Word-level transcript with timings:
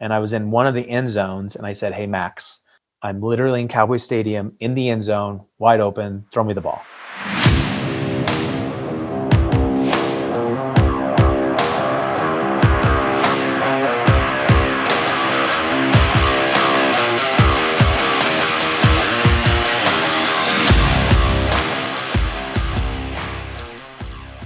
and 0.00 0.14
I 0.14 0.18
was 0.18 0.32
in 0.32 0.50
one 0.50 0.66
of 0.66 0.74
the 0.74 0.88
end 0.88 1.10
zones, 1.10 1.56
and 1.56 1.66
I 1.66 1.74
said, 1.74 1.92
"Hey 1.92 2.06
Max, 2.06 2.60
I'm 3.02 3.20
literally 3.20 3.60
in 3.60 3.68
Cowboy 3.68 3.98
Stadium 3.98 4.56
in 4.58 4.74
the 4.74 4.88
end 4.88 5.04
zone, 5.04 5.44
wide 5.58 5.80
open. 5.80 6.24
Throw 6.32 6.42
me 6.42 6.54
the 6.54 6.62
ball." 6.62 6.82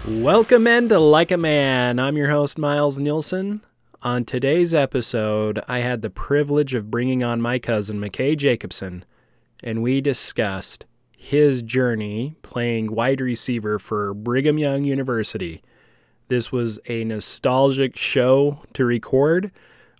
Welcome 0.07 0.67
into 0.67 0.99
Like 0.99 1.31
a 1.31 1.37
Man. 1.37 1.99
I'm 1.99 2.17
your 2.17 2.31
host, 2.31 2.59
Miles 2.59 2.99
Nielsen. 2.99 3.61
On 4.05 4.23
today's 4.23 4.75
episode, 4.75 5.63
I 5.67 5.79
had 5.79 6.03
the 6.03 6.11
privilege 6.11 6.75
of 6.75 6.91
bringing 6.91 7.25
on 7.25 7.41
my 7.41 7.59
cousin, 7.59 7.99
McKay 7.99 8.37
Jacobson, 8.37 9.03
and 9.63 9.83
we 9.83 10.03
discussed 10.03 10.85
his 11.17 11.63
journey 11.63 12.37
playing 12.43 12.93
wide 12.93 13.23
receiver 13.23 13.79
for 13.79 14.13
Brigham 14.13 14.59
Young 14.59 14.85
University. 14.85 15.63
This 16.29 16.53
was 16.53 16.79
a 16.87 17.05
nostalgic 17.05 17.97
show 17.97 18.61
to 18.75 18.85
record. 18.85 19.51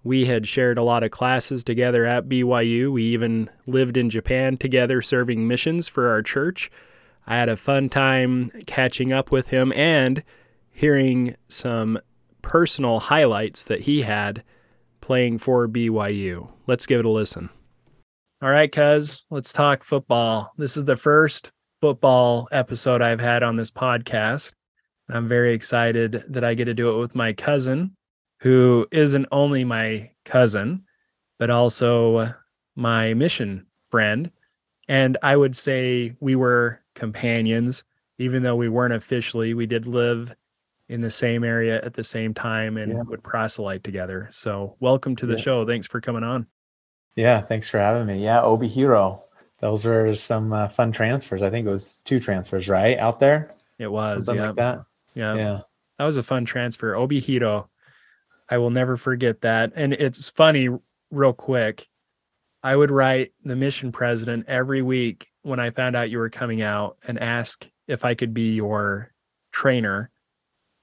We 0.03 0.27
had 0.27 0.47
shared 0.47 0.77
a 0.77 0.83
lot 0.83 1.03
of 1.03 1.11
classes 1.11 1.65
together 1.65 2.05
at 2.05 2.29
BYU. 2.29 2.93
We 2.93 3.05
even 3.05 3.49
lived 3.67 3.97
in 3.97 4.11
Japan 4.11 4.59
together 4.59 5.01
serving 5.01 5.49
missions 5.49 5.89
for 5.89 6.11
our 6.11 6.21
church. 6.21 6.71
I 7.27 7.37
had 7.37 7.49
a 7.49 7.57
fun 7.57 7.89
time 7.89 8.51
catching 8.67 9.15
up 9.15 9.31
with 9.31 9.49
him 9.49 9.73
and 9.75 10.23
hearing 10.71 11.37
some 11.49 11.99
personal 12.45 13.01
highlights 13.01 13.65
that 13.65 13.81
he 13.81 14.03
had 14.03 14.45
playing 15.01 15.39
for 15.39 15.67
BYU. 15.67 16.49
Let's 16.67 16.87
give 16.87 17.01
it 17.01 17.07
a 17.07 17.11
listen. 17.11 17.49
All 18.43 18.51
right, 18.51 18.71
cuz, 18.71 19.25
let's 19.31 19.53
talk 19.53 19.83
football. 19.83 20.53
This 20.59 20.77
is 20.77 20.85
the 20.85 20.95
first 20.95 21.51
football 21.81 22.47
episode 22.53 23.03
I've 23.03 23.21
had 23.21 23.43
on 23.43 23.57
this 23.57 23.71
podcast. 23.71 24.53
I'm 25.09 25.27
very 25.27 25.55
excited 25.55 26.23
that 26.29 26.45
I 26.45 26.55
get 26.55 26.67
to 26.67 26.75
do 26.75 26.95
it 26.95 27.01
with 27.01 27.15
my 27.15 27.33
cousin, 27.33 27.97
who 28.41 28.87
isn't 28.93 29.27
only 29.33 29.65
my 29.65 30.11
cousin, 30.25 30.85
but 31.39 31.51
also 31.51 32.33
my 32.77 33.15
mission 33.15 33.67
friend. 33.87 34.31
And 34.89 35.17
I 35.23 35.37
would 35.37 35.57
say 35.57 36.15
we 36.21 36.37
were 36.37 36.81
companions, 36.95 37.85
even 38.19 38.43
though 38.43 38.57
we 38.57 38.69
weren't 38.69 38.95
officially. 38.95 39.55
We 39.55 39.67
did 39.67 39.87
live 39.87 40.35
in 40.89 41.01
the 41.01 41.11
same 41.11 41.45
area 41.45 41.81
at 41.83 41.95
the 41.95 42.05
same 42.05 42.35
time 42.35 42.77
and 42.77 42.93
yeah. 42.93 43.03
would 43.03 43.23
proselyte 43.23 43.85
together. 43.85 44.29
So, 44.33 44.77
welcome 44.81 45.17
to 45.17 45.27
the 45.27 45.37
yeah. 45.37 45.43
show. 45.43 45.67
Thanks 45.67 45.87
for 45.87 46.01
coming 46.01 46.25
on. 46.25 46.47
Yeah, 47.17 47.41
thanks 47.41 47.71
for 47.71 47.79
having 47.79 48.07
me. 48.07 48.23
Yeah, 48.23 48.43
Obihiro. 48.43 49.21
Those 49.61 49.85
were 49.85 50.15
some 50.15 50.53
uh, 50.53 50.69
fun 50.69 50.93
transfers. 50.93 51.43
I 51.43 51.51
think 51.51 51.67
it 51.67 51.71
was 51.71 51.99
two 52.05 52.21
transfers, 52.21 52.69
right? 52.69 52.99
Out 52.99 53.21
there? 53.21 53.55
It 53.79 53.91
was. 53.91 54.27
Something 54.27 54.45
like 54.45 54.57
that. 54.57 54.85
Yeah. 55.15 55.35
Yeah. 55.37 55.61
That 55.99 56.05
was 56.07 56.17
a 56.17 56.23
fun 56.23 56.45
transfer. 56.45 56.93
Obihiro. 56.93 57.69
I 58.49 58.59
will 58.59 58.71
never 58.71 58.97
forget 58.97 59.41
that. 59.43 59.73
And 59.75 59.93
it's 59.95 60.29
funny, 60.29 60.69
real 61.11 61.33
quick. 61.33 61.89
I 62.63 62.75
would 62.75 62.91
write 62.91 63.33
the 63.45 63.57
mission 63.57 63.93
president 63.93 64.47
every 64.49 64.83
week 64.83 65.29
when 65.43 65.61
I 65.61 65.71
found 65.71 65.97
out 65.97 66.11
you 66.11 66.19
were 66.19 66.31
coming 66.31 66.63
out 66.63 66.97
and 67.07 67.19
ask 67.19 67.69
if 67.87 68.05
I 68.05 68.15
could 68.15 68.35
be 68.35 68.55
your 68.55 69.13
trainer. 69.53 70.11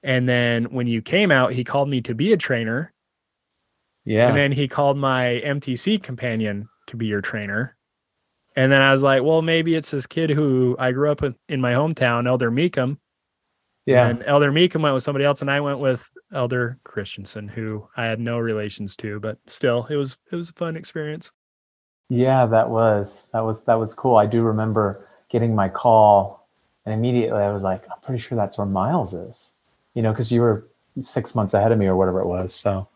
And 0.02 0.28
then 0.28 0.64
when 0.64 0.86
you 0.86 1.02
came 1.02 1.30
out, 1.30 1.52
he 1.52 1.64
called 1.64 1.88
me 1.88 2.00
to 2.02 2.14
be 2.14 2.32
a 2.32 2.36
trainer. 2.36 2.92
Yeah. 4.04 4.28
And 4.28 4.36
then 4.36 4.52
he 4.52 4.66
called 4.66 4.96
my 4.98 5.40
MTC 5.44 6.02
companion 6.02 6.68
to 6.88 6.96
be 6.96 7.06
your 7.06 7.20
trainer. 7.20 7.76
And 8.56 8.70
then 8.70 8.82
I 8.82 8.92
was 8.92 9.02
like, 9.02 9.22
well, 9.22 9.42
maybe 9.42 9.74
it's 9.74 9.90
this 9.92 10.06
kid 10.06 10.30
who 10.30 10.76
I 10.78 10.92
grew 10.92 11.10
up 11.10 11.22
with 11.22 11.36
in 11.48 11.60
my 11.60 11.72
hometown, 11.72 12.26
Elder 12.26 12.50
Meekum. 12.50 12.98
Yeah. 13.86 14.08
And 14.08 14.22
Elder 14.24 14.52
Meekum 14.52 14.82
went 14.82 14.94
with 14.94 15.02
somebody 15.02 15.24
else, 15.24 15.40
and 15.40 15.50
I 15.50 15.60
went 15.60 15.78
with 15.80 16.08
Elder 16.32 16.78
Christensen, 16.84 17.48
who 17.48 17.88
I 17.96 18.04
had 18.04 18.20
no 18.20 18.38
relations 18.38 18.96
to, 18.98 19.18
but 19.18 19.38
still, 19.46 19.86
it 19.90 19.96
was 19.96 20.16
it 20.30 20.36
was 20.36 20.50
a 20.50 20.54
fun 20.54 20.76
experience. 20.76 21.32
Yeah, 22.08 22.46
that 22.46 22.68
was 22.68 23.28
that 23.32 23.40
was 23.40 23.64
that 23.64 23.74
was 23.74 23.94
cool. 23.94 24.16
I 24.16 24.26
do 24.26 24.42
remember 24.42 25.08
getting 25.30 25.54
my 25.54 25.68
call, 25.68 26.46
and 26.86 26.94
immediately 26.94 27.42
I 27.42 27.50
was 27.52 27.62
like, 27.62 27.82
I'm 27.90 28.00
pretty 28.02 28.20
sure 28.20 28.36
that's 28.36 28.58
where 28.58 28.66
Miles 28.66 29.14
is. 29.14 29.52
You 29.94 30.02
know, 30.02 30.12
because 30.12 30.32
you 30.32 30.40
were 30.40 30.68
six 31.00 31.34
months 31.34 31.54
ahead 31.54 31.72
of 31.72 31.78
me 31.78 31.86
or 31.86 31.96
whatever 31.96 32.20
it 32.20 32.26
was. 32.26 32.54
So 32.54 32.88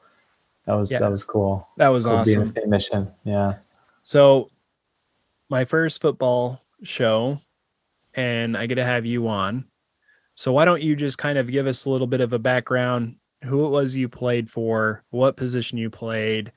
that 0.67 0.75
was 0.75 0.91
yeah. 0.91 0.99
that 0.99 1.11
was 1.11 1.25
cool. 1.25 1.69
That 1.77 1.89
was 1.89 2.05
cool 2.05 2.17
awesome. 2.17 2.33
Being 2.33 2.45
the 2.45 2.51
same 2.51 2.71
mission. 2.71 3.11
Yeah. 3.25 3.55
So 4.03 4.51
my 5.49 5.65
first 5.65 6.01
football 6.01 6.61
show, 6.83 7.41
and 8.15 8.57
I 8.57 8.67
get 8.67 8.77
to 8.77 8.85
have 8.85 9.07
you 9.07 9.29
on. 9.29 9.65
So 10.35 10.53
why 10.53 10.65
don't 10.65 10.83
you 10.83 10.97
just 10.97 11.19
kind 11.19 11.39
of 11.39 11.51
give 11.51 11.67
us 11.67 11.87
a 11.87 11.91
little 11.91 12.07
bit 12.07 12.21
of 12.21 12.33
a 12.33 12.39
background, 12.39 13.17
who 13.45 13.65
it 13.65 13.71
was 13.71 13.97
you 13.97 14.09
played 14.09 14.51
for, 14.51 15.03
what 15.11 15.37
position 15.37 15.79
you 15.79 15.89
played, 15.89 16.53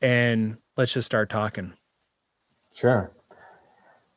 and 0.00 0.56
let's 0.76 0.92
just 0.92 1.06
start 1.06 1.28
talking. 1.28 1.72
Sure. 2.72 3.12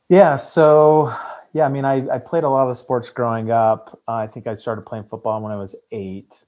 Yeah. 0.09 0.37
So, 0.37 1.13
yeah, 1.57 1.65
I 1.65 1.69
mean, 1.69 1.85
I, 1.85 2.07
I 2.07 2.19
played 2.19 2.43
a 2.43 2.49
lot 2.49 2.69
of 2.69 2.77
sports 2.77 3.09
growing 3.09 3.49
up. 3.49 3.99
Uh, 4.07 4.13
I 4.13 4.27
think 4.27 4.45
I 4.45 4.53
started 4.53 4.83
playing 4.83 5.05
football 5.05 5.41
when 5.41 5.51
I 5.51 5.55
was 5.55 5.75
eight. 5.91 6.43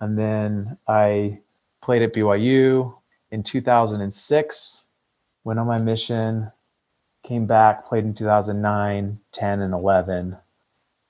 And 0.00 0.18
then 0.18 0.78
I 0.88 1.40
played 1.82 2.00
at 2.00 2.14
BYU 2.14 2.96
in 3.30 3.42
2006, 3.42 4.84
went 5.44 5.60
on 5.60 5.66
my 5.66 5.76
mission, 5.76 6.50
came 7.22 7.44
back, 7.44 7.86
played 7.86 8.04
in 8.04 8.14
2009, 8.14 9.20
10, 9.30 9.60
and 9.60 9.74
11. 9.74 10.38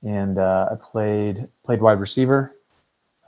And 0.03 0.39
uh, 0.39 0.71
I 0.73 0.75
played 0.75 1.47
played 1.65 1.81
wide 1.81 2.01
receiver. 2.01 2.57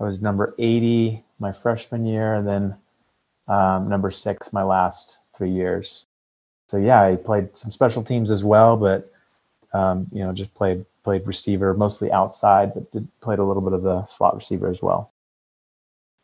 I 0.00 0.02
was 0.02 0.20
number 0.20 0.52
80 0.58 1.22
my 1.38 1.52
freshman 1.52 2.06
year, 2.06 2.34
and 2.34 2.48
then 2.48 2.76
um, 3.46 3.88
number 3.88 4.10
six 4.10 4.52
my 4.52 4.64
last 4.64 5.20
three 5.36 5.52
years. 5.52 6.06
So 6.66 6.78
yeah, 6.78 7.00
I 7.00 7.14
played 7.14 7.56
some 7.56 7.70
special 7.70 8.02
teams 8.02 8.32
as 8.32 8.42
well, 8.42 8.76
but 8.76 9.11
um, 9.72 10.06
you 10.12 10.24
know, 10.24 10.32
just 10.32 10.54
played 10.54 10.84
played 11.02 11.26
receiver 11.26 11.74
mostly 11.74 12.12
outside, 12.12 12.74
but 12.74 12.90
did, 12.92 13.08
played 13.20 13.38
a 13.38 13.44
little 13.44 13.62
bit 13.62 13.72
of 13.72 13.82
the 13.82 14.06
slot 14.06 14.34
receiver 14.34 14.68
as 14.68 14.82
well. 14.82 15.12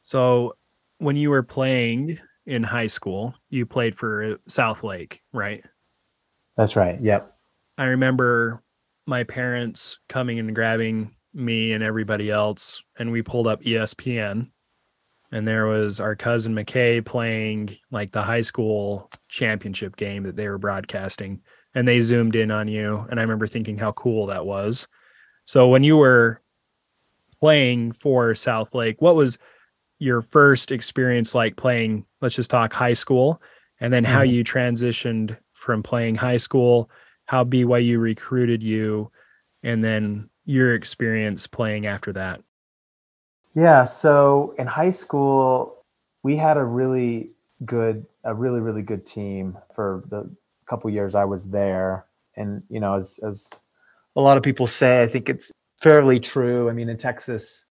So 0.03 0.55
when 0.99 1.17
you 1.17 1.31
were 1.31 1.43
playing 1.43 2.19
in 2.47 2.63
high 2.63 2.87
school, 2.87 3.35
you 3.51 3.67
played 3.67 3.95
for 3.95 4.39
Southlake, 4.49 5.21
right? 5.33 5.65
That's 6.57 6.77
right. 6.77 7.01
Yep. 7.01 7.35
I 7.77 7.85
remember 7.85 8.63
my 9.07 9.25
parents 9.25 9.99
coming 10.09 10.39
and 10.39 10.55
grabbing 10.55 11.15
me 11.35 11.73
and 11.73 11.83
everybody 11.83 12.31
else, 12.31 12.83
and 12.99 13.13
we 13.13 13.23
pulled 13.23 13.47
up 13.47 13.63
ESPN 13.63 14.49
and 15.33 15.47
there 15.47 15.67
was 15.67 16.01
our 16.01 16.17
cousin 16.17 16.55
McKay 16.55 17.05
playing 17.05 17.77
like 17.91 18.13
the 18.13 18.23
high 18.23 18.41
school 18.41 19.11
championship 19.29 19.97
game 19.97 20.23
that 20.23 20.37
they 20.37 20.49
were 20.49 20.59
broadcasting 20.59 21.41
and 21.75 21.87
they 21.87 22.01
zoomed 22.01 22.37
in 22.37 22.51
on 22.51 22.69
you 22.69 23.07
and 23.11 23.19
I 23.19 23.23
remember 23.23 23.47
thinking 23.47 23.79
how 23.79 23.93
cool 23.93 24.27
that 24.27 24.47
was. 24.47 24.87
So 25.45 25.69
when 25.69 25.85
you 25.85 25.97
were 25.97 26.41
playing 27.41 27.93
for 27.93 28.33
Southlake, 28.33 28.97
what 28.99 29.17
was 29.17 29.39
your 29.99 30.23
first 30.23 30.71
experience 30.71 31.35
like 31.35 31.57
playing 31.57 32.05
let's 32.21 32.37
just 32.37 32.51
talk 32.51 32.73
high 32.73 32.95
school 32.95 33.41
and 33.81 33.93
then 33.93 34.05
how 34.05 34.23
mm-hmm. 34.23 34.33
you 34.33 34.45
transitioned 34.45 35.37
from 35.53 35.83
playing 35.83 36.15
high 36.15 36.37
school, 36.37 36.91
how 37.27 37.45
BYU 37.45 37.99
recruited 38.01 38.63
you 38.63 39.11
and 39.63 39.83
then 39.83 40.29
your 40.45 40.75
experience 40.75 41.47
playing 41.47 41.87
after 41.87 42.13
that? 42.13 42.41
Yeah, 43.55 43.85
so 43.85 44.55
in 44.59 44.67
high 44.67 44.91
school, 44.91 45.85
we 46.23 46.37
had 46.37 46.57
a 46.57 46.65
really 46.65 47.31
good, 47.65 48.07
a 48.25 48.35
really, 48.35 48.61
really 48.61 48.83
good 48.83 49.05
team 49.05 49.59
for 49.75 50.05
the 50.09 50.31
couple 50.69 50.91
years 50.91 51.15
I 51.15 51.25
was 51.25 51.45
there. 51.49 52.07
And, 52.37 52.63
you 52.69 52.81
know, 52.81 52.95
as, 52.95 53.19
as 53.19 53.51
a 54.17 54.21
lot 54.21 54.37
of 54.37 54.43
people 54.43 54.67
say, 54.67 55.03
I 55.03 55.09
think 55.09 55.29
it's 55.29 55.51
fairly 55.83 56.21
true. 56.21 56.69
I 56.69 56.73
mean, 56.73 56.89
in 56.89 56.97
Texas, 56.97 57.65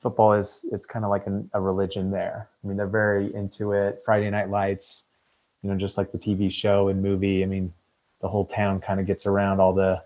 football 0.00 0.34
is, 0.34 0.64
it's 0.72 0.86
kind 0.86 1.04
of 1.04 1.10
like 1.10 1.26
an, 1.26 1.50
a 1.52 1.60
religion 1.60 2.10
there. 2.10 2.48
I 2.62 2.66
mean, 2.66 2.76
they're 2.76 2.86
very 2.86 3.34
into 3.34 3.72
it. 3.72 4.00
Friday 4.04 4.30
Night 4.30 4.50
Lights, 4.50 5.04
you 5.62 5.70
know, 5.70 5.76
just 5.76 5.98
like 5.98 6.12
the 6.12 6.18
TV 6.18 6.50
show 6.50 6.88
and 6.88 7.02
movie. 7.02 7.42
I 7.42 7.46
mean, 7.46 7.72
the 8.20 8.28
whole 8.28 8.46
town 8.46 8.80
kind 8.80 9.00
of 9.00 9.06
gets 9.06 9.26
around 9.26 9.60
all 9.60 9.74
the, 9.74 10.02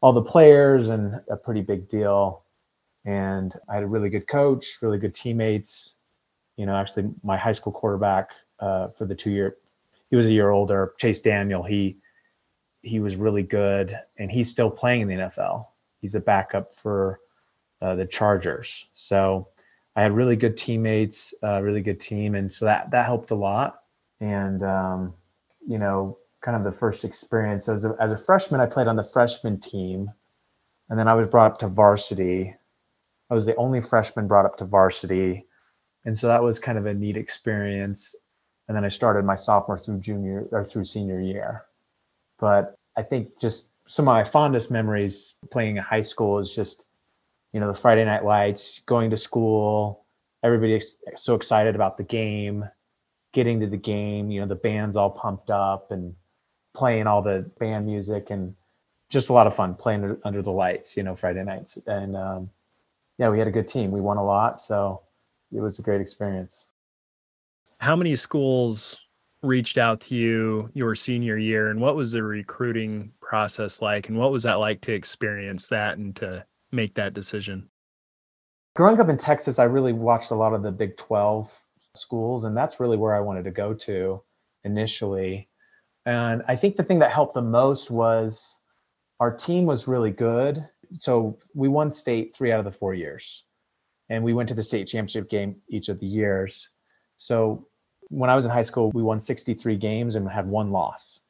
all 0.00 0.12
the 0.12 0.22
players 0.22 0.88
and 0.88 1.20
a 1.28 1.36
pretty 1.36 1.60
big 1.60 1.88
deal 1.88 2.42
and 3.04 3.54
I 3.68 3.74
had 3.74 3.82
a 3.82 3.86
really 3.86 4.10
good 4.10 4.26
coach, 4.26 4.78
really 4.82 4.98
good 4.98 5.14
teammates. 5.14 5.94
You 6.56 6.66
know, 6.66 6.74
actually, 6.74 7.10
my 7.22 7.36
high 7.36 7.52
school 7.52 7.72
quarterback 7.72 8.30
uh, 8.58 8.88
for 8.88 9.06
the 9.06 9.14
two 9.14 9.30
year, 9.30 9.56
he 10.10 10.16
was 10.16 10.26
a 10.26 10.32
year 10.32 10.50
older, 10.50 10.94
Chase 10.98 11.20
Daniel. 11.20 11.62
He 11.62 11.98
he 12.82 13.00
was 13.00 13.16
really 13.16 13.42
good, 13.42 13.96
and 14.18 14.30
he's 14.30 14.50
still 14.50 14.70
playing 14.70 15.02
in 15.02 15.08
the 15.08 15.14
NFL. 15.14 15.66
He's 16.00 16.14
a 16.14 16.20
backup 16.20 16.74
for 16.74 17.20
uh, 17.80 17.94
the 17.94 18.06
Chargers. 18.06 18.86
So 18.94 19.48
I 19.94 20.02
had 20.02 20.12
really 20.12 20.36
good 20.36 20.56
teammates, 20.56 21.34
uh, 21.42 21.60
really 21.62 21.82
good 21.82 22.00
team, 22.00 22.34
and 22.34 22.52
so 22.52 22.64
that 22.64 22.90
that 22.90 23.06
helped 23.06 23.30
a 23.30 23.36
lot. 23.36 23.82
And 24.20 24.62
um, 24.62 25.14
you 25.66 25.78
know, 25.78 26.18
kind 26.40 26.56
of 26.56 26.64
the 26.64 26.76
first 26.76 27.04
experience 27.04 27.68
as 27.68 27.84
a, 27.84 27.94
as 28.00 28.12
a 28.12 28.16
freshman, 28.16 28.60
I 28.60 28.66
played 28.66 28.88
on 28.88 28.96
the 28.96 29.04
freshman 29.04 29.60
team, 29.60 30.10
and 30.88 30.98
then 30.98 31.06
I 31.06 31.14
was 31.14 31.28
brought 31.28 31.52
up 31.52 31.58
to 31.60 31.68
varsity. 31.68 32.56
I 33.30 33.34
was 33.34 33.46
the 33.46 33.54
only 33.56 33.80
freshman 33.80 34.26
brought 34.26 34.46
up 34.46 34.56
to 34.56 34.64
varsity, 34.64 35.46
and 36.04 36.18
so 36.18 36.28
that 36.28 36.42
was 36.42 36.58
kind 36.58 36.78
of 36.78 36.86
a 36.86 36.94
neat 36.94 37.16
experience. 37.16 38.16
And 38.70 38.76
then 38.76 38.84
I 38.84 38.88
started 38.88 39.24
my 39.24 39.34
sophomore 39.34 39.76
through 39.76 39.98
junior 39.98 40.46
or 40.52 40.64
through 40.64 40.84
senior 40.84 41.20
year. 41.20 41.64
But 42.38 42.78
I 42.96 43.02
think 43.02 43.40
just 43.40 43.66
some 43.88 44.04
of 44.04 44.12
my 44.14 44.22
fondest 44.22 44.70
memories 44.70 45.34
playing 45.50 45.76
in 45.76 45.82
high 45.82 46.02
school 46.02 46.38
is 46.38 46.54
just, 46.54 46.84
you 47.52 47.58
know, 47.58 47.66
the 47.66 47.74
Friday 47.74 48.04
night 48.04 48.24
lights, 48.24 48.78
going 48.86 49.10
to 49.10 49.16
school, 49.16 50.04
everybody 50.44 50.80
so 51.16 51.34
excited 51.34 51.74
about 51.74 51.96
the 51.96 52.04
game, 52.04 52.64
getting 53.32 53.58
to 53.58 53.66
the 53.66 53.76
game, 53.76 54.30
you 54.30 54.40
know, 54.40 54.46
the 54.46 54.54
band's 54.54 54.94
all 54.94 55.10
pumped 55.10 55.50
up 55.50 55.90
and 55.90 56.14
playing 56.72 57.08
all 57.08 57.22
the 57.22 57.50
band 57.58 57.86
music 57.86 58.30
and 58.30 58.54
just 59.08 59.30
a 59.30 59.32
lot 59.32 59.48
of 59.48 59.56
fun 59.56 59.74
playing 59.74 60.16
under 60.22 60.42
the 60.42 60.52
lights, 60.52 60.96
you 60.96 61.02
know, 61.02 61.16
Friday 61.16 61.42
nights. 61.42 61.76
And 61.88 62.16
um, 62.16 62.50
yeah, 63.18 63.30
we 63.30 63.40
had 63.40 63.48
a 63.48 63.50
good 63.50 63.66
team. 63.66 63.90
We 63.90 64.00
won 64.00 64.16
a 64.16 64.24
lot. 64.24 64.60
So 64.60 65.02
it 65.50 65.58
was 65.58 65.80
a 65.80 65.82
great 65.82 66.00
experience. 66.00 66.66
How 67.80 67.96
many 67.96 68.14
schools 68.14 69.00
reached 69.42 69.78
out 69.78 70.02
to 70.02 70.14
you 70.14 70.70
your 70.74 70.94
senior 70.94 71.38
year 71.38 71.70
and 71.70 71.80
what 71.80 71.96
was 71.96 72.12
the 72.12 72.22
recruiting 72.22 73.10
process 73.22 73.80
like 73.80 74.10
and 74.10 74.18
what 74.18 74.32
was 74.32 74.42
that 74.42 74.60
like 74.60 74.82
to 74.82 74.92
experience 74.92 75.68
that 75.68 75.96
and 75.96 76.14
to 76.16 76.44
make 76.72 76.94
that 76.96 77.14
decision? 77.14 77.70
Growing 78.76 79.00
up 79.00 79.08
in 79.08 79.16
Texas, 79.16 79.58
I 79.58 79.64
really 79.64 79.94
watched 79.94 80.30
a 80.30 80.34
lot 80.34 80.52
of 80.52 80.62
the 80.62 80.70
Big 80.70 80.98
12 80.98 81.58
schools 81.94 82.44
and 82.44 82.54
that's 82.54 82.80
really 82.80 82.98
where 82.98 83.14
I 83.14 83.20
wanted 83.20 83.44
to 83.44 83.50
go 83.50 83.72
to 83.72 84.22
initially. 84.64 85.48
And 86.04 86.42
I 86.46 86.56
think 86.56 86.76
the 86.76 86.84
thing 86.84 86.98
that 86.98 87.12
helped 87.12 87.32
the 87.32 87.40
most 87.40 87.90
was 87.90 88.58
our 89.20 89.34
team 89.34 89.64
was 89.64 89.88
really 89.88 90.10
good. 90.10 90.62
So 90.98 91.38
we 91.54 91.68
won 91.68 91.90
state 91.90 92.36
3 92.36 92.52
out 92.52 92.58
of 92.58 92.66
the 92.66 92.72
4 92.72 92.92
years 92.92 93.44
and 94.10 94.22
we 94.22 94.34
went 94.34 94.50
to 94.50 94.54
the 94.54 94.62
state 94.62 94.86
championship 94.86 95.30
game 95.30 95.62
each 95.70 95.88
of 95.88 95.98
the 95.98 96.06
years. 96.06 96.68
So 97.16 97.66
when 98.10 98.28
I 98.28 98.36
was 98.36 98.44
in 98.44 98.50
high 98.50 98.62
school, 98.62 98.90
we 98.92 99.02
won 99.02 99.18
63 99.18 99.76
games 99.76 100.16
and 100.16 100.28
had 100.28 100.46
one 100.46 100.70
loss 100.70 101.20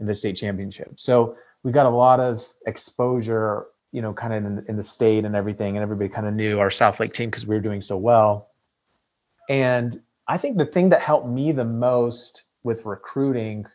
in 0.00 0.06
the 0.06 0.14
state 0.14 0.36
championship. 0.36 0.98
So 0.98 1.36
we 1.62 1.72
got 1.72 1.86
a 1.86 1.90
lot 1.90 2.20
of 2.20 2.48
exposure, 2.66 3.66
you 3.92 4.00
know, 4.00 4.12
kind 4.14 4.32
of 4.32 4.44
in, 4.44 4.64
in 4.68 4.76
the 4.76 4.84
state 4.84 5.24
and 5.24 5.34
everything, 5.34 5.76
and 5.76 5.82
everybody 5.82 6.08
kind 6.08 6.26
of 6.26 6.34
knew 6.34 6.60
our 6.60 6.70
Southlake 6.70 7.12
team 7.12 7.28
because 7.28 7.46
we 7.46 7.54
were 7.54 7.60
doing 7.60 7.82
so 7.82 7.96
well. 7.96 8.48
And 9.48 10.00
I 10.26 10.38
think 10.38 10.58
the 10.58 10.66
thing 10.66 10.90
that 10.90 11.02
helped 11.02 11.28
me 11.28 11.52
the 11.52 11.64
most 11.64 12.44
with 12.62 12.86
recruiting, 12.86 13.66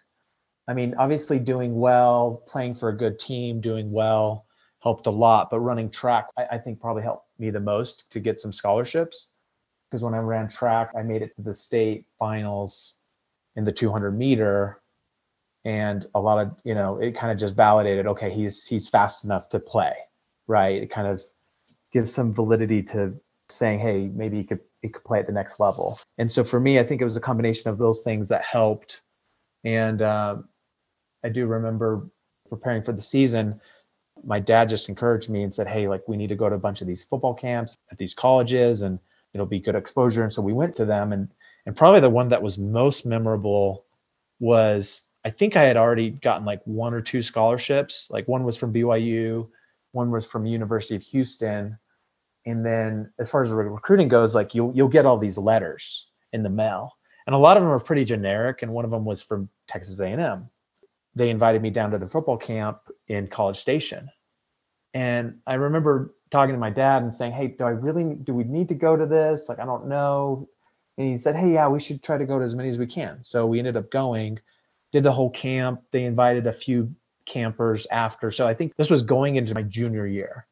I 0.68 0.74
mean, 0.74 0.95
obviously 0.98 1.39
doing 1.39 1.77
well, 1.77 2.44
playing 2.48 2.75
for 2.75 2.89
a 2.89 2.98
good 2.98 3.19
team, 3.19 3.59
doing 3.59 3.92
well 3.92 4.45
helped 4.83 5.07
a 5.07 5.12
lot, 5.12 5.50
but 5.50 5.62
running 5.62 5.89
track, 5.89 6.27
I, 6.38 6.45
I 6.51 6.57
think 6.57 6.81
probably 6.81 7.04
helped 7.04 7.27
me 7.39 7.50
the 7.50 7.59
most 7.62 8.12
to 8.12 8.19
get 8.19 8.38
some 8.38 8.51
scholarships. 8.51 9.27
Because 9.94 10.04
when 10.04 10.16
I 10.16 10.22
ran 10.22 10.48
track, 10.48 10.90
I 10.98 11.04
made 11.04 11.22
it 11.22 11.36
to 11.36 11.44
the 11.44 11.54
state 11.54 12.07
finals 12.18 12.95
in 13.56 13.63
the 13.63 13.72
200 13.72 14.10
meter, 14.10 14.81
and 15.66 16.07
a 16.16 16.19
lot 16.19 16.42
of 16.42 16.57
you 16.63 16.74
know 16.74 16.98
it 16.98 17.12
kind 17.12 17.31
of 17.31 17.38
just 17.38 17.56
validated 17.56 18.07
okay 18.07 18.34
he's 18.34 18.66
he's 18.66 18.90
fast 18.90 19.24
enough 19.24 19.50
to 19.50 19.60
play, 19.60 19.94
right? 20.48 20.81
It 20.81 20.90
kind 20.90 21.06
of 21.06 21.22
gives 21.92 22.12
some 22.12 22.34
validity 22.34 22.81
to 22.81 23.13
saying 23.51 23.78
hey 23.81 24.10
maybe 24.12 24.38
he 24.38 24.44
could 24.44 24.62
he 24.81 24.90
could 24.90 25.04
play 25.04 25.19
at 25.19 25.28
the 25.28 25.31
next 25.31 25.60
level. 25.60 26.00
And 26.18 26.31
so 26.31 26.44
for 26.44 26.60
me, 26.60 26.80
I 26.80 26.84
think 26.84 27.00
it 27.00 27.06
was 27.06 27.16
a 27.16 27.22
combination 27.22 27.69
of 27.69 27.78
those 27.78 28.01
things 28.01 28.30
that 28.30 28.44
helped. 28.44 29.04
And 29.63 30.01
uh, 30.01 30.38
I 31.24 31.30
do 31.30 31.45
remember 31.45 32.10
preparing 32.50 32.81
for 32.81 32.94
the 32.94 33.04
season 33.04 33.62
my 34.24 34.40
dad 34.40 34.69
just 34.69 34.90
encouraged 34.90 35.30
me 35.30 35.44
and 35.44 35.54
said, 35.54 35.68
Hey, 35.68 35.88
like 35.88 36.07
we 36.07 36.18
need 36.18 36.28
to 36.30 36.36
go 36.36 36.50
to 36.50 36.56
a 36.56 36.60
bunch 36.60 36.81
of 36.81 36.88
these 36.88 37.04
football 37.04 37.34
camps 37.34 37.75
at 37.92 37.98
these 37.98 38.13
colleges 38.13 38.81
and 38.81 39.00
it'll 39.33 39.45
be 39.45 39.59
good 39.59 39.75
exposure. 39.75 40.24
And 40.24 40.31
so 40.31 40.41
we 40.41 40.53
went 40.53 40.75
to 40.77 40.85
them 40.85 41.13
and 41.13 41.30
and 41.65 41.75
probably 41.75 42.01
the 42.01 42.09
one 42.09 42.30
that 42.30 42.44
was 42.44 42.57
most 42.57 43.06
memorable 43.06 43.85
was 44.39 45.03
I 45.24 45.30
think 45.30 45.56
I 45.56 45.63
had 45.63 45.77
already 45.77 46.09
gotten 46.09 46.45
like 46.45 46.62
one 46.65 46.94
or 46.94 47.01
two 47.01 47.24
scholarships. 47.24 48.07
Like 48.09 48.27
one 48.27 48.44
was 48.44 48.57
from 48.57 48.74
BYU, 48.74 49.47
one 49.94 50.12
was 50.12 50.25
from 50.25 50.45
University 50.45 50.95
of 50.95 51.03
Houston. 51.03 51.77
And 52.45 52.65
then 52.65 53.13
as 53.19 53.31
far 53.31 53.44
as 53.44 53.51
recruiting 53.51 54.09
goes, 54.09 54.35
like 54.35 54.53
you'll 54.53 54.74
you'll 54.75 54.89
get 54.89 55.06
all 55.06 55.18
these 55.18 55.38
letters 55.38 56.07
in 56.33 56.44
the 56.44 56.50
mail. 56.50 56.97
And 57.25 57.33
a 57.33 57.39
lot 57.39 57.56
of 57.56 57.63
them 57.63 57.71
are 57.71 57.80
pretty 57.80 58.03
generic. 58.03 58.63
And 58.63 58.74
one 58.74 58.83
of 58.83 58.91
them 58.91 59.06
was 59.06 59.24
from 59.24 59.47
Texas 59.68 60.01
A&M 60.01 60.50
they 61.15 61.30
invited 61.30 61.62
me 61.62 61.69
down 61.69 61.91
to 61.91 61.97
the 61.97 62.07
football 62.07 62.38
camp 62.38 62.80
in 63.07 63.27
College 63.27 63.57
Station. 63.57 64.09
And 64.94 65.39
I 65.47 65.56
remember 65.56 66.13
talking 66.33 66.56
to 66.56 66.59
my 66.59 66.71
dad 66.71 67.03
and 67.03 67.15
saying, 67.15 67.31
Hey, 67.31 67.47
do 67.47 67.63
I 67.63 67.69
really, 67.69 68.15
do 68.15 68.33
we 68.33 68.44
need 68.44 68.68
to 68.69 68.75
go 68.75 68.97
to 68.97 69.06
this? 69.06 69.47
Like, 69.47 69.59
I 69.59 69.65
don't 69.65 69.88
know. 69.88 70.50
And 70.97 71.07
he 71.07 71.18
said, 71.18 71.35
Hey, 71.35 71.53
yeah, 71.53 71.69
we 71.69 71.80
should 71.80 72.03
try 72.03 72.18
to 72.18 72.25
go 72.25 72.39
to 72.39 72.44
as 72.44 72.56
many 72.56 72.69
as 72.69 72.80
we 72.80 72.88
can. 72.88 73.24
So 73.24 73.45
we 73.45 73.59
ended 73.59 73.77
up 73.77 73.89
going, 73.91 74.39
did 74.91 75.03
the 75.03 75.12
whole 75.12 75.30
camp. 75.30 75.83
They 75.91 76.03
invited 76.03 76.47
a 76.47 76.53
few 76.53 76.94
campers 77.25 77.85
after. 77.91 78.31
So 78.31 78.47
I 78.47 78.53
think 78.56 78.75
this 78.75 78.89
was 78.89 79.03
going 79.03 79.35
into 79.35 79.53
my 79.53 79.62
junior 79.62 80.07
year. 80.07 80.47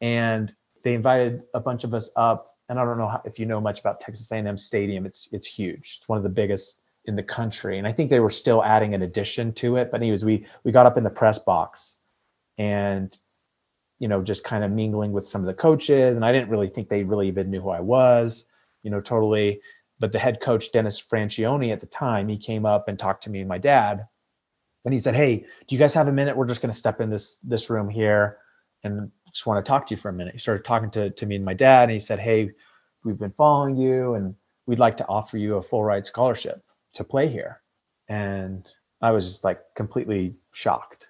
And 0.00 0.54
they 0.84 0.94
invited 0.94 1.42
a 1.52 1.60
bunch 1.60 1.82
of 1.84 1.92
us 1.92 2.10
up. 2.16 2.54
And 2.68 2.78
I 2.78 2.84
don't 2.84 2.98
know 2.98 3.20
if 3.24 3.38
you 3.38 3.46
know 3.46 3.60
much 3.60 3.80
about 3.80 4.00
Texas 4.00 4.30
A&M 4.30 4.58
Stadium. 4.58 5.06
It's 5.06 5.28
it's 5.32 5.46
huge. 5.46 5.98
It's 5.98 6.08
one 6.08 6.18
of 6.18 6.22
the 6.22 6.30
biggest 6.30 6.80
in 7.04 7.16
the 7.16 7.22
country. 7.22 7.78
And 7.78 7.86
I 7.86 7.92
think 7.92 8.10
they 8.10 8.20
were 8.20 8.30
still 8.30 8.62
adding 8.62 8.94
an 8.94 9.02
addition 9.02 9.52
to 9.54 9.76
it. 9.76 9.90
But 9.90 10.00
anyways, 10.00 10.24
we 10.24 10.46
we 10.64 10.72
got 10.72 10.86
up 10.86 10.96
in 10.96 11.04
the 11.04 11.10
press 11.10 11.38
box 11.38 11.98
and 12.58 13.16
you 13.98 14.08
know, 14.08 14.22
just 14.22 14.44
kind 14.44 14.64
of 14.64 14.70
mingling 14.70 15.12
with 15.12 15.26
some 15.26 15.40
of 15.40 15.46
the 15.46 15.54
coaches. 15.54 16.16
And 16.16 16.24
I 16.24 16.32
didn't 16.32 16.50
really 16.50 16.68
think 16.68 16.88
they 16.88 17.02
really 17.02 17.28
even 17.28 17.50
knew 17.50 17.60
who 17.60 17.70
I 17.70 17.80
was, 17.80 18.44
you 18.82 18.90
know, 18.90 19.00
totally. 19.00 19.60
But 19.98 20.12
the 20.12 20.18
head 20.18 20.40
coach, 20.40 20.72
Dennis 20.72 21.00
Franchione 21.00 21.72
at 21.72 21.80
the 21.80 21.86
time, 21.86 22.28
he 22.28 22.36
came 22.36 22.66
up 22.66 22.88
and 22.88 22.98
talked 22.98 23.24
to 23.24 23.30
me 23.30 23.40
and 23.40 23.48
my 23.48 23.58
dad. 23.58 24.06
And 24.84 24.92
he 24.92 25.00
said, 25.00 25.16
Hey, 25.16 25.38
do 25.38 25.74
you 25.74 25.78
guys 25.78 25.94
have 25.94 26.08
a 26.08 26.12
minute? 26.12 26.36
We're 26.36 26.46
just 26.46 26.60
gonna 26.60 26.74
step 26.74 27.00
in 27.00 27.10
this 27.10 27.36
this 27.36 27.70
room 27.70 27.88
here 27.88 28.38
and 28.84 29.10
just 29.32 29.46
want 29.46 29.64
to 29.64 29.68
talk 29.68 29.86
to 29.86 29.94
you 29.94 29.98
for 29.98 30.10
a 30.10 30.12
minute. 30.12 30.34
He 30.34 30.38
started 30.38 30.64
talking 30.64 30.90
to, 30.92 31.10
to 31.10 31.26
me 31.26 31.36
and 31.36 31.44
my 31.44 31.54
dad, 31.54 31.84
and 31.84 31.92
he 31.92 32.00
said, 32.00 32.18
Hey, 32.18 32.50
we've 33.04 33.18
been 33.18 33.32
following 33.32 33.76
you 33.76 34.14
and 34.14 34.34
we'd 34.66 34.78
like 34.78 34.96
to 34.98 35.06
offer 35.06 35.38
you 35.38 35.56
a 35.56 35.62
full 35.62 35.84
ride 35.84 36.06
scholarship 36.06 36.62
to 36.94 37.04
play 37.04 37.28
here. 37.28 37.62
And 38.08 38.66
I 39.00 39.12
was 39.12 39.30
just 39.30 39.44
like 39.44 39.60
completely 39.74 40.34
shocked. 40.52 41.08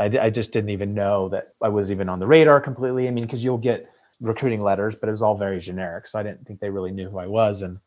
I, 0.00 0.26
I 0.26 0.30
just 0.30 0.52
didn't 0.52 0.70
even 0.70 0.94
know 0.94 1.28
that 1.28 1.54
I 1.62 1.68
was 1.68 1.90
even 1.90 2.08
on 2.08 2.18
the 2.18 2.26
radar 2.26 2.60
completely. 2.60 3.06
I 3.06 3.10
mean, 3.10 3.24
because 3.24 3.44
you'll 3.44 3.58
get 3.58 3.90
recruiting 4.20 4.62
letters, 4.62 4.94
but 4.94 5.08
it 5.08 5.12
was 5.12 5.22
all 5.22 5.36
very 5.36 5.60
generic. 5.60 6.08
So 6.08 6.18
I 6.18 6.22
didn't 6.22 6.46
think 6.46 6.60
they 6.60 6.70
really 6.70 6.90
knew 6.90 7.08
who 7.08 7.18
I 7.18 7.26
was 7.26 7.62
and 7.62 7.78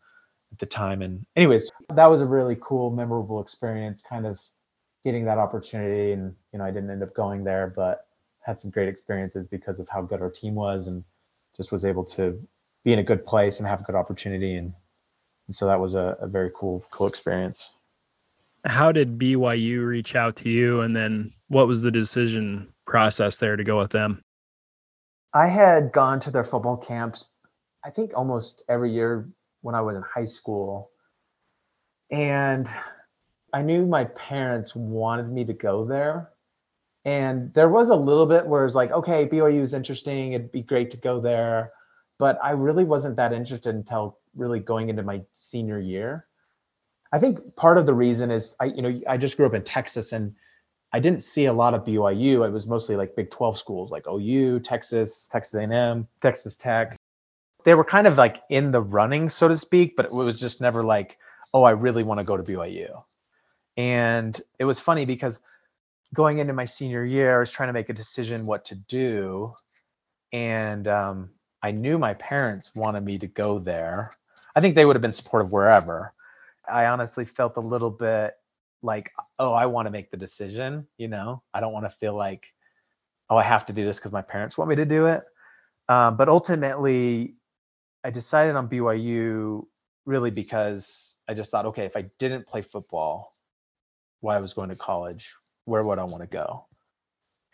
at 0.51 0.59
the 0.59 0.65
time. 0.65 1.01
And 1.01 1.25
anyways, 1.35 1.71
that 1.93 2.07
was 2.07 2.21
a 2.21 2.25
really 2.25 2.57
cool, 2.61 2.91
memorable 2.91 3.41
experience, 3.41 4.01
kind 4.01 4.25
of 4.25 4.39
getting 5.03 5.25
that 5.25 5.37
opportunity. 5.37 6.11
And, 6.11 6.35
you 6.51 6.59
know, 6.59 6.65
I 6.65 6.71
didn't 6.71 6.91
end 6.91 7.03
up 7.03 7.13
going 7.13 7.43
there, 7.43 7.73
but 7.75 8.07
had 8.43 8.59
some 8.59 8.71
great 8.71 8.89
experiences 8.89 9.47
because 9.47 9.79
of 9.79 9.89
how 9.89 10.01
good 10.01 10.21
our 10.21 10.29
team 10.29 10.55
was 10.55 10.87
and 10.87 11.03
just 11.55 11.71
was 11.71 11.85
able 11.85 12.03
to 12.03 12.39
be 12.83 12.93
in 12.93 12.99
a 12.99 13.03
good 13.03 13.25
place 13.25 13.59
and 13.59 13.67
have 13.67 13.81
a 13.81 13.83
good 13.83 13.95
opportunity 13.95 14.55
and 14.55 14.73
and 15.47 15.55
so 15.55 15.65
that 15.65 15.79
was 15.79 15.93
a, 15.93 16.17
a 16.21 16.27
very 16.27 16.51
cool 16.55 16.83
cool 16.91 17.07
experience 17.07 17.71
how 18.65 18.91
did 18.91 19.17
byu 19.17 19.85
reach 19.85 20.15
out 20.15 20.35
to 20.37 20.49
you? 20.49 20.81
And 20.81 20.95
then 20.95 21.31
what 21.47 21.67
was 21.67 21.81
the 21.81 21.91
decision 21.91 22.67
process 22.85 23.37
there 23.37 23.55
to 23.55 23.63
go 23.63 23.77
with 23.77 23.91
them? 23.91 24.21
I 25.33 25.47
had 25.47 25.91
gone 25.91 26.19
to 26.21 26.31
their 26.31 26.43
football 26.43 26.77
camps 26.77 27.25
i 27.83 27.89
think 27.89 28.11
almost 28.15 28.63
every 28.69 28.91
year 28.91 29.29
when 29.61 29.75
i 29.75 29.81
was 29.81 29.95
in 29.95 30.03
high 30.03 30.25
school. 30.25 30.91
And 32.11 32.67
i 33.53 33.61
knew 33.61 33.85
my 33.85 34.05
parents 34.05 34.75
wanted 34.75 35.29
me 35.31 35.45
to 35.45 35.53
go 35.53 35.85
there. 35.85 36.29
And 37.05 37.53
there 37.53 37.69
was 37.69 37.89
a 37.89 37.95
little 37.95 38.25
bit 38.25 38.45
where 38.45 38.65
it's 38.65 38.75
like 38.75 38.91
okay 38.91 39.27
byu 39.27 39.61
is 39.61 39.73
interesting 39.73 40.33
it'd 40.33 40.51
be 40.51 40.61
great 40.61 40.91
to 40.91 40.97
go 40.97 41.19
there. 41.19 41.71
But 42.19 42.39
i 42.43 42.51
really 42.51 42.83
wasn't 42.83 43.17
that 43.17 43.33
interested 43.33 43.75
until 43.75 44.19
really 44.35 44.59
going 44.59 44.89
into 44.89 45.03
my 45.03 45.21
senior 45.33 45.79
year. 45.79 46.27
I 47.13 47.19
think 47.19 47.55
part 47.55 47.77
of 47.77 47.85
the 47.85 47.93
reason 47.93 48.31
is 48.31 48.55
I, 48.59 48.65
you 48.65 48.81
know, 48.81 49.01
I 49.07 49.17
just 49.17 49.37
grew 49.37 49.45
up 49.45 49.53
in 49.53 49.63
Texas 49.63 50.11
and 50.13 50.33
I 50.91 50.99
didn't 50.99 51.21
see 51.21 51.45
a 51.45 51.53
lot 51.53 51.75
of 51.75 51.85
BYU. 51.85 52.45
It 52.45 52.51
was 52.51 52.65
mostly 52.65 52.95
like 52.95 53.15
Big 53.15 53.29
12 53.29 53.57
schools 53.57 53.91
like 53.91 54.07
OU, 54.07 54.61
Texas, 54.61 55.27
Texas 55.31 55.53
A&M, 55.53 56.07
Texas 56.23 56.57
Tech. 56.57 56.97
They 57.65 57.75
were 57.75 57.83
kind 57.83 58.07
of 58.07 58.17
like 58.17 58.37
in 58.49 58.71
the 58.71 58.81
running, 58.81 59.29
so 59.29 59.47
to 59.47 59.55
speak, 59.55 59.95
but 59.95 60.07
it 60.07 60.11
was 60.11 60.39
just 60.39 60.59
never 60.59 60.83
like, 60.83 61.19
oh, 61.53 61.61
I 61.61 61.71
really 61.71 62.01
want 62.01 62.19
to 62.19 62.23
go 62.23 62.35
to 62.35 62.43
BYU. 62.43 63.03
And 63.77 64.39
it 64.57 64.65
was 64.65 64.79
funny 64.79 65.05
because 65.05 65.39
going 66.15 66.39
into 66.39 66.53
my 66.53 66.65
senior 66.65 67.05
year, 67.05 67.37
I 67.37 67.39
was 67.39 67.51
trying 67.51 67.69
to 67.69 67.73
make 67.73 67.89
a 67.89 67.93
decision 67.93 68.47
what 68.47 68.65
to 68.65 68.75
do. 68.75 69.53
And 70.31 70.87
um, 70.87 71.29
I 71.61 71.69
knew 71.71 71.99
my 71.99 72.15
parents 72.15 72.71
wanted 72.73 73.05
me 73.05 73.19
to 73.19 73.27
go 73.27 73.59
there. 73.59 74.15
I 74.55 74.61
think 74.61 74.73
they 74.73 74.85
would 74.85 74.95
have 74.95 75.01
been 75.01 75.11
supportive 75.11 75.51
wherever. 75.51 76.11
I 76.69 76.85
honestly 76.87 77.25
felt 77.25 77.57
a 77.57 77.61
little 77.61 77.89
bit 77.89 78.33
like, 78.81 79.11
oh, 79.39 79.53
I 79.53 79.65
want 79.65 79.87
to 79.87 79.91
make 79.91 80.11
the 80.11 80.17
decision, 80.17 80.87
you 80.97 81.07
know, 81.07 81.41
I 81.53 81.59
don't 81.59 81.73
want 81.73 81.85
to 81.85 81.97
feel 81.97 82.15
like, 82.15 82.45
oh, 83.29 83.37
I 83.37 83.43
have 83.43 83.65
to 83.67 83.73
do 83.73 83.85
this 83.85 83.97
because 83.97 84.11
my 84.11 84.21
parents 84.21 84.57
want 84.57 84.69
me 84.69 84.75
to 84.75 84.85
do 84.85 85.07
it. 85.07 85.23
Um, 85.89 86.17
but 86.17 86.29
ultimately, 86.29 87.35
I 88.03 88.09
decided 88.09 88.55
on 88.55 88.67
BYU 88.67 89.65
really 90.05 90.31
because 90.31 91.15
I 91.27 91.33
just 91.33 91.51
thought, 91.51 91.67
okay, 91.67 91.85
if 91.85 91.95
I 91.95 92.03
didn't 92.19 92.47
play 92.47 92.61
football 92.61 93.33
while 94.19 94.37
I 94.37 94.41
was 94.41 94.53
going 94.53 94.69
to 94.69 94.75
college, 94.75 95.33
where 95.65 95.83
would 95.83 95.99
I 95.99 96.03
want 96.03 96.21
to 96.21 96.27
go? 96.27 96.65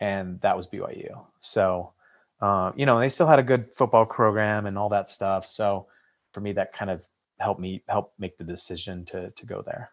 And 0.00 0.40
that 0.40 0.56
was 0.56 0.66
BYU. 0.66 1.24
So, 1.40 1.92
uh, 2.40 2.72
you 2.74 2.86
know, 2.86 2.98
they 2.98 3.08
still 3.08 3.26
had 3.26 3.38
a 3.38 3.44
good 3.44 3.70
football 3.76 4.06
program 4.06 4.66
and 4.66 4.76
all 4.78 4.88
that 4.88 5.08
stuff. 5.08 5.46
So, 5.46 5.86
for 6.32 6.40
me, 6.40 6.52
that 6.52 6.72
kind 6.72 6.90
of 6.90 7.06
helped 7.40 7.60
me 7.60 7.82
help 7.88 8.12
make 8.18 8.38
the 8.38 8.44
decision 8.44 9.04
to 9.06 9.30
to 9.30 9.46
go 9.46 9.62
there. 9.64 9.90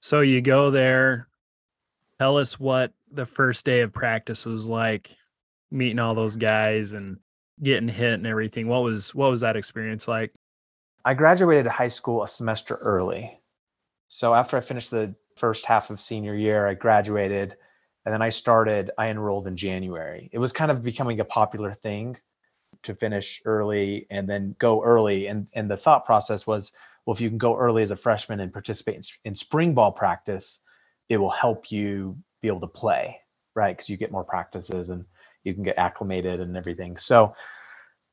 So 0.00 0.20
you 0.20 0.40
go 0.40 0.70
there. 0.70 1.28
Tell 2.18 2.36
us 2.36 2.60
what 2.60 2.92
the 3.10 3.26
first 3.26 3.64
day 3.64 3.80
of 3.80 3.92
practice 3.92 4.44
was 4.44 4.68
like, 4.68 5.10
meeting 5.70 5.98
all 5.98 6.14
those 6.14 6.36
guys 6.36 6.92
and 6.92 7.18
getting 7.62 7.88
hit 7.88 8.14
and 8.14 8.26
everything. 8.26 8.68
What 8.68 8.82
was 8.82 9.14
what 9.14 9.30
was 9.30 9.40
that 9.40 9.56
experience 9.56 10.06
like? 10.06 10.32
I 11.04 11.14
graduated 11.14 11.66
high 11.66 11.88
school 11.88 12.22
a 12.22 12.28
semester 12.28 12.76
early. 12.76 13.40
So 14.08 14.34
after 14.34 14.56
I 14.56 14.60
finished 14.60 14.90
the 14.90 15.14
first 15.36 15.66
half 15.66 15.90
of 15.90 16.00
senior 16.00 16.34
year, 16.34 16.66
I 16.66 16.74
graduated 16.74 17.56
and 18.04 18.12
then 18.12 18.22
I 18.22 18.28
started, 18.28 18.90
I 18.98 19.08
enrolled 19.08 19.46
in 19.46 19.56
January. 19.56 20.28
It 20.32 20.38
was 20.38 20.52
kind 20.52 20.70
of 20.70 20.82
becoming 20.82 21.20
a 21.20 21.24
popular 21.24 21.72
thing 21.72 22.16
to 22.84 22.94
finish 22.94 23.42
early 23.44 24.06
and 24.10 24.28
then 24.28 24.56
go 24.58 24.82
early. 24.82 25.26
And, 25.26 25.48
and 25.54 25.70
the 25.70 25.76
thought 25.76 26.04
process 26.06 26.46
was, 26.46 26.72
well, 27.06 27.14
if 27.14 27.20
you 27.20 27.28
can 27.28 27.38
go 27.38 27.56
early 27.56 27.82
as 27.82 27.90
a 27.90 27.96
freshman 27.96 28.40
and 28.40 28.52
participate 28.52 28.96
in, 28.96 29.02
in 29.24 29.34
spring 29.34 29.74
ball 29.74 29.92
practice, 29.92 30.60
it 31.08 31.18
will 31.18 31.30
help 31.30 31.70
you 31.70 32.16
be 32.42 32.48
able 32.48 32.60
to 32.60 32.66
play, 32.66 33.18
right? 33.54 33.76
Because 33.76 33.88
you 33.88 33.96
get 33.96 34.12
more 34.12 34.24
practices 34.24 34.90
and 34.90 35.04
you 35.44 35.54
can 35.54 35.62
get 35.62 35.78
acclimated 35.78 36.40
and 36.40 36.56
everything. 36.56 36.96
So 36.96 37.34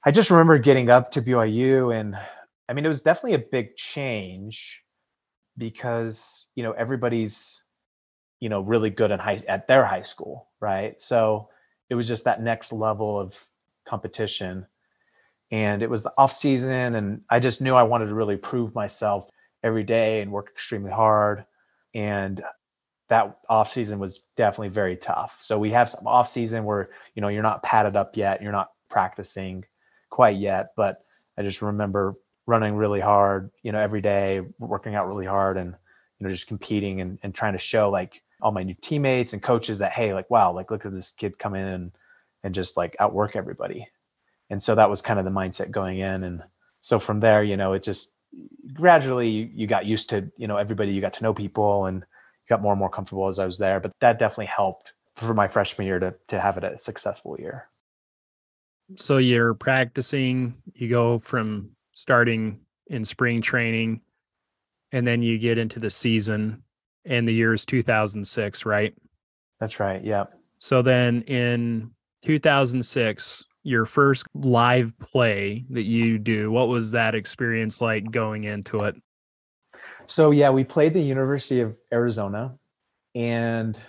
I 0.06 0.12
just 0.12 0.32
remember 0.32 0.58
getting 0.58 0.90
up 0.90 1.12
to 1.12 1.22
BYU 1.22 1.98
and 1.98 2.18
I 2.70 2.74
mean, 2.74 2.86
it 2.86 2.90
was 2.90 3.02
definitely 3.02 3.36
a 3.36 3.50
big 3.52 3.76
change 3.76 4.82
because, 5.58 6.48
you 6.56 6.64
know, 6.64 6.72
everybody's, 6.72 7.64
you 8.40 8.50
know, 8.50 8.62
really 8.62 8.90
good 8.90 9.12
at 9.12 9.20
high 9.20 9.44
at 9.48 9.68
their 9.68 9.86
high 9.86 10.04
school, 10.04 10.50
right? 10.62 10.96
So 11.02 11.50
it 11.90 11.96
was 11.96 12.08
just 12.08 12.24
that 12.26 12.42
next 12.42 12.72
level 12.72 13.20
of 13.20 13.36
competition. 13.86 14.66
And 15.52 15.84
it 15.84 15.90
was 15.90 16.04
the 16.04 16.14
off 16.18 16.32
season 16.32 16.96
and 16.96 17.22
i 17.30 17.40
just 17.40 17.62
knew 17.62 17.76
i 17.76 17.84
wanted 17.84 18.06
to 18.06 18.14
really 18.14 18.38
prove 18.38 18.74
myself 18.74 19.30
every 19.64 19.84
day 19.84 20.22
and 20.22 20.32
work 20.32 20.50
extremely 20.54 20.92
hard. 20.92 21.46
And 21.94 22.42
that 23.10 23.40
off 23.50 23.74
season 23.74 24.00
was 24.00 24.22
definitely 24.38 24.70
very 24.70 24.96
tough. 24.96 25.38
So 25.42 25.60
we 25.60 25.72
have 25.72 25.90
some 25.90 26.08
off 26.08 26.30
season 26.30 26.64
where 26.64 26.90
you 27.16 27.22
know 27.22 27.28
you're 27.28 27.44
not 27.44 27.64
padded 27.64 27.96
up 27.98 28.16
yet 28.16 28.42
you're 28.42 28.54
not 28.54 28.72
practicing 28.90 29.66
quite 30.10 30.38
yet 30.38 30.74
but 30.76 31.06
i 31.38 31.42
just 31.42 31.62
remember 31.62 32.16
running 32.46 32.76
really 32.76 33.00
hard 33.00 33.50
you 33.64 33.72
know 33.72 33.80
every 33.80 34.02
day 34.02 34.42
working 34.60 34.94
out 34.94 35.08
really 35.08 35.26
hard 35.26 35.58
and 35.58 35.74
you 36.20 36.28
know 36.28 36.32
just 36.32 36.48
competing 36.48 37.02
and, 37.02 37.18
and 37.24 37.34
trying 37.34 37.54
to 37.54 37.60
show 37.60 37.90
like 37.90 38.22
all 38.42 38.52
my 38.52 38.64
new 38.64 38.76
teammates 38.82 39.34
and 39.34 39.42
coaches 39.42 39.80
that 39.80 39.94
hey 39.94 40.14
like 40.14 40.30
wow 40.30 40.52
like 40.52 40.70
look 40.70 40.86
at 40.86 40.94
this 40.94 41.12
kid 41.12 41.40
come 41.40 41.56
in 41.56 41.66
and 41.66 41.92
and 42.44 42.56
just 42.56 42.78
like 42.78 42.96
outwork 43.00 43.36
everybody. 43.36 43.88
And 44.50 44.62
so 44.62 44.76
that 44.76 44.90
was 44.90 45.02
kind 45.02 45.20
of 45.20 45.26
the 45.26 45.32
mindset 45.32 45.72
going 45.72 46.00
in. 46.00 46.24
And 46.24 46.44
so 46.82 47.00
from 47.00 47.20
there 47.20 47.44
you 47.44 47.56
know 47.56 47.74
it 47.74 47.84
just 47.84 48.10
gradually 48.74 49.30
you, 49.30 49.50
you 49.54 49.68
got 49.68 49.86
used 49.86 50.10
to 50.10 50.30
you 50.38 50.48
know 50.48 50.58
everybody 50.58 50.92
you 50.92 51.02
got 51.02 51.14
to 51.14 51.24
know 51.24 51.34
people 51.34 51.86
and 51.86 52.00
you 52.00 52.50
got 52.50 52.62
more 52.62 52.74
and 52.74 52.80
more 52.80 52.90
comfortable 52.90 53.28
as 53.28 53.40
i 53.40 53.46
was 53.46 53.58
there. 53.58 53.80
But 53.80 53.92
that 54.02 54.20
definitely 54.20 54.48
helped 54.48 54.94
for 55.16 55.34
my 55.34 55.48
freshman 55.48 55.88
year 55.88 56.00
to 56.00 56.14
to 56.28 56.40
have 56.40 56.58
it 56.58 56.64
a 56.64 56.78
successful 56.78 57.40
year. 57.40 57.68
So 58.98 59.18
you're 59.18 59.54
practicing 59.54 60.56
you 60.74 60.90
go 60.90 61.20
from 61.20 61.70
starting 61.94 62.60
in 62.88 63.06
spring 63.06 63.42
training 63.42 64.02
and 64.92 65.08
then 65.08 65.22
you 65.22 65.38
get 65.38 65.58
into 65.58 65.80
the 65.80 65.90
season 65.90 66.62
and 67.06 67.28
the 67.28 67.34
year 67.34 67.54
is 67.54 67.66
2006 67.66 68.66
right? 68.66 68.94
That's 69.60 69.80
right 69.80 70.04
yeah 70.04 70.26
so 70.58 70.82
then 70.82 71.22
in 71.24 71.92
2006 72.22 73.46
your 73.64 73.86
first 73.86 74.26
live 74.34 74.98
play 75.00 75.66
that 75.70 75.84
you 75.84 76.18
do 76.18 76.52
what 76.52 76.68
was 76.68 76.92
that 76.92 77.14
experience 77.14 77.80
like 77.80 78.10
going 78.10 78.46
into 78.46 78.80
it? 78.80 78.96
So 80.08 80.32
yeah 80.32 80.50
we 80.50 80.64
played 80.64 80.94
the 80.94 81.02
university 81.02 81.62
of 81.62 81.76
arizona 81.94 82.56
and 83.16 83.80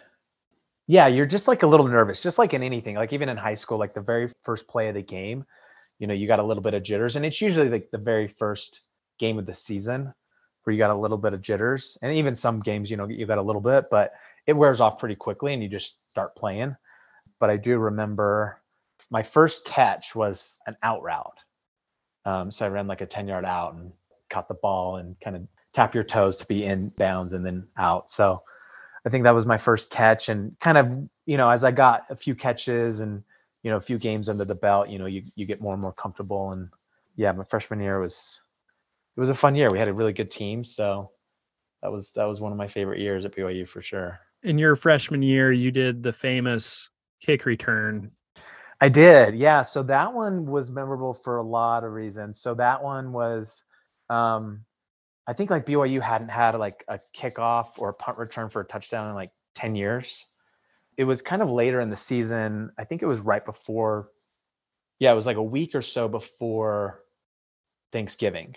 yeah 0.87 1.07
you're 1.07 1.27
just 1.27 1.49
like 1.49 1.63
a 1.63 1.67
little 1.67 1.87
nervous 1.87 2.21
just 2.21 2.39
like 2.39 2.55
in 2.55 2.63
anything 2.63 2.97
like 2.97 3.13
even 3.13 3.29
in 3.29 3.37
high 3.37 3.55
school 3.55 3.79
like 3.79 3.95
the 3.95 4.01
very 4.01 4.31
first 4.43 4.67
play 4.67 4.89
of 4.89 4.95
the 4.95 5.03
game 5.03 5.45
you 5.99 6.07
know 6.07 6.15
you 6.15 6.27
got 6.27 6.39
a 6.39 6.45
little 6.45 6.63
bit 6.63 6.75
of 6.75 6.83
jitters 6.83 7.17
and 7.17 7.25
it's 7.25 7.41
usually 7.41 7.69
like 7.69 7.91
the 7.91 7.99
very 7.99 8.29
first 8.29 8.81
game 9.19 9.39
of 9.39 9.47
the 9.47 9.55
season 9.55 10.13
where 10.65 10.73
you 10.73 10.79
got 10.79 10.91
a 10.91 10.95
little 10.95 11.19
bit 11.19 11.33
of 11.33 11.41
jitters 11.41 11.97
and 12.03 12.15
even 12.15 12.35
some 12.35 12.61
games 12.61 12.91
you 12.91 12.97
know 12.97 13.07
you 13.07 13.27
got 13.27 13.39
a 13.39 13.43
little 13.43 13.61
bit 13.61 13.87
but 13.91 14.13
it 14.47 14.53
wears 14.53 14.81
off 14.81 14.99
pretty 14.99 15.15
quickly 15.15 15.55
and 15.55 15.63
you 15.63 15.69
just 15.69 15.97
start 16.11 16.35
playing 16.35 16.75
but 17.43 17.51
i 17.51 17.57
do 17.59 17.77
remember 17.77 18.63
my 19.13 19.23
first 19.23 19.67
catch 19.67 20.15
was 20.15 20.59
an 20.67 20.75
out 20.83 21.03
route. 21.03 21.39
Um, 22.25 22.51
so 22.51 22.65
I 22.65 22.71
ran 22.71 22.87
like 22.87 23.03
a 23.03 23.07
10 23.07 23.29
yard 23.29 23.45
out 23.45 23.75
and 23.75 23.93
caught 24.31 24.49
the 24.49 24.55
ball 24.55 24.97
and 24.97 25.21
kind 25.21 25.37
of 25.37 25.47
tap 25.75 25.95
your 25.95 26.03
toes 26.03 26.37
to 26.39 26.47
be 26.47 26.65
in 26.65 26.89
bounds 26.97 27.35
and 27.35 27.45
then 27.45 27.67
out. 27.77 28.09
So 28.09 28.43
I 29.05 29.11
think 29.11 29.25
that 29.25 29.35
was 29.35 29.45
my 29.45 29.59
first 29.59 29.91
catch 29.91 30.31
and 30.31 30.59
kind 30.61 30.79
of, 30.79 30.91
you 31.27 31.37
know, 31.37 31.51
as 31.51 31.63
I 31.63 31.73
got 31.73 32.07
a 32.09 32.17
few 32.17 32.35
catches 32.35 33.01
and, 33.01 33.23
you 33.63 33.71
know, 33.71 33.77
a 33.77 33.81
few 33.81 33.99
games 33.99 34.31
under 34.31 34.47
the 34.47 34.55
belt, 34.55 34.89
you 34.89 34.99
know, 34.99 35.07
you, 35.07 35.23
you 35.37 35.45
get 35.45 35.61
more 35.61 35.75
and 35.75 35.83
more 35.83 35.93
comfortable. 35.93 36.53
And 36.53 36.71
yeah, 37.17 37.33
my 37.33 37.45
freshman 37.45 37.81
year 37.81 38.01
was, 38.01 38.41
it 39.15 39.21
was 39.21 39.31
a 39.31 39.35
fun 39.35 39.55
year. 39.55 39.71
We 39.71 39.79
had 39.79 39.89
a 39.89 39.93
really 39.93 40.15
good 40.15 40.31
team. 40.31 40.65
So 40.65 41.11
that 41.83 41.93
was, 41.93 42.13
that 42.13 42.25
was 42.25 42.41
one 42.41 42.53
of 42.53 42.57
my 42.57 42.69
favorite 42.69 43.01
years 43.01 43.27
at 43.27 43.37
BYU 43.37 43.69
for 43.69 43.83
sure. 43.83 44.21
In 44.43 44.57
your 44.57 44.75
freshman 44.75 45.21
year, 45.21 45.53
you 45.53 45.71
did 45.71 46.03
the 46.03 46.15
famous 46.15 46.89
kick 47.25 47.45
return 47.47 48.11
I 48.83 48.89
did, 48.89 49.37
yeah. 49.37 49.63
So 49.63 49.85
that 49.85 50.13
one 50.13 50.45
was 50.45 50.69
memorable 50.69 51.15
for 51.15 51.37
a 51.37 51.43
lot 51.45 51.85
of 51.85 51.93
reasons. 51.93 52.41
So 52.41 52.55
that 52.55 52.83
one 52.83 53.13
was, 53.13 53.63
um, 54.11 54.65
I 55.25 55.35
think 55.35 55.51
like 55.51 55.67
BYU 55.67 56.01
hadn't 56.01 56.31
had 56.31 56.57
like 56.57 56.85
a 56.89 56.99
kickoff 57.17 57.79
or 57.79 57.91
a 57.91 57.95
punt 57.95 58.19
return 58.19 58.49
for 58.49 58.61
a 58.61 58.65
touchdown 58.65 59.09
in 59.09 59.15
like 59.15 59.31
10 59.55 59.77
years. 59.77 60.27
It 60.97 61.05
was 61.05 61.23
kind 61.23 61.43
of 61.43 61.49
later 61.49 61.81
in 61.81 61.91
the 61.91 61.97
season. 61.97 62.73
I 62.77 62.83
think 62.83 63.03
it 63.03 63.07
was 63.07 63.21
right 63.21 63.45
before, 63.45 64.09
yeah, 64.99 65.13
it 65.13 65.15
was 65.15 65.27
like 65.27 65.37
a 65.37 65.43
week 65.45 65.77
or 65.77 65.83
so 65.83 66.09
before 66.09 67.05
Thanksgiving. 67.93 68.57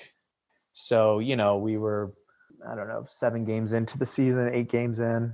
So, 0.74 1.20
you 1.20 1.36
know, 1.36 1.60
we 1.60 1.78
were, 1.78 2.16
I 2.68 2.74
don't 2.74 2.88
know, 2.88 3.06
seven 3.10 3.46
games 3.46 3.74
into 3.74 4.00
the 4.00 4.08
season, 4.08 4.50
eight 4.56 4.72
games 4.72 5.00
in. 5.00 5.34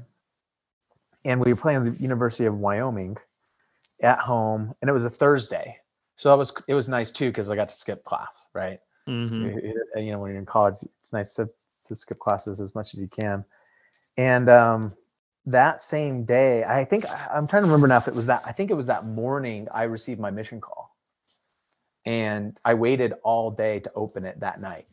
And 1.24 1.40
we 1.40 1.54
were 1.54 1.60
playing 1.60 1.84
the 1.84 2.02
University 2.02 2.46
of 2.46 2.58
Wyoming 2.58 3.18
at 4.02 4.18
home, 4.18 4.74
and 4.82 4.90
it 4.90 4.94
was 4.94 5.04
a 5.04 5.10
Thursday, 5.10 5.78
so 6.22 6.30
that 6.30 6.38
was 6.38 6.54
it 6.68 6.76
was 6.76 6.88
nice 6.88 7.12
too 7.12 7.30
because 7.30 7.50
I 7.50 7.56
got 7.56 7.70
to 7.70 7.76
skip 7.76 8.04
class, 8.04 8.48
right? 8.54 8.80
Mm-hmm. 9.08 10.00
You 10.00 10.12
know, 10.12 10.20
when 10.20 10.32
you're 10.32 10.40
in 10.40 10.46
college, 10.46 10.78
it's 11.00 11.12
nice 11.12 11.34
to 11.34 11.50
to 11.86 11.96
skip 11.96 12.20
classes 12.20 12.60
as 12.60 12.76
much 12.76 12.94
as 12.94 13.00
you 13.00 13.08
can. 13.08 13.44
And 14.18 14.50
um, 14.50 14.94
that 15.48 15.82
same 15.82 16.24
day, 16.24 16.64
I 16.64 16.86
think 16.86 17.06
I'm 17.34 17.48
trying 17.48 17.64
to 17.64 17.68
remember 17.68 17.88
now 17.88 17.98
if 17.98 18.08
it 18.08 18.14
was 18.14 18.28
that. 18.28 18.44
I 18.46 18.52
think 18.52 18.70
it 18.70 18.76
was 18.76 18.86
that 18.88 19.06
morning 19.06 19.68
I 19.74 19.84
received 19.84 20.20
my 20.20 20.30
mission 20.30 20.62
call, 20.62 20.96
and 22.06 22.56
I 22.64 22.76
waited 22.76 23.14
all 23.24 23.50
day 23.50 23.80
to 23.80 23.92
open 23.96 24.26
it 24.26 24.40
that 24.42 24.62
night. 24.62 24.86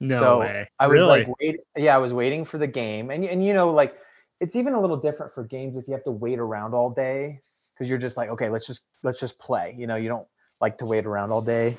No 0.00 0.20
so 0.20 0.40
way. 0.40 0.70
I 0.78 0.86
was 0.86 0.94
really? 0.94 1.24
like, 1.24 1.40
wait, 1.40 1.60
yeah, 1.76 1.94
I 1.94 1.98
was 1.98 2.12
waiting 2.12 2.44
for 2.44 2.56
the 2.58 2.66
game, 2.66 3.10
and 3.10 3.24
and 3.24 3.44
you 3.44 3.52
know, 3.52 3.72
like 3.72 3.94
it's 4.40 4.56
even 4.56 4.74
a 4.74 4.80
little 4.80 4.96
different 4.96 5.32
for 5.32 5.44
games 5.44 5.76
if 5.76 5.88
you 5.88 5.94
have 5.94 6.04
to 6.04 6.10
wait 6.10 6.38
around 6.38 6.74
all 6.74 6.90
day 6.90 7.40
because 7.72 7.88
you're 7.88 7.98
just 7.98 8.16
like, 8.16 8.28
okay, 8.30 8.48
let's 8.48 8.66
just 8.66 8.80
let's 9.02 9.20
just 9.20 9.38
play. 9.38 9.74
You 9.78 9.86
know, 9.86 9.96
you 9.96 10.08
don't 10.08 10.26
like 10.60 10.78
to 10.78 10.84
wait 10.84 11.06
around 11.06 11.30
all 11.32 11.42
day. 11.42 11.76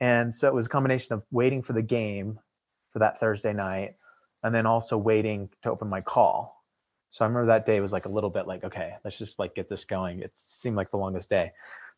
And 0.00 0.34
so 0.34 0.48
it 0.48 0.54
was 0.54 0.66
a 0.66 0.68
combination 0.68 1.14
of 1.14 1.24
waiting 1.30 1.62
for 1.62 1.72
the 1.72 1.82
game 1.82 2.38
for 2.92 2.98
that 2.98 3.18
Thursday 3.18 3.52
night 3.52 3.94
and 4.42 4.54
then 4.54 4.66
also 4.66 4.96
waiting 4.96 5.48
to 5.62 5.70
open 5.70 5.88
my 5.88 6.00
call. 6.00 6.64
So 7.10 7.24
I 7.24 7.28
remember 7.28 7.46
that 7.46 7.66
day 7.66 7.80
was 7.80 7.92
like 7.92 8.04
a 8.04 8.10
little 8.10 8.30
bit 8.30 8.46
like, 8.46 8.64
okay, 8.64 8.94
let's 9.04 9.16
just 9.16 9.38
like 9.38 9.54
get 9.54 9.68
this 9.68 9.84
going. 9.84 10.20
It 10.20 10.32
seemed 10.36 10.76
like 10.76 10.90
the 10.90 10.98
longest 10.98 11.30
day. 11.30 11.52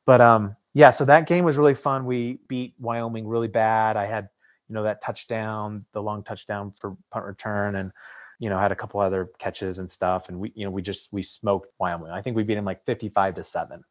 But 0.07 0.21
um 0.21 0.57
yeah, 0.75 0.91
so 0.91 1.05
that 1.07 1.27
game 1.27 1.45
was 1.45 1.59
really 1.59 1.75
fun. 1.75 2.07
We 2.07 2.39
beat 2.47 2.75
Wyoming 2.79 3.27
really 3.27 3.49
bad. 3.49 3.97
I 3.97 4.07
had, 4.07 4.29
you 4.69 4.75
know, 4.75 4.85
that 4.85 5.03
touchdown, 5.03 5.85
the 5.93 6.03
long 6.03 6.23
touchdown 6.23 6.73
for 6.79 6.97
punt 7.11 7.25
return 7.25 7.75
and 7.75 7.93
you 8.39 8.49
know, 8.51 8.59
had 8.59 8.73
a 8.73 8.77
couple 8.77 9.01
other 9.01 9.31
catches 9.39 9.79
and 9.79 9.91
stuff. 9.91 10.29
And 10.29 10.39
we, 10.39 10.53
you 10.55 10.65
know, 10.65 10.71
we 10.71 10.83
just, 10.83 11.13
we 11.13 11.23
smoked 11.23 11.73
Wyoming. 11.79 12.11
I 12.11 12.23
think 12.23 12.37
we 12.37 12.45
beat 12.45 12.55
them 12.55 12.65
like 12.65 12.85
55 12.85 13.37
to 13.37 13.45
seven. 13.45 13.85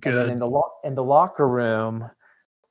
Good. 0.00 0.30
in 0.30 0.38
the, 0.38 0.46
lo- 0.46 0.72
in 0.82 0.94
the 0.94 1.04
locker 1.04 1.46
room, 1.46 2.10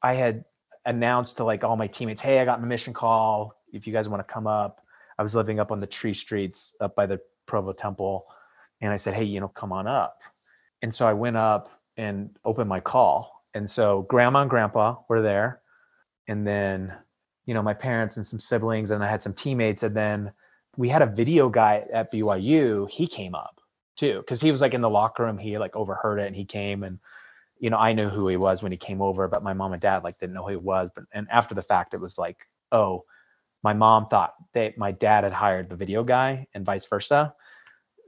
I 0.02 0.14
had 0.14 0.46
announced 0.86 1.38
to 1.38 1.44
like 1.44 1.64
all 1.64 1.78
my 1.78 1.88
teammates, 1.88 2.22
hey, 2.22 2.40
I 2.40 2.46
got 2.46 2.62
my 2.62 2.68
mission 2.68 2.94
call. 2.94 3.54
If 3.72 3.88
you 3.88 3.94
guys 3.94 4.10
want 4.10 4.26
to 4.26 4.34
come 4.34 4.48
up, 4.48 4.82
I 5.18 5.24
was 5.24 5.36
living 5.36 5.60
up 5.60 5.72
on 5.72 5.80
the 5.80 5.88
tree 5.88 6.14
streets 6.14 6.76
up 6.82 6.96
by 6.96 7.06
the 7.06 7.22
Provo 7.46 7.74
Temple. 7.74 8.26
And 8.82 8.92
I 8.92 8.98
said, 8.98 9.14
hey, 9.14 9.24
you 9.24 9.40
know, 9.40 9.48
come 9.48 9.72
on 9.72 9.88
up. 9.88 10.20
And 10.82 10.94
so 10.94 11.08
I 11.08 11.14
went 11.14 11.38
up 11.38 11.70
and 11.98 12.38
opened 12.44 12.70
my 12.70 12.80
call. 12.80 13.44
And 13.54 13.70
so 13.70 14.02
grandma 14.04 14.42
and 14.42 14.50
grandpa 14.50 14.98
were 15.08 15.22
there. 15.22 15.62
And 16.28 16.46
then, 16.46 16.94
you 17.46 17.54
know, 17.54 17.62
my 17.62 17.74
parents 17.74 18.18
and 18.18 18.26
some 18.26 18.40
siblings, 18.40 18.92
and 18.92 19.04
I 19.04 19.10
had 19.10 19.24
some 19.24 19.34
teammates. 19.34 19.84
And 19.84 19.96
then 19.96 20.32
we 20.78 20.90
had 20.90 21.02
a 21.02 21.08
video 21.08 21.50
guy 21.50 21.86
at 21.92 22.12
BYU. 22.12 22.90
He 22.90 23.08
came 23.08 23.36
up 23.36 23.62
too, 23.98 24.20
because 24.20 24.42
he 24.42 24.52
was 24.52 24.62
like 24.62 24.74
in 24.74 24.82
the 24.82 24.90
locker 24.90 25.24
room. 25.24 25.38
He 25.38 25.58
like 25.58 25.76
overheard 25.76 26.20
it 26.20 26.28
and 26.28 26.36
he 26.36 26.46
came 26.46 26.84
and 26.84 27.00
you 27.60 27.70
know, 27.70 27.78
I 27.78 27.94
knew 27.94 28.10
who 28.10 28.28
he 28.28 28.38
was 28.38 28.62
when 28.62 28.72
he 28.72 28.78
came 28.78 29.02
over, 29.02 29.28
but 29.28 29.44
my 29.44 29.54
mom 29.54 29.74
and 29.74 29.82
dad 29.82 30.04
like 30.04 30.20
didn't 30.20 30.36
know 30.36 30.44
who 30.44 30.52
he 30.52 30.56
was. 30.58 30.90
But 30.94 31.06
and 31.14 31.28
after 31.32 31.56
the 31.56 31.62
fact, 31.62 31.94
it 31.94 32.00
was 32.00 32.18
like, 32.18 32.38
oh, 32.72 33.06
my 33.64 33.74
mom 33.74 34.08
thought 34.08 34.34
that 34.54 34.78
my 34.78 34.92
dad 34.92 35.24
had 35.24 35.34
hired 35.34 35.70
the 35.70 35.76
video 35.76 36.04
guy 36.04 36.48
and 36.54 36.66
vice 36.66 36.86
versa. 36.86 37.34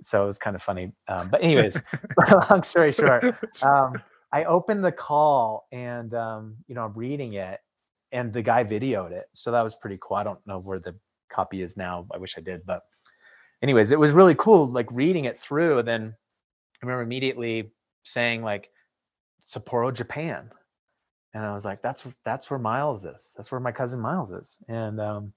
So 0.03 0.23
it 0.23 0.27
was 0.27 0.37
kind 0.37 0.55
of 0.55 0.61
funny. 0.61 0.91
Um, 1.07 1.29
but 1.29 1.41
anyways, 1.41 1.81
long 2.49 2.61
story 2.63 2.91
short, 2.91 3.23
um, 3.63 4.01
I 4.31 4.43
opened 4.43 4.83
the 4.83 4.91
call 4.91 5.67
and 5.71 6.13
um, 6.13 6.57
you 6.67 6.75
know 6.75 6.85
I'm 6.85 6.93
reading 6.93 7.33
it, 7.33 7.59
and 8.11 8.31
the 8.31 8.41
guy 8.41 8.63
videoed 8.63 9.11
it. 9.11 9.25
So 9.33 9.51
that 9.51 9.61
was 9.61 9.75
pretty 9.75 9.97
cool. 10.01 10.17
I 10.17 10.23
don't 10.23 10.45
know 10.45 10.59
where 10.59 10.79
the 10.79 10.95
copy 11.29 11.61
is 11.61 11.77
now. 11.77 12.07
I 12.13 12.17
wish 12.17 12.35
I 12.37 12.41
did, 12.41 12.65
but 12.65 12.83
anyways, 13.61 13.91
it 13.91 13.99
was 13.99 14.11
really 14.11 14.35
cool. 14.35 14.67
Like 14.67 14.87
reading 14.91 15.25
it 15.25 15.39
through, 15.39 15.79
and 15.79 15.87
then 15.87 16.15
I 16.81 16.85
remember 16.85 17.03
immediately 17.03 17.71
saying 18.03 18.43
like 18.43 18.69
Sapporo, 19.47 19.93
Japan. 19.93 20.51
And 21.33 21.45
I 21.45 21.53
was 21.53 21.65
like, 21.65 21.81
that's 21.81 22.03
that's 22.25 22.49
where 22.49 22.59
Miles 22.59 23.05
is. 23.05 23.33
That's 23.35 23.51
where 23.51 23.59
my 23.59 23.71
cousin 23.71 23.99
Miles 23.99 24.31
is. 24.31 24.57
And 24.67 24.99
um, 24.99 25.33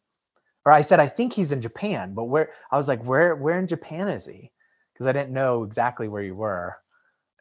or 0.64 0.72
I 0.72 0.82
said, 0.82 1.00
I 1.00 1.08
think 1.08 1.32
he's 1.32 1.52
in 1.52 1.62
Japan, 1.62 2.14
but 2.14 2.24
where 2.24 2.50
I 2.70 2.76
was 2.76 2.88
like, 2.88 3.02
where 3.04 3.34
where 3.36 3.58
in 3.58 3.66
Japan 3.66 4.08
is 4.08 4.26
he? 4.26 4.52
Because 4.92 5.06
I 5.06 5.12
didn't 5.12 5.32
know 5.32 5.64
exactly 5.64 6.08
where 6.08 6.22
you 6.22 6.34
were. 6.34 6.76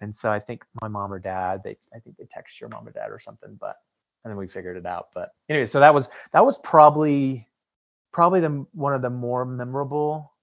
And 0.02 0.16
so 0.16 0.32
I 0.32 0.40
think 0.40 0.64
my 0.82 0.88
mom 0.88 1.12
or 1.12 1.20
dad, 1.20 1.62
they 1.64 1.78
I 1.94 2.00
think 2.00 2.18
they 2.18 2.28
text 2.32 2.60
your 2.60 2.70
mom 2.70 2.88
or 2.88 2.92
dad 2.92 3.12
or 3.12 3.20
something, 3.20 3.58
but 3.60 3.76
and 4.24 4.32
then 4.32 4.38
we 4.38 4.48
figured 4.48 4.78
it 4.78 4.86
out. 4.86 5.10
But 5.14 5.30
anyway, 5.50 5.66
so 5.66 5.82
that 5.82 5.94
was 5.94 6.10
that 6.34 6.46
was 6.46 6.58
probably 6.60 7.48
probably 8.12 8.40
the 8.40 8.66
one 8.74 8.94
of 8.94 9.02
the 9.02 9.10
more 9.10 9.46
memorable 9.46 10.34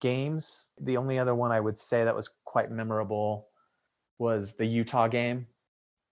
games. 0.00 0.66
The 0.80 0.96
only 0.96 1.18
other 1.18 1.34
one 1.34 1.52
I 1.52 1.60
would 1.60 1.78
say 1.78 2.04
that 2.04 2.16
was 2.16 2.30
quite 2.44 2.70
memorable 2.70 3.48
was 4.18 4.54
the 4.54 4.66
Utah 4.66 5.08
game 5.08 5.46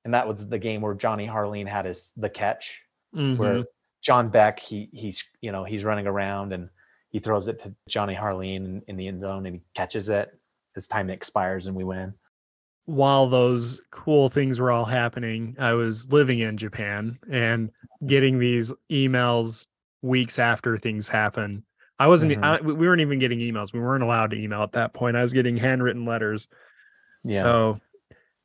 and 0.06 0.14
that 0.14 0.28
was 0.28 0.46
the 0.46 0.58
game 0.58 0.82
where 0.82 0.94
Johnny 0.94 1.26
Harline 1.26 1.66
had 1.66 1.84
his 1.84 2.12
the 2.16 2.30
catch, 2.30 2.80
mm-hmm. 3.12 3.36
where 3.42 3.64
John 4.02 4.28
Beck 4.28 4.60
he 4.60 4.88
he's 4.92 5.22
you 5.40 5.50
know 5.50 5.64
he's 5.64 5.84
running 5.84 6.06
around 6.06 6.52
and 6.52 6.70
he 7.10 7.18
throws 7.18 7.48
it 7.48 7.58
to 7.58 7.74
Johnny 7.88 8.14
Harline 8.14 8.64
in, 8.64 8.82
in 8.86 8.96
the 8.96 9.08
end 9.08 9.20
zone 9.20 9.46
and 9.46 9.56
he 9.56 9.62
catches 9.74 10.08
it. 10.08 10.30
as 10.76 10.86
time 10.86 11.10
expires 11.10 11.66
and 11.66 11.74
we 11.74 11.82
win. 11.82 12.14
While 12.84 13.28
those 13.28 13.82
cool 13.90 14.28
things 14.28 14.60
were 14.60 14.70
all 14.70 14.84
happening, 14.84 15.56
I 15.58 15.72
was 15.72 16.12
living 16.12 16.38
in 16.38 16.56
Japan 16.56 17.18
and 17.28 17.72
getting 18.06 18.38
these 18.38 18.72
emails 18.92 19.66
weeks 20.02 20.38
after 20.38 20.76
things 20.76 21.08
happen. 21.08 21.64
I 21.98 22.06
wasn't. 22.08 22.32
Mm-hmm. 22.32 22.44
I, 22.44 22.60
we 22.60 22.86
weren't 22.86 23.00
even 23.00 23.18
getting 23.18 23.38
emails. 23.38 23.72
We 23.72 23.80
weren't 23.80 24.02
allowed 24.02 24.30
to 24.32 24.36
email 24.36 24.62
at 24.62 24.72
that 24.72 24.92
point. 24.92 25.16
I 25.16 25.22
was 25.22 25.32
getting 25.32 25.56
handwritten 25.56 26.04
letters. 26.04 26.46
Yeah. 27.24 27.40
So 27.40 27.80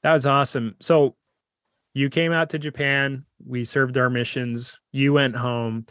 that 0.03 0.13
was 0.13 0.25
awesome. 0.25 0.75
So 0.79 1.15
you 1.93 2.10
came 2.10 2.31
out 2.31 2.50
to 2.51 2.60
Japan, 2.60 3.25
we 3.46 3.65
served 3.65 3.98
our 3.98 4.10
missions, 4.10 4.79
you 4.91 5.13
went 5.13 5.36
home. 5.36 5.86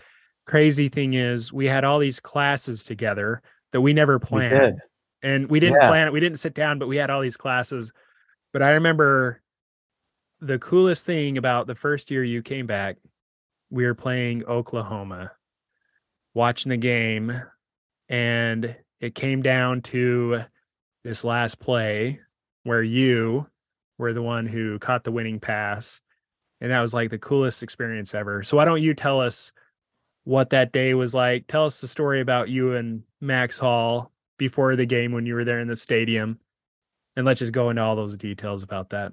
Crazy 0.47 0.89
thing 0.89 1.15
is, 1.15 1.53
we 1.53 1.67
had 1.67 1.85
all 1.85 1.99
these 1.99 2.19
classes 2.19 2.83
together 2.83 3.43
that 3.73 3.83
we 3.83 3.93
never 3.93 4.19
planned. 4.19 4.77
We 4.77 4.81
and 5.29 5.51
we 5.51 5.61
didn't 5.61 5.79
yeah. 5.83 5.89
plan 5.89 6.07
it, 6.07 6.13
we 6.13 6.21
didn't 6.21 6.39
sit 6.39 6.55
down, 6.55 6.79
but 6.79 6.89
we 6.89 6.97
had 6.97 7.11
all 7.11 7.21
these 7.21 7.37
classes. 7.37 7.93
But 8.53 8.63
I 8.63 8.71
remember 8.71 9.43
the 10.41 10.59
coolest 10.59 11.05
thing 11.05 11.37
about 11.37 11.67
the 11.67 11.75
first 11.75 12.11
year 12.11 12.25
you 12.25 12.43
came 12.43 12.67
back, 12.67 12.97
we 13.69 13.85
were 13.85 13.95
playing 13.95 14.45
Oklahoma, 14.47 15.33
watching 16.35 16.71
the 16.71 16.77
game, 16.77 17.41
and 18.09 18.77
it 19.01 19.15
came 19.15 19.43
down 19.43 19.83
to 19.83 20.43
this 21.05 21.25
last 21.25 21.59
play 21.59 22.21
where 22.65 22.83
you 22.83 23.47
were 23.99 24.13
the 24.13 24.23
one 24.23 24.47
who 24.47 24.79
caught 24.79 25.05
the 25.05 25.13
winning 25.13 25.41
pass. 25.41 26.01
And 26.61 26.71
that 26.71 26.81
was 26.81 26.93
like 26.93 27.11
the 27.11 27.19
coolest 27.19 27.63
experience 27.63 28.15
ever. 28.15 28.43
So 28.43 28.57
why 28.57 28.67
don't 28.67 28.83
you 28.83 28.95
tell 28.95 29.21
us 29.21 29.51
what 30.25 30.51
that 30.51 30.73
day 30.73 30.93
was 30.95 31.15
like? 31.15 31.47
Tell 31.47 31.65
us 31.65 31.81
the 31.81 31.89
story 31.89 32.21
about 32.21 32.51
you 32.51 32.75
and 32.75 33.03
Max 33.21 33.59
Hall 33.59 34.13
before 34.37 34.77
the 34.77 34.85
game 34.87 35.13
when 35.13 35.25
you 35.25 35.35
were 35.35 35.45
there 35.45 35.61
in 35.61 35.69
the 35.69 35.77
stadium. 35.77 36.39
And 37.17 37.25
let's 37.25 37.39
just 37.39 37.53
go 37.53 37.71
into 37.71 37.83
all 37.83 37.97
those 37.97 38.17
details 38.17 38.63
about 38.63 38.91
that. 38.91 39.13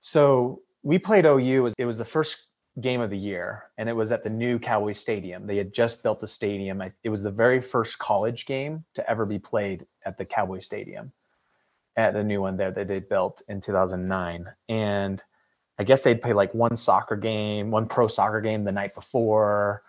So 0.00 0.62
we 0.82 0.98
played 0.98 1.26
OU. 1.26 1.72
It 1.78 1.84
was 1.84 1.98
the 1.98 2.04
first 2.04 2.46
game 2.80 3.00
of 3.00 3.10
the 3.10 3.18
year, 3.18 3.64
and 3.78 3.88
it 3.88 3.92
was 3.92 4.12
at 4.12 4.22
the 4.22 4.30
new 4.30 4.58
Cowboy 4.58 4.92
Stadium. 4.92 5.46
They 5.46 5.56
had 5.56 5.72
just 5.72 6.02
built 6.02 6.20
the 6.20 6.28
stadium. 6.28 6.82
It 7.02 7.08
was 7.08 7.22
the 7.22 7.30
very 7.30 7.60
first 7.60 7.98
college 7.98 8.46
game 8.46 8.84
to 8.94 9.08
ever 9.08 9.26
be 9.26 9.38
played 9.38 9.86
at 10.04 10.18
the 10.18 10.24
Cowboy 10.24 10.60
Stadium 10.60 11.12
at 11.96 12.14
the 12.14 12.24
new 12.24 12.40
one 12.40 12.56
there 12.56 12.70
that 12.70 12.88
they 12.88 12.98
built 12.98 13.42
in 13.48 13.60
2009. 13.60 14.46
And 14.68 15.22
I 15.78 15.84
guess 15.84 16.02
they'd 16.02 16.20
play 16.20 16.32
like 16.32 16.54
one 16.54 16.76
soccer 16.76 17.16
game, 17.16 17.70
one 17.70 17.86
pro 17.86 18.08
soccer 18.08 18.40
game 18.40 18.64
the 18.64 18.72
night 18.72 18.94
before, 18.94 19.82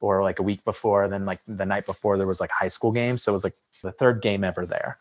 or 0.00 0.22
like 0.22 0.38
a 0.38 0.42
week 0.42 0.64
before. 0.64 1.04
And 1.04 1.12
then 1.12 1.24
like 1.24 1.40
the 1.46 1.66
night 1.66 1.86
before 1.86 2.16
there 2.18 2.26
was 2.26 2.40
like 2.40 2.50
high 2.50 2.68
school 2.68 2.92
games. 2.92 3.22
So 3.22 3.32
it 3.32 3.34
was 3.34 3.44
like 3.44 3.56
the 3.82 3.92
third 3.92 4.22
game 4.22 4.44
ever 4.44 4.66
there. 4.66 4.98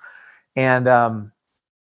And 0.55 0.87
um, 0.87 1.31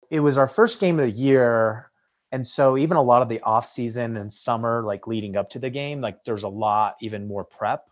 it 0.09 0.19
was 0.19 0.37
our 0.37 0.47
first 0.47 0.79
game 0.79 0.99
of 0.99 1.05
the 1.05 1.11
year. 1.11 1.91
And 2.35 2.45
so 2.45 2.77
even 2.77 2.97
a 2.97 3.01
lot 3.01 3.21
of 3.21 3.29
the 3.29 3.39
off 3.43 3.65
season 3.65 4.17
and 4.17 4.33
summer, 4.33 4.83
like 4.83 5.07
leading 5.07 5.37
up 5.37 5.51
to 5.51 5.59
the 5.59 5.69
game, 5.69 6.01
like 6.01 6.25
there's 6.25 6.43
a 6.43 6.49
lot 6.49 6.97
even 6.99 7.29
more 7.29 7.45
prep. 7.45 7.85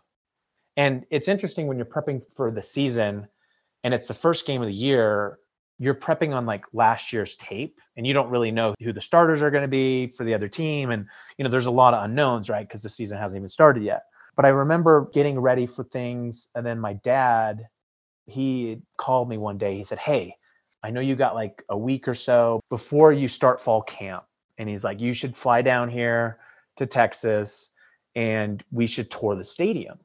And 0.76 1.06
it's 1.08 1.28
interesting 1.28 1.66
when 1.66 1.78
you're 1.78 1.86
prepping 1.86 2.22
for 2.36 2.50
the 2.50 2.62
season 2.62 3.26
and 3.84 3.94
it's 3.94 4.04
the 4.06 4.12
first 4.12 4.46
game 4.46 4.60
of 4.60 4.68
the 4.68 4.74
year 4.74 5.38
you're 5.78 5.94
prepping 5.94 6.34
on 6.34 6.44
like 6.44 6.66
last 6.74 7.10
year's 7.10 7.36
tape 7.36 7.80
and 7.96 8.06
you 8.06 8.12
don't 8.12 8.28
really 8.28 8.50
know 8.50 8.74
who 8.82 8.92
the 8.92 9.00
starters 9.00 9.40
are 9.40 9.50
going 9.50 9.62
to 9.62 9.66
be 9.66 10.08
for 10.08 10.24
the 10.24 10.34
other 10.34 10.48
team. 10.48 10.90
And 10.90 11.06
you 11.38 11.44
know 11.44 11.50
there's 11.50 11.64
a 11.64 11.70
lot 11.70 11.94
of 11.94 12.04
unknowns 12.04 12.50
right 12.50 12.68
because 12.68 12.82
the 12.82 12.90
season 12.90 13.16
hasn't 13.16 13.38
even 13.38 13.48
started 13.48 13.82
yet. 13.82 14.02
But 14.36 14.44
i 14.44 14.50
remember 14.50 15.08
getting 15.14 15.40
ready 15.40 15.64
for 15.64 15.84
things 15.84 16.50
and 16.54 16.66
then 16.66 16.78
my 16.78 16.92
dad 16.92 17.66
he 18.26 18.82
called 18.98 19.26
me 19.26 19.38
one 19.38 19.56
day. 19.56 19.74
He 19.74 19.84
said 19.84 20.00
hey 20.00 20.36
i 20.82 20.90
know 20.90 21.00
you 21.00 21.16
got 21.16 21.34
like 21.34 21.64
a 21.70 21.78
week 21.78 22.08
or 22.08 22.14
so 22.14 22.60
before 22.68 23.10
you 23.10 23.26
start 23.26 23.62
fall 23.62 23.80
camp 23.80 24.24
and 24.58 24.68
he's 24.68 24.84
like 24.84 25.00
you 25.00 25.12
should 25.12 25.36
fly 25.36 25.62
down 25.62 25.88
here 25.88 26.38
to 26.76 26.86
texas 26.86 27.70
and 28.14 28.62
we 28.70 28.86
should 28.86 29.10
tour 29.10 29.34
the 29.34 29.44
stadium 29.44 29.98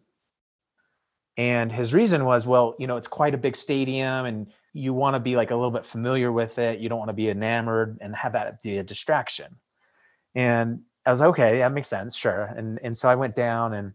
and 1.38 1.72
his 1.72 1.94
reason 1.94 2.26
was 2.26 2.46
well 2.46 2.76
you 2.80 2.88
know 2.88 2.98
it's 2.98 3.08
quite 3.08 3.34
a 3.34 3.38
big 3.38 3.56
stadium 3.56 4.26
and 4.26 4.48
you 4.74 4.94
want 4.94 5.16
to 5.16 5.20
be 5.20 5.36
like 5.36 5.52
a 5.52 5.56
little 5.56 5.72
bit 5.72 5.86
familiar 5.86 6.32
with 6.32 6.60
it. 6.60 6.80
You 6.80 6.90
don't 6.90 7.00
want 7.00 7.10
to 7.10 7.14
be 7.14 7.30
enamored 7.30 7.98
and 8.02 8.16
have 8.16 8.34
that 8.34 8.62
be 8.62 8.78
a 8.78 8.84
distraction. 8.84 9.56
And 10.36 10.82
I 11.06 11.12
was 11.12 11.20
like, 11.20 11.30
okay, 11.30 11.58
that 11.60 11.72
makes 11.72 11.88
sense, 11.88 12.16
sure. 12.16 12.44
And 12.56 12.80
and 12.84 12.98
so 12.98 13.10
I 13.10 13.16
went 13.16 13.36
down 13.36 13.74
and 13.74 13.94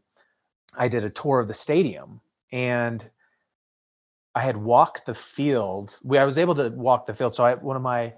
I 0.77 0.89
did 0.89 1.05
a 1.05 1.11
tour 1.11 1.41
of 1.41 1.49
the 1.49 1.55
stadium 1.55 2.21
and 2.51 3.09
I 4.35 4.41
had 4.41 4.57
walked 4.57 5.07
the 5.07 5.15
field. 5.15 5.97
We 6.03 6.19
I 6.19 6.25
was 6.25 6.39
able 6.39 6.57
to 6.57 6.71
walk 6.71 7.07
the 7.07 7.15
field. 7.15 7.35
So 7.35 7.45
I 7.45 7.55
one 7.55 7.77
of 7.77 7.83
my 7.83 8.15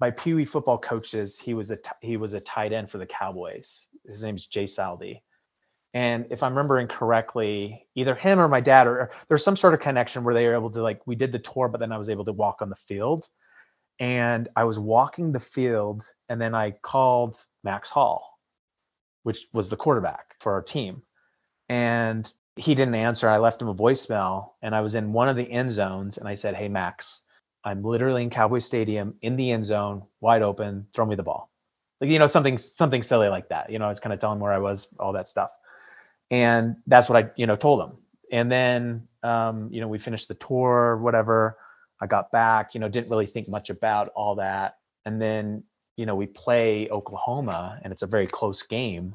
my 0.00 0.10
Pee 0.10 0.34
Wee 0.34 0.44
football 0.44 0.78
coaches, 0.78 1.38
he 1.38 1.54
was 1.54 1.70
a 1.70 1.78
he 2.00 2.16
was 2.16 2.32
a 2.32 2.40
tight 2.40 2.72
end 2.72 2.90
for 2.90 2.98
the 2.98 3.06
Cowboys. 3.06 3.88
His 4.06 4.22
name's 4.22 4.46
Jay 4.46 4.64
Saldi. 4.64 5.20
And 5.94 6.26
if 6.30 6.42
I'm 6.42 6.52
remembering 6.52 6.88
correctly, 6.88 7.86
either 7.94 8.16
him 8.16 8.40
or 8.40 8.48
my 8.48 8.60
dad, 8.60 8.88
or 8.88 9.12
there's 9.28 9.44
some 9.44 9.56
sort 9.56 9.74
of 9.74 9.80
connection 9.80 10.24
where 10.24 10.34
they 10.34 10.44
were 10.44 10.54
able 10.54 10.70
to 10.72 10.82
like, 10.82 11.06
we 11.06 11.14
did 11.14 11.30
the 11.30 11.38
tour, 11.38 11.68
but 11.68 11.78
then 11.78 11.92
I 11.92 11.98
was 11.98 12.08
able 12.08 12.24
to 12.24 12.32
walk 12.32 12.62
on 12.62 12.68
the 12.68 12.74
field. 12.74 13.28
And 14.00 14.48
I 14.56 14.64
was 14.64 14.76
walking 14.76 15.30
the 15.30 15.38
field, 15.38 16.10
and 16.28 16.40
then 16.40 16.52
I 16.52 16.72
called 16.72 17.44
Max 17.62 17.90
Hall, 17.90 18.40
which 19.22 19.46
was 19.52 19.70
the 19.70 19.76
quarterback 19.76 20.34
for 20.40 20.52
our 20.52 20.62
team. 20.62 21.02
And 21.68 22.30
he 22.56 22.74
didn't 22.74 22.96
answer. 22.96 23.28
I 23.28 23.38
left 23.38 23.62
him 23.62 23.68
a 23.68 23.74
voicemail, 23.74 24.50
and 24.62 24.74
I 24.74 24.80
was 24.80 24.96
in 24.96 25.12
one 25.12 25.28
of 25.28 25.36
the 25.36 25.48
end 25.48 25.70
zones, 25.70 26.18
and 26.18 26.26
I 26.26 26.34
said, 26.34 26.56
Hey, 26.56 26.68
Max, 26.68 27.22
I'm 27.64 27.82
literally 27.82 28.22
in 28.22 28.30
Cowboy 28.30 28.58
Stadium 28.58 29.14
in 29.22 29.36
the 29.36 29.50
end 29.50 29.64
zone, 29.64 30.02
wide 30.20 30.42
open, 30.42 30.86
throw 30.94 31.06
me 31.06 31.16
the 31.16 31.22
ball. 31.22 31.50
Like, 32.00 32.10
you 32.10 32.18
know, 32.18 32.26
something 32.26 32.58
something 32.58 33.02
silly 33.02 33.28
like 33.28 33.48
that. 33.48 33.70
You 33.70 33.78
know, 33.78 33.86
I 33.86 33.88
was 33.88 34.00
kind 34.00 34.12
of 34.12 34.20
telling 34.20 34.40
where 34.40 34.52
I 34.52 34.58
was, 34.58 34.92
all 34.98 35.12
that 35.14 35.28
stuff 35.28 35.52
and 36.30 36.76
that's 36.86 37.08
what 37.08 37.24
I 37.24 37.30
you 37.36 37.46
know 37.46 37.56
told 37.56 37.80
him. 37.80 37.96
And 38.32 38.50
then 38.50 39.08
um, 39.22 39.68
you 39.70 39.80
know 39.80 39.88
we 39.88 39.98
finished 39.98 40.28
the 40.28 40.34
tour, 40.34 40.96
whatever. 40.98 41.58
I 42.00 42.06
got 42.06 42.32
back, 42.32 42.74
you 42.74 42.80
know, 42.80 42.88
didn't 42.88 43.10
really 43.10 43.26
think 43.26 43.48
much 43.48 43.70
about 43.70 44.08
all 44.16 44.34
that. 44.36 44.78
And 45.04 45.20
then 45.20 45.64
you 45.96 46.06
know, 46.06 46.16
we 46.16 46.26
play 46.26 46.88
Oklahoma 46.90 47.78
and 47.82 47.92
it's 47.92 48.02
a 48.02 48.06
very 48.06 48.26
close 48.26 48.62
game. 48.62 49.14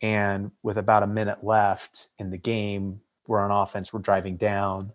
And 0.00 0.50
with 0.62 0.78
about 0.78 1.02
a 1.02 1.06
minute 1.06 1.44
left 1.44 2.08
in 2.18 2.30
the 2.30 2.38
game, 2.38 3.00
we're 3.26 3.40
on 3.40 3.50
offense, 3.50 3.92
we're 3.92 4.00
driving 4.00 4.36
down, 4.38 4.92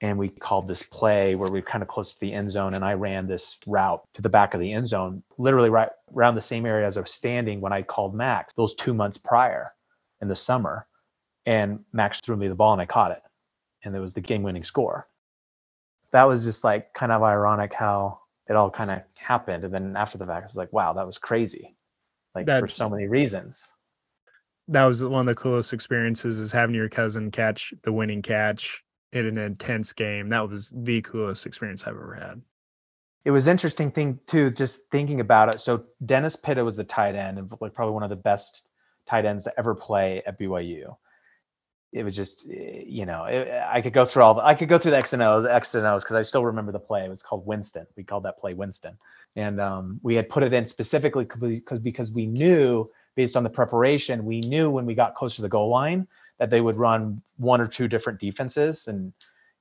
and 0.00 0.18
we 0.18 0.28
called 0.28 0.66
this 0.66 0.82
play 0.82 1.34
where 1.34 1.50
we 1.50 1.58
are 1.58 1.62
kind 1.62 1.82
of 1.82 1.88
close 1.88 2.14
to 2.14 2.20
the 2.20 2.32
end 2.32 2.50
zone. 2.50 2.74
And 2.74 2.84
I 2.84 2.94
ran 2.94 3.26
this 3.26 3.58
route 3.66 4.02
to 4.14 4.22
the 4.22 4.30
back 4.30 4.54
of 4.54 4.60
the 4.60 4.72
end 4.72 4.88
zone, 4.88 5.22
literally 5.36 5.68
right 5.68 5.90
around 6.14 6.34
the 6.34 6.42
same 6.42 6.64
area 6.64 6.86
as 6.86 6.96
I 6.96 7.02
was 7.02 7.12
standing 7.12 7.60
when 7.60 7.72
I 7.72 7.82
called 7.82 8.14
Max 8.14 8.54
those 8.54 8.74
two 8.74 8.94
months 8.94 9.18
prior 9.18 9.72
in 10.22 10.28
the 10.28 10.36
summer. 10.36 10.86
And 11.44 11.80
Max 11.92 12.20
threw 12.20 12.36
me 12.36 12.48
the 12.48 12.54
ball 12.54 12.72
and 12.72 12.80
I 12.80 12.86
caught 12.86 13.12
it. 13.12 13.22
And 13.84 13.94
it 13.94 14.00
was 14.00 14.14
the 14.14 14.20
game 14.20 14.42
winning 14.42 14.64
score. 14.64 15.06
That 16.12 16.24
was 16.24 16.44
just 16.44 16.64
like 16.64 16.92
kind 16.94 17.12
of 17.12 17.22
ironic 17.22 17.74
how 17.74 18.20
it 18.48 18.56
all 18.56 18.70
kind 18.70 18.90
of 18.90 19.02
happened. 19.16 19.64
And 19.64 19.72
then 19.72 19.96
after 19.96 20.18
the 20.18 20.26
fact, 20.26 20.46
it's 20.46 20.56
like, 20.56 20.72
wow, 20.72 20.94
that 20.94 21.06
was 21.06 21.18
crazy. 21.18 21.76
Like 22.34 22.46
that, 22.46 22.60
for 22.60 22.68
so 22.68 22.88
many 22.88 23.06
reasons. 23.06 23.72
That 24.68 24.84
was 24.84 25.04
one 25.04 25.20
of 25.20 25.26
the 25.26 25.40
coolest 25.40 25.72
experiences 25.72 26.38
is 26.38 26.52
having 26.52 26.74
your 26.74 26.88
cousin 26.88 27.30
catch 27.30 27.74
the 27.82 27.92
winning 27.92 28.22
catch 28.22 28.82
in 29.12 29.26
an 29.26 29.38
intense 29.38 29.92
game. 29.92 30.28
That 30.28 30.48
was 30.48 30.72
the 30.76 31.02
coolest 31.02 31.46
experience 31.46 31.86
I've 31.86 31.94
ever 31.94 32.14
had. 32.14 32.40
It 33.24 33.32
was 33.32 33.48
interesting 33.48 33.90
thing 33.90 34.18
too, 34.26 34.50
just 34.50 34.88
thinking 34.90 35.20
about 35.20 35.54
it. 35.54 35.60
So 35.60 35.84
Dennis 36.06 36.36
Pitta 36.36 36.64
was 36.64 36.76
the 36.76 36.84
tight 36.84 37.14
end 37.14 37.38
and 37.38 37.52
like 37.60 37.74
probably 37.74 37.92
one 37.92 38.02
of 38.02 38.10
the 38.10 38.16
best 38.16 38.68
tight 39.06 39.26
ends 39.26 39.44
to 39.44 39.58
ever 39.58 39.74
play 39.74 40.22
at 40.26 40.38
BYU. 40.38 40.96
It 41.92 42.04
was 42.04 42.14
just, 42.14 42.46
eh, 42.48 42.84
you 42.86 43.04
know, 43.04 43.24
it, 43.24 43.50
I 43.50 43.80
could 43.82 43.92
go 43.92 44.04
through 44.04 44.22
all 44.22 44.34
the, 44.34 44.42
I 44.42 44.54
could 44.54 44.68
go 44.68 44.78
through 44.78 44.92
the 44.92 44.98
X 44.98 45.12
and 45.12 45.22
O's, 45.22 45.44
X 45.44 45.74
and 45.74 45.84
O's 45.86 46.04
because 46.04 46.16
I 46.16 46.22
still 46.22 46.44
remember 46.46 46.72
the 46.72 46.78
play. 46.78 47.04
It 47.04 47.10
was 47.10 47.22
called 47.22 47.44
Winston. 47.46 47.86
We 47.96 48.04
called 48.04 48.22
that 48.22 48.38
play 48.38 48.54
Winston, 48.54 48.96
and 49.34 49.60
um, 49.60 49.98
we 50.02 50.14
had 50.14 50.28
put 50.28 50.44
it 50.44 50.52
in 50.52 50.66
specifically 50.66 51.24
because 51.24 51.80
because 51.80 52.12
we 52.12 52.26
knew 52.26 52.88
based 53.16 53.36
on 53.36 53.42
the 53.42 53.50
preparation, 53.50 54.24
we 54.24 54.40
knew 54.40 54.70
when 54.70 54.86
we 54.86 54.94
got 54.94 55.16
close 55.16 55.34
to 55.34 55.42
the 55.42 55.48
goal 55.48 55.68
line 55.68 56.06
that 56.40 56.50
they 56.50 56.60
would 56.60 56.76
run 56.76 57.22
one 57.36 57.60
or 57.60 57.68
two 57.68 57.86
different 57.86 58.18
defenses, 58.18 58.88
and 58.88 59.12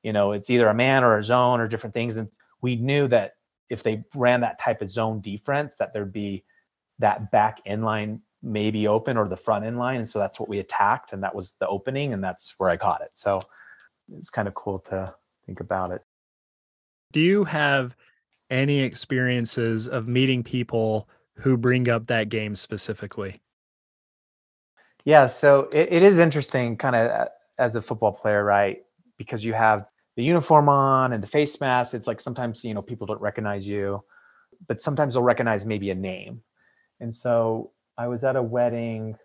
you 0.01 0.13
know, 0.13 0.31
it's 0.31 0.49
either 0.49 0.67
a 0.67 0.73
man 0.73 1.03
or 1.03 1.19
a 1.19 1.23
zone 1.23 1.59
or 1.59 1.67
different 1.67 1.93
things, 1.93 2.17
and 2.17 2.29
we 2.61 2.75
knew 2.75 3.07
that 3.07 3.33
if 3.69 3.83
they 3.83 4.03
ran 4.15 4.41
that 4.41 4.59
type 4.59 4.81
of 4.81 4.89
zone 4.89 5.21
defense, 5.21 5.75
that 5.77 5.93
there'd 5.93 6.11
be 6.11 6.43
that 6.97 7.31
back 7.31 7.59
end 7.65 7.83
inline 7.83 8.19
maybe 8.41 8.87
open 8.87 9.17
or 9.17 9.27
the 9.27 9.37
front 9.37 9.65
end 9.65 9.77
line. 9.77 9.97
And 9.97 10.09
so 10.09 10.19
that's 10.19 10.39
what 10.39 10.49
we 10.49 10.59
attacked. 10.59 11.13
And 11.13 11.23
that 11.23 11.35
was 11.35 11.55
the 11.59 11.67
opening. 11.67 12.13
And 12.13 12.23
that's 12.23 12.55
where 12.57 12.69
I 12.69 12.77
caught 12.77 13.01
it. 13.01 13.11
So 13.13 13.41
it's 14.17 14.29
kind 14.29 14.47
of 14.47 14.53
cool 14.53 14.79
to 14.79 15.13
think 15.45 15.59
about 15.59 15.91
it. 15.91 16.01
Do 17.11 17.19
you 17.19 17.43
have 17.43 17.95
any 18.49 18.79
experiences 18.79 19.87
of 19.87 20.07
meeting 20.07 20.43
people 20.43 21.09
who 21.35 21.57
bring 21.57 21.89
up 21.89 22.07
that 22.07 22.29
game 22.29 22.55
specifically? 22.55 23.41
Yeah. 25.09 25.25
So 25.27 25.69
it, 25.73 25.91
it 25.91 26.03
is 26.03 26.19
interesting 26.19 26.77
kind 26.77 26.95
of 26.95 27.09
uh, 27.11 27.29
as 27.57 27.75
a 27.75 27.81
football 27.81 28.13
player, 28.13 28.45
right? 28.45 28.83
Because 29.17 29.43
you 29.43 29.53
have 29.53 29.89
the 30.15 30.23
uniform 30.23 30.69
on 30.69 31.13
and 31.13 31.23
the 31.23 31.27
face 31.27 31.59
mask. 31.59 31.95
It's 31.95 32.07
like 32.07 32.21
sometimes, 32.21 32.63
you 32.63 32.75
know, 32.75 32.83
people 32.83 33.07
don't 33.07 33.21
recognize 33.21 33.67
you, 33.67 34.03
but 34.67 34.81
sometimes 34.81 35.15
they'll 35.15 35.23
recognize 35.23 35.65
maybe 35.65 35.91
a 35.91 35.95
name. 35.95 36.43
And 36.99 37.15
so 37.15 37.71
I 37.97 38.07
was 38.07 38.23
at 38.23 38.37
a 38.37 38.43
wedding. 38.43 39.15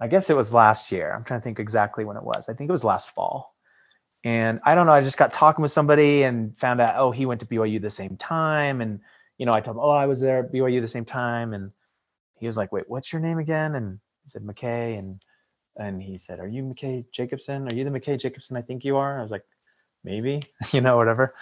I 0.00 0.08
guess 0.08 0.30
it 0.30 0.36
was 0.36 0.52
last 0.54 0.92
year. 0.92 1.14
I'm 1.14 1.24
trying 1.24 1.40
to 1.40 1.44
think 1.44 1.60
exactly 1.60 2.04
when 2.04 2.18
it 2.18 2.24
was. 2.24 2.48
I 2.48 2.54
think 2.54 2.70
it 2.70 2.72
was 2.72 2.84
last 2.84 3.10
fall. 3.14 3.54
And 4.24 4.60
I 4.64 4.74
don't 4.76 4.86
know. 4.86 4.92
I 4.94 5.02
just 5.02 5.18
got 5.18 5.32
talking 5.32 5.62
with 5.62 5.72
somebody 5.72 6.24
and 6.24 6.56
found 6.56 6.80
out, 6.80 6.96
oh, 6.98 7.12
he 7.12 7.26
went 7.26 7.40
to 7.42 7.46
BYU 7.46 7.82
the 7.82 7.90
same 7.90 8.16
time. 8.18 8.82
And 8.82 9.00
you 9.38 9.46
know, 9.46 9.54
I 9.54 9.60
told 9.62 9.78
him, 9.78 9.82
oh, 9.82 9.90
I 9.90 10.06
was 10.06 10.20
there 10.20 10.40
at 10.40 10.52
BYU 10.52 10.80
the 10.82 10.88
same 10.88 11.06
time. 11.06 11.54
And 11.54 11.72
he 12.40 12.46
was 12.46 12.56
like, 12.58 12.72
wait, 12.72 12.86
what's 12.88 13.12
your 13.12 13.22
name 13.22 13.38
again? 13.38 13.76
And 13.76 14.00
I 14.26 14.28
said 14.28 14.42
McKay. 14.42 14.98
And 14.98 15.20
and 15.78 16.02
he 16.02 16.18
said, 16.18 16.40
are 16.40 16.48
you 16.48 16.62
McKay 16.62 17.04
Jacobson? 17.12 17.68
Are 17.68 17.72
you 17.72 17.84
the 17.84 17.90
McKay 17.90 18.18
Jacobson 18.18 18.56
I 18.56 18.62
think 18.62 18.84
you 18.84 18.96
are? 18.96 19.18
I 19.18 19.22
was 19.22 19.30
like, 19.30 19.44
maybe, 20.04 20.42
you 20.72 20.80
know, 20.80 20.96
whatever. 20.96 21.34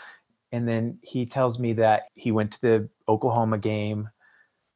And 0.52 0.68
then 0.68 0.98
he 1.02 1.26
tells 1.26 1.58
me 1.58 1.74
that 1.74 2.04
he 2.14 2.32
went 2.32 2.52
to 2.52 2.60
the 2.60 2.88
Oklahoma 3.08 3.58
game. 3.58 4.08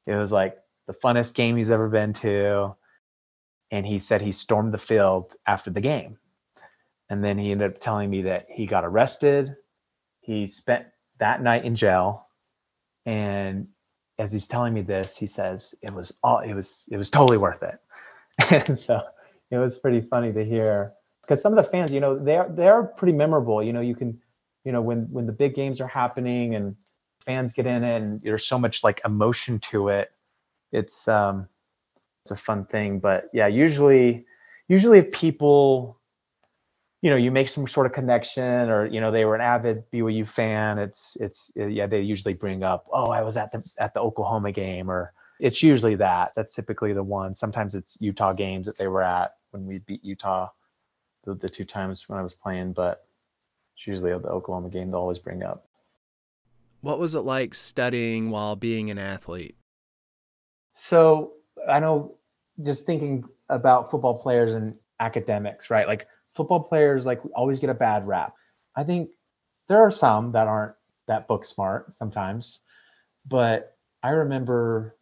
It 0.06 0.14
was 0.14 0.32
like 0.32 0.56
the 0.86 0.94
funnest 0.94 1.34
game 1.34 1.56
he's 1.56 1.70
ever 1.70 1.88
been 1.88 2.14
to. 2.14 2.76
And 3.70 3.86
he 3.86 3.98
said 3.98 4.20
he 4.20 4.32
stormed 4.32 4.72
the 4.72 4.78
field 4.78 5.34
after 5.46 5.70
the 5.70 5.80
game. 5.80 6.18
And 7.10 7.22
then 7.22 7.38
he 7.38 7.52
ended 7.52 7.72
up 7.72 7.80
telling 7.80 8.10
me 8.10 8.22
that 8.22 8.46
he 8.48 8.66
got 8.66 8.84
arrested. 8.84 9.54
He 10.20 10.48
spent 10.48 10.86
that 11.18 11.42
night 11.42 11.64
in 11.64 11.76
jail. 11.76 12.26
And 13.06 13.68
as 14.18 14.32
he's 14.32 14.46
telling 14.46 14.74
me 14.74 14.82
this, 14.82 15.16
he 15.16 15.26
says 15.26 15.74
it 15.80 15.92
was 15.92 16.12
all 16.22 16.40
it 16.40 16.54
was 16.54 16.84
it 16.90 16.96
was 16.96 17.10
totally 17.10 17.38
worth 17.38 17.62
it. 17.62 17.78
And 18.50 18.78
so 18.78 19.02
it 19.50 19.58
was 19.58 19.78
pretty 19.78 20.00
funny 20.00 20.32
to 20.32 20.44
hear 20.44 20.92
because 21.22 21.42
some 21.42 21.56
of 21.56 21.64
the 21.64 21.70
fans, 21.70 21.92
you 21.92 22.00
know, 22.00 22.18
they 22.18 22.36
are 22.36 22.48
they 22.48 22.68
are 22.68 22.84
pretty 22.84 23.12
memorable. 23.12 23.62
You 23.62 23.72
know, 23.72 23.80
you 23.80 23.94
can, 23.94 24.20
you 24.64 24.72
know, 24.72 24.80
when 24.80 25.08
when 25.10 25.26
the 25.26 25.32
big 25.32 25.54
games 25.54 25.80
are 25.80 25.88
happening 25.88 26.54
and 26.54 26.76
fans 27.28 27.52
get 27.52 27.66
in 27.66 27.84
and 27.84 28.22
there's 28.22 28.46
so 28.46 28.58
much 28.58 28.82
like 28.82 29.02
emotion 29.04 29.58
to 29.58 29.88
it 29.88 30.10
it's 30.72 31.06
um 31.08 31.46
it's 32.24 32.30
a 32.30 32.36
fun 32.36 32.64
thing 32.64 32.98
but 32.98 33.28
yeah 33.32 33.46
usually 33.46 34.24
usually 34.68 34.98
if 34.98 35.12
people 35.12 35.98
you 37.02 37.10
know 37.10 37.16
you 37.16 37.30
make 37.30 37.48
some 37.48 37.66
sort 37.66 37.86
of 37.86 37.92
connection 37.92 38.70
or 38.70 38.86
you 38.86 39.00
know 39.00 39.10
they 39.10 39.26
were 39.26 39.34
an 39.34 39.40
avid 39.42 39.82
BYU 39.92 40.26
fan 40.26 40.78
it's 40.78 41.16
it's 41.20 41.50
yeah 41.54 41.86
they 41.86 42.00
usually 42.00 42.34
bring 42.34 42.62
up 42.62 42.86
oh 42.92 43.10
I 43.10 43.22
was 43.22 43.36
at 43.36 43.52
the 43.52 43.62
at 43.78 43.92
the 43.92 44.00
Oklahoma 44.00 44.52
game 44.52 44.90
or 44.90 45.12
it's 45.40 45.62
usually 45.62 45.94
that 45.96 46.32
that's 46.34 46.54
typically 46.54 46.92
the 46.92 47.02
one 47.02 47.34
sometimes 47.34 47.74
it's 47.74 47.96
Utah 48.00 48.32
games 48.32 48.66
that 48.66 48.76
they 48.78 48.88
were 48.88 49.02
at 49.02 49.34
when 49.50 49.66
we 49.66 49.78
beat 49.78 50.04
Utah 50.04 50.48
the, 51.24 51.34
the 51.34 51.48
two 51.48 51.64
times 51.64 52.08
when 52.08 52.18
I 52.18 52.22
was 52.22 52.34
playing 52.34 52.72
but 52.72 53.06
it's 53.76 53.86
usually 53.86 54.10
the 54.10 54.28
Oklahoma 54.28 54.68
game 54.68 54.90
they'll 54.90 55.00
always 55.00 55.18
bring 55.18 55.42
up 55.42 55.66
what 56.80 56.98
was 56.98 57.14
it 57.14 57.20
like 57.20 57.54
studying 57.54 58.30
while 58.30 58.56
being 58.56 58.90
an 58.90 58.98
athlete 58.98 59.56
so 60.72 61.32
I 61.68 61.80
know 61.80 62.18
just 62.62 62.86
thinking 62.86 63.24
about 63.48 63.90
football 63.90 64.18
players 64.18 64.54
and 64.54 64.74
academics, 65.00 65.70
right? 65.70 65.86
Like 65.86 66.06
football 66.28 66.60
players 66.60 67.06
like 67.06 67.20
always 67.34 67.58
get 67.58 67.70
a 67.70 67.74
bad 67.74 68.06
rap. 68.06 68.34
I 68.76 68.84
think 68.84 69.10
there 69.68 69.82
are 69.82 69.90
some 69.90 70.32
that 70.32 70.46
aren't 70.46 70.74
that 71.06 71.26
book 71.26 71.44
smart 71.44 71.94
sometimes, 71.94 72.60
but 73.26 73.76
I 74.02 74.10
remember, 74.10 74.96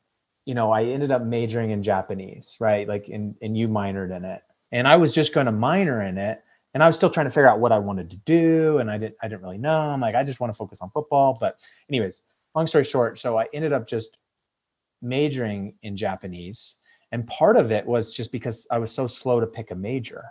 you 0.47 0.55
know, 0.55 0.73
I 0.73 0.85
ended 0.85 1.11
up 1.11 1.23
majoring 1.23 1.73
in 1.73 1.83
Japanese, 1.83 2.57
right? 2.61 2.89
Like 2.89 3.09
in 3.09 3.35
and 3.43 3.57
you 3.59 3.69
minored 3.69 4.17
in 4.17 4.25
it. 4.25 4.43
And 4.73 4.89
I 4.89 4.97
was 4.97 5.13
just 5.13 5.35
going 5.35 5.47
to 5.47 5.53
minor 5.53 6.01
in 6.03 6.17
it 6.17 6.43
and 6.73 6.83
I 6.83 6.87
was 6.87 6.97
still 6.97 7.11
trying 7.11 7.27
to 7.27 7.31
figure 7.31 7.49
out 7.49 7.59
what 7.59 7.73
I 7.73 7.79
wanted 7.79 8.11
to 8.11 8.17
do 8.17 8.79
and 8.79 8.91
I 8.91 8.99
didn't 8.99 9.17
I 9.23 9.29
didn't 9.29 9.43
really 9.43 9.59
know. 9.59 9.79
I'm 9.79 10.01
like 10.01 10.15
I 10.15 10.25
just 10.25 10.41
want 10.41 10.53
to 10.53 10.57
focus 10.57 10.81
on 10.81 10.91
football, 10.91 11.37
but 11.41 11.59
anyways, 11.91 12.23
long 12.55 12.67
story 12.67 12.85
short, 12.85 13.19
so 13.19 13.39
I 13.39 13.47
ended 13.53 13.73
up 13.73 13.87
just 13.89 14.17
majoring 15.03 15.75
in 15.83 15.97
Japanese. 15.97 16.77
And 17.13 17.27
part 17.27 17.57
of 17.57 17.71
it 17.71 17.87
was 17.87 18.15
just 18.15 18.33
because 18.33 18.67
I 18.71 18.79
was 18.79 18.93
so 18.93 19.07
slow 19.07 19.41
to 19.41 19.47
pick 19.47 19.71
a 19.71 19.75
major. 19.75 20.25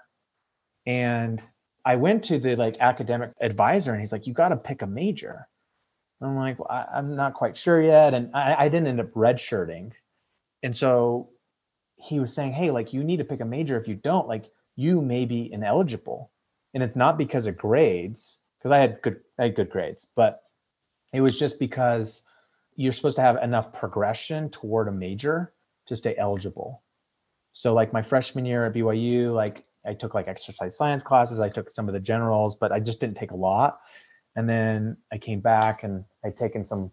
And 0.86 1.42
I 1.84 1.96
went 1.96 2.26
to 2.26 2.40
the 2.40 2.56
like 2.56 2.78
academic 2.80 3.32
advisor 3.42 3.92
and 3.92 4.00
he's 4.00 4.12
like, 4.12 4.28
you 4.28 4.34
got 4.34 4.50
to 4.50 4.58
pick 4.58 4.82
a 4.82 4.88
major. 4.88 5.48
I'm 6.22 6.36
like, 6.36 6.60
well, 6.60 6.70
I, 6.70 7.00
am 7.00 7.16
not 7.16 7.34
quite 7.34 7.58
sure 7.58 7.82
yet. 7.82 8.14
And 8.14 8.36
I, 8.36 8.66
I 8.66 8.70
didn't 8.70 8.88
end 8.88 9.00
up 9.00 9.12
redshirting. 9.12 9.92
And 10.64 10.76
so 10.76 11.30
he 11.98 12.20
was 12.20 12.34
saying, 12.34 12.54
hey, 12.54 12.72
like 12.72 12.94
you 12.94 13.04
need 13.04 13.18
to 13.18 13.26
pick 13.26 13.42
a 13.42 13.46
major. 13.46 13.80
If 13.80 13.88
you 13.88 13.96
don't, 13.96 14.28
like 14.28 14.52
you 14.76 15.02
may 15.02 15.26
be 15.26 15.52
ineligible. 15.52 16.32
And 16.74 16.84
it's 16.84 16.96
not 16.96 17.18
because 17.18 17.46
of 17.46 17.58
grades, 17.58 18.38
because 18.60 18.72
I 18.72 18.80
had 18.80 19.02
good 19.02 19.22
I 19.40 19.44
had 19.44 19.56
good 19.56 19.70
grades, 19.70 20.08
but 20.16 20.42
it 21.14 21.22
was 21.22 21.40
just 21.40 21.60
because 21.60 22.22
you're 22.76 22.92
supposed 22.92 23.16
to 23.16 23.22
have 23.22 23.42
enough 23.42 23.72
progression 23.72 24.50
toward 24.50 24.88
a 24.88 24.92
major 24.92 25.54
to 25.88 25.96
stay 25.96 26.16
eligible. 26.18 26.84
So 27.54 27.74
like 27.74 27.94
my 27.94 28.02
freshman 28.02 28.46
year 28.46 28.66
at 28.66 28.74
BYU, 28.74 29.34
like 29.34 29.64
I 29.86 29.94
took 29.94 30.14
like 30.14 30.28
exercise 30.28 30.76
science 30.76 31.04
classes, 31.04 31.40
I 31.40 31.48
took 31.48 31.70
some 31.70 31.88
of 31.88 31.94
the 31.94 32.00
generals, 32.02 32.56
but 32.56 32.74
I 32.74 32.82
just 32.82 33.00
didn't 33.00 33.16
take 33.16 33.32
a 33.32 33.36
lot. 33.36 33.80
And 34.36 34.50
then 34.50 34.98
I 35.14 35.18
came 35.18 35.40
back 35.40 35.84
and 35.84 36.04
I'd 36.26 36.36
taken 36.36 36.66
some 36.66 36.92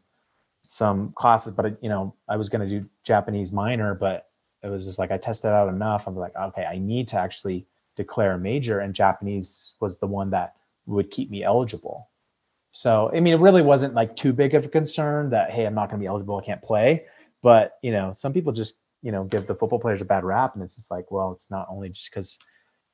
some 0.73 1.13
classes, 1.15 1.53
but 1.53 1.77
you 1.83 1.91
know, 1.91 2.15
I 2.27 2.39
was 2.39 2.49
going 2.49 2.67
to 2.67 2.81
do 2.81 2.89
Japanese 3.05 3.53
minor, 3.53 3.95
but 3.95 4.31
it 4.63 4.69
was 4.69 4.87
just 4.87 4.99
like 4.99 5.11
I 5.11 5.19
tested 5.19 5.51
out 5.51 5.69
enough. 5.69 6.07
I'm 6.07 6.17
like, 6.17 6.35
okay, 6.35 6.65
I 6.65 6.79
need 6.79 7.09
to 7.09 7.19
actually 7.19 7.67
declare 7.95 8.33
a 8.33 8.39
major, 8.39 8.81
and 8.81 8.95
Japanese 8.95 9.75
was 9.81 9.99
the 9.99 10.07
one 10.07 10.31
that 10.31 10.55
would 10.87 11.11
keep 11.11 11.31
me 11.31 11.45
eligible. 11.45 12.09
So, 12.71 13.11
I 13.15 13.21
mean, 13.21 13.35
it 13.35 13.41
really 13.41 13.61
wasn't 13.61 13.93
like 13.93 14.17
too 14.17 14.33
big 14.33 14.55
of 14.55 14.65
a 14.65 14.69
concern 14.69 15.29
that, 15.29 15.51
hey, 15.51 15.67
I'm 15.67 15.75
not 15.75 15.91
going 15.91 16.01
to 16.01 16.05
be 16.05 16.09
eligible, 16.09 16.39
I 16.39 16.45
can't 16.45 16.63
play. 16.63 17.05
But, 17.43 17.77
you 17.83 17.93
know, 17.93 18.15
some 18.15 18.33
people 18.33 18.55
just, 18.55 18.77
you 19.03 19.13
know, 19.13 19.25
give 19.25 19.47
the 19.47 19.55
football 19.55 19.79
players 19.79 20.01
a 20.01 20.07
bad 20.07 20.25
rap. 20.25 20.55
And 20.55 20.65
it's 20.65 20.77
just 20.77 20.91
like, 20.91 21.11
well, 21.11 21.33
it's 21.33 21.51
not 21.51 21.67
only 21.69 21.91
just 21.91 22.09
because 22.11 22.39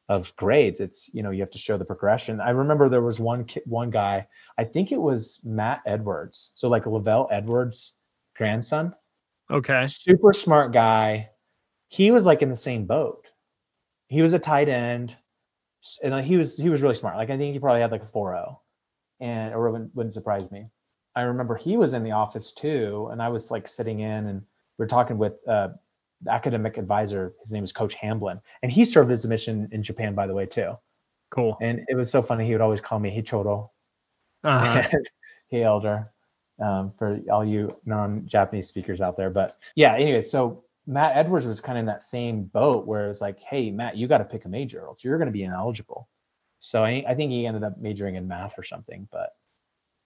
of 0.09 0.35
grades, 0.37 0.81
it's, 0.81 1.13
you 1.13 1.23
know, 1.23 1.31
you 1.31 1.41
have 1.41 1.51
to 1.51 1.59
show 1.59 1.77
the 1.77 1.85
progression. 1.85 2.41
I 2.41 2.51
remember 2.51 2.89
there 2.89 3.03
was 3.03 3.21
one 3.21 3.45
kid, 3.45 3.63
one 3.67 3.91
guy, 3.91 4.27
I 4.57 4.65
think 4.65 4.91
it 4.91 5.01
was 5.01 5.41
Matt 5.45 5.83
Edwards. 5.87 6.51
So, 6.55 6.69
like 6.69 6.85
LaVell 6.85 7.29
Edwards' 7.31 7.95
grandson. 8.37 8.95
Okay. 9.51 9.87
Super 9.87 10.33
smart 10.33 10.73
guy. 10.73 11.31
He 11.89 12.11
was 12.11 12.25
like 12.25 12.43
in 12.43 12.51
the 12.51 12.57
same 12.57 12.87
boat. 12.87 13.27
He 14.09 14.23
was 14.23 14.33
a 14.33 14.39
tight 14.39 14.69
end, 14.69 15.15
and 16.03 16.13
like, 16.13 16.25
he 16.25 16.37
was 16.37 16.57
he 16.57 16.71
was 16.71 16.83
really 16.83 16.95
smart. 16.95 17.17
Like 17.17 17.31
I 17.31 17.37
think 17.37 17.53
he 17.53 17.59
probably 17.59 17.81
had 17.81 17.91
like 17.91 18.03
a 18.03 18.07
4.0, 18.07 18.57
and 19.21 19.55
or 19.55 19.71
wouldn't, 19.71 19.95
wouldn't 19.95 20.15
surprise 20.15 20.51
me. 20.51 20.69
I 21.15 21.23
remember 21.23 21.57
he 21.57 21.77
was 21.77 21.93
in 21.93 22.05
the 22.05 22.13
office 22.13 22.53
too, 22.53 23.09
and 23.11 23.23
I 23.23 23.29
was 23.29 23.51
like 23.51 23.69
sitting 23.69 24.01
in, 24.01 24.27
and 24.27 24.43
we 24.79 24.85
are 24.85 24.89
talking 24.89 25.19
with 25.19 25.37
uh, 25.47 25.69
academic 26.27 26.79
advisor. 26.79 27.35
His 27.43 27.53
name 27.53 27.65
is 27.65 27.73
Coach 27.73 27.95
Hamblin, 27.95 28.41
and 28.63 28.73
he 28.73 28.85
served 28.85 29.11
his 29.11 29.27
mission 29.27 29.69
in 29.73 29.83
Japan, 29.83 30.15
by 30.15 30.27
the 30.27 30.35
way, 30.35 30.47
too. 30.47 30.77
Cool. 31.31 31.59
And 31.61 31.85
it 31.89 31.95
was 31.95 32.11
so 32.11 32.23
funny. 32.23 32.47
He 32.47 32.53
would 32.53 32.61
always 32.61 32.81
call 32.81 32.99
me 32.99 33.15
Hichoro, 33.15 33.71
Uh-huh. 34.45 34.83
hey 35.51 35.63
elder, 35.63 36.11
um, 36.61 36.93
for 36.99 37.21
all 37.31 37.45
you 37.45 37.79
non-Japanese 37.85 38.69
speakers 38.69 39.01
out 39.01 39.17
there. 39.17 39.31
But 39.31 39.57
yeah, 39.77 39.95
anyway, 39.95 40.23
so 40.23 40.65
Matt 40.87 41.17
Edwards 41.17 41.47
was 41.47 41.61
kind 41.61 41.77
of 41.77 41.81
in 41.81 41.87
that 41.87 42.03
same 42.03 42.45
boat 42.45 42.87
where 42.87 43.05
it 43.05 43.09
was 43.09 43.21
like, 43.21 43.39
hey, 43.41 43.71
Matt, 43.71 43.97
you 43.97 44.09
got 44.09 44.19
to 44.19 44.25
pick 44.25 44.47
a 44.47 44.49
major, 44.49 44.81
or 44.83 44.89
else 44.89 45.05
you're 45.05 45.19
going 45.19 45.27
to 45.27 45.33
be 45.33 45.45
ineligible. 45.45 46.09
So 46.61 46.83
I, 46.83 47.05
I 47.07 47.15
think 47.15 47.31
he 47.31 47.47
ended 47.47 47.63
up 47.63 47.79
majoring 47.79 48.17
in 48.17 48.27
math 48.27 48.59
or 48.59 48.65
something, 48.65 49.07
but 49.13 49.31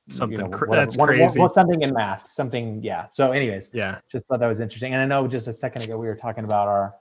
Something 0.08 0.50
cr- 0.50 0.66
whatever. 0.66 0.86
that's 0.86 0.96
crazy. 0.96 1.38
well, 1.38 1.48
something 1.48 1.82
in 1.82 1.92
math, 1.92 2.28
something, 2.28 2.82
yeah. 2.82 3.06
So, 3.12 3.30
anyways, 3.30 3.70
yeah. 3.72 4.00
just 4.10 4.26
thought 4.26 4.40
that 4.40 4.48
was 4.48 4.60
interesting. 4.60 4.92
And 4.94 5.02
I 5.02 5.06
know 5.06 5.28
just 5.28 5.46
a 5.46 5.54
second 5.54 5.82
ago 5.82 5.96
we 5.96 6.06
were 6.06 6.16
talking 6.16 6.44
about 6.44 6.68
our 6.68 6.94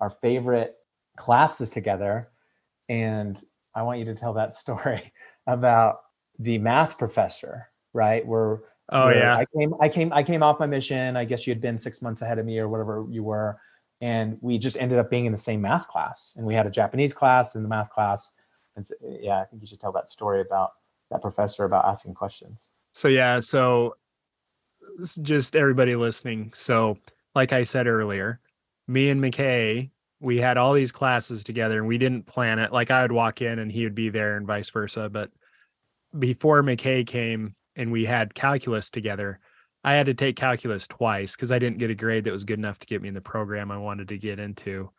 our 0.00 0.10
favorite 0.10 0.76
classes 1.16 1.70
together, 1.70 2.28
and 2.88 3.40
I 3.74 3.82
want 3.82 4.00
you 4.00 4.04
to 4.06 4.14
tell 4.14 4.32
that 4.34 4.54
story 4.62 5.12
about 5.46 6.00
the 6.38 6.58
math 6.58 6.98
professor, 6.98 7.68
right? 7.92 8.26
Where 8.26 8.60
Oh 8.90 9.06
where 9.06 9.18
yeah. 9.18 9.36
I 9.36 9.44
came 9.56 9.74
I 9.80 9.88
came 9.88 10.12
I 10.12 10.22
came 10.22 10.42
off 10.42 10.58
my 10.58 10.66
mission. 10.66 11.16
I 11.16 11.24
guess 11.24 11.46
you 11.46 11.50
had 11.52 11.60
been 11.60 11.76
six 11.76 12.00
months 12.00 12.22
ahead 12.22 12.38
of 12.38 12.46
me 12.46 12.58
or 12.58 12.68
whatever 12.68 13.06
you 13.10 13.22
were. 13.22 13.58
And 14.00 14.38
we 14.40 14.58
just 14.58 14.76
ended 14.76 14.98
up 14.98 15.10
being 15.10 15.26
in 15.26 15.32
the 15.32 15.38
same 15.38 15.60
math 15.60 15.88
class. 15.88 16.34
And 16.36 16.46
we 16.46 16.54
had 16.54 16.66
a 16.66 16.70
Japanese 16.70 17.12
class 17.12 17.54
and 17.54 17.64
the 17.64 17.68
math 17.68 17.90
class. 17.90 18.30
And 18.76 18.86
so, 18.86 18.94
yeah, 19.02 19.40
I 19.40 19.44
think 19.44 19.60
you 19.60 19.66
should 19.66 19.80
tell 19.80 19.92
that 19.92 20.08
story 20.08 20.40
about 20.40 20.70
that 21.10 21.22
professor 21.22 21.64
about 21.64 21.84
asking 21.84 22.14
questions. 22.14 22.72
So 22.92 23.08
yeah, 23.08 23.40
so 23.40 23.96
just 25.22 25.56
everybody 25.56 25.96
listening. 25.96 26.52
So 26.54 26.98
like 27.34 27.52
I 27.52 27.62
said 27.62 27.86
earlier, 27.86 28.40
me 28.86 29.10
and 29.10 29.20
McKay, 29.20 29.90
we 30.20 30.38
had 30.38 30.56
all 30.56 30.72
these 30.72 30.92
classes 30.92 31.44
together 31.44 31.78
and 31.78 31.86
we 31.86 31.98
didn't 31.98 32.26
plan 32.26 32.58
it. 32.58 32.72
Like 32.72 32.90
I 32.90 33.02
would 33.02 33.12
walk 33.12 33.40
in 33.40 33.58
and 33.58 33.70
he 33.70 33.84
would 33.84 33.94
be 33.94 34.08
there 34.08 34.36
and 34.36 34.46
vice 34.46 34.70
versa. 34.70 35.08
But 35.08 35.30
before 36.18 36.62
McKay 36.62 37.06
came 37.06 37.54
and 37.76 37.92
we 37.92 38.04
had 38.04 38.34
calculus 38.34 38.90
together, 38.90 39.38
I 39.84 39.92
had 39.92 40.06
to 40.06 40.14
take 40.14 40.36
calculus 40.36 40.88
twice 40.88 41.36
because 41.36 41.52
I 41.52 41.60
didn't 41.60 41.78
get 41.78 41.90
a 41.90 41.94
grade 41.94 42.24
that 42.24 42.32
was 42.32 42.44
good 42.44 42.58
enough 42.58 42.80
to 42.80 42.86
get 42.86 43.00
me 43.00 43.08
in 43.08 43.14
the 43.14 43.20
program 43.20 43.70
I 43.70 43.78
wanted 43.78 44.08
to 44.08 44.18
get 44.18 44.40
into. 44.40 44.90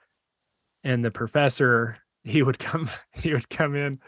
And 0.83 1.03
the 1.03 1.11
professor, 1.11 1.97
he 2.23 2.41
would 2.41 2.59
come, 2.59 2.89
he 3.11 3.33
would 3.33 3.49
come 3.49 3.75
in 3.75 3.99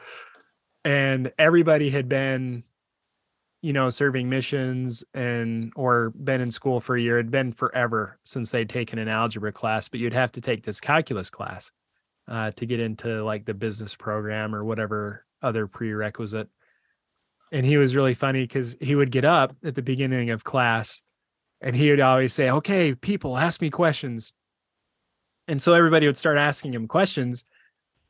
and 0.83 1.31
everybody 1.37 1.89
had 1.89 2.09
been 2.09 2.63
you 3.61 3.73
know 3.73 3.89
serving 3.89 4.29
missions 4.29 5.03
and 5.13 5.71
or 5.75 6.11
been 6.11 6.41
in 6.41 6.51
school 6.51 6.79
for 6.79 6.95
a 6.95 7.01
year. 7.01 7.19
It'd 7.19 7.31
been 7.31 7.51
forever 7.51 8.19
since 8.23 8.51
they'd 8.51 8.69
taken 8.69 8.99
an 8.99 9.07
algebra 9.07 9.51
class 9.51 9.87
but 9.87 9.99
you'd 9.99 10.13
have 10.13 10.31
to 10.33 10.41
take 10.41 10.63
this 10.63 10.79
calculus 10.79 11.29
class 11.29 11.71
uh, 12.27 12.51
to 12.51 12.65
get 12.65 12.79
into 12.79 13.23
like 13.23 13.45
the 13.45 13.53
business 13.53 13.95
program 13.95 14.55
or 14.55 14.63
whatever 14.63 15.25
other 15.41 15.67
prerequisite. 15.67 16.49
And 17.51 17.65
he 17.65 17.77
was 17.77 17.95
really 17.95 18.13
funny 18.13 18.43
because 18.43 18.75
he 18.79 18.95
would 18.95 19.11
get 19.11 19.25
up 19.25 19.55
at 19.63 19.75
the 19.75 19.81
beginning 19.81 20.29
of 20.29 20.43
class 20.43 21.01
and 21.59 21.75
he 21.75 21.91
would 21.91 21.99
always 21.99 22.33
say 22.33 22.49
okay 22.49 22.95
people 22.95 23.37
ask 23.37 23.61
me 23.61 23.69
questions. 23.69 24.33
And 25.47 25.61
so 25.61 25.73
everybody 25.73 26.07
would 26.07 26.17
start 26.17 26.37
asking 26.37 26.73
him 26.73 26.87
questions 26.87 27.43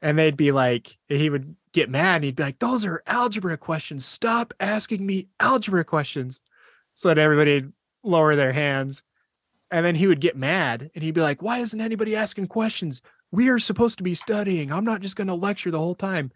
and 0.02 0.18
they'd 0.18 0.38
be 0.38 0.52
like 0.52 0.98
he 1.08 1.30
would 1.30 1.56
get 1.74 1.90
mad 1.90 2.16
and 2.16 2.24
he'd 2.26 2.36
be 2.36 2.44
like 2.44 2.60
those 2.60 2.86
are 2.86 3.04
algebra 3.06 3.58
questions. 3.58 4.06
Stop 4.06 4.54
asking 4.60 5.06
me 5.06 5.28
algebra 5.40 5.84
questions. 5.84 6.42
So 6.94 7.08
that 7.08 7.18
everybody'd 7.18 7.72
lower 8.04 8.36
their 8.36 8.52
hands. 8.52 9.04
And 9.70 9.86
then 9.86 9.96
he 9.96 10.08
would 10.08 10.20
get 10.20 10.36
mad 10.36 10.92
and 10.94 11.04
he'd 11.04 11.14
be 11.14 11.22
like 11.22 11.42
why 11.42 11.60
isn't 11.60 11.80
anybody 11.80 12.16
asking 12.16 12.48
questions? 12.48 13.02
We 13.32 13.50
are 13.50 13.60
supposed 13.60 13.98
to 13.98 14.04
be 14.04 14.16
studying. 14.16 14.72
I'm 14.72 14.86
not 14.86 15.02
just 15.02 15.16
going 15.16 15.28
to 15.28 15.34
lecture 15.34 15.72
the 15.72 15.80
whole 15.80 15.96
time. 15.96 16.32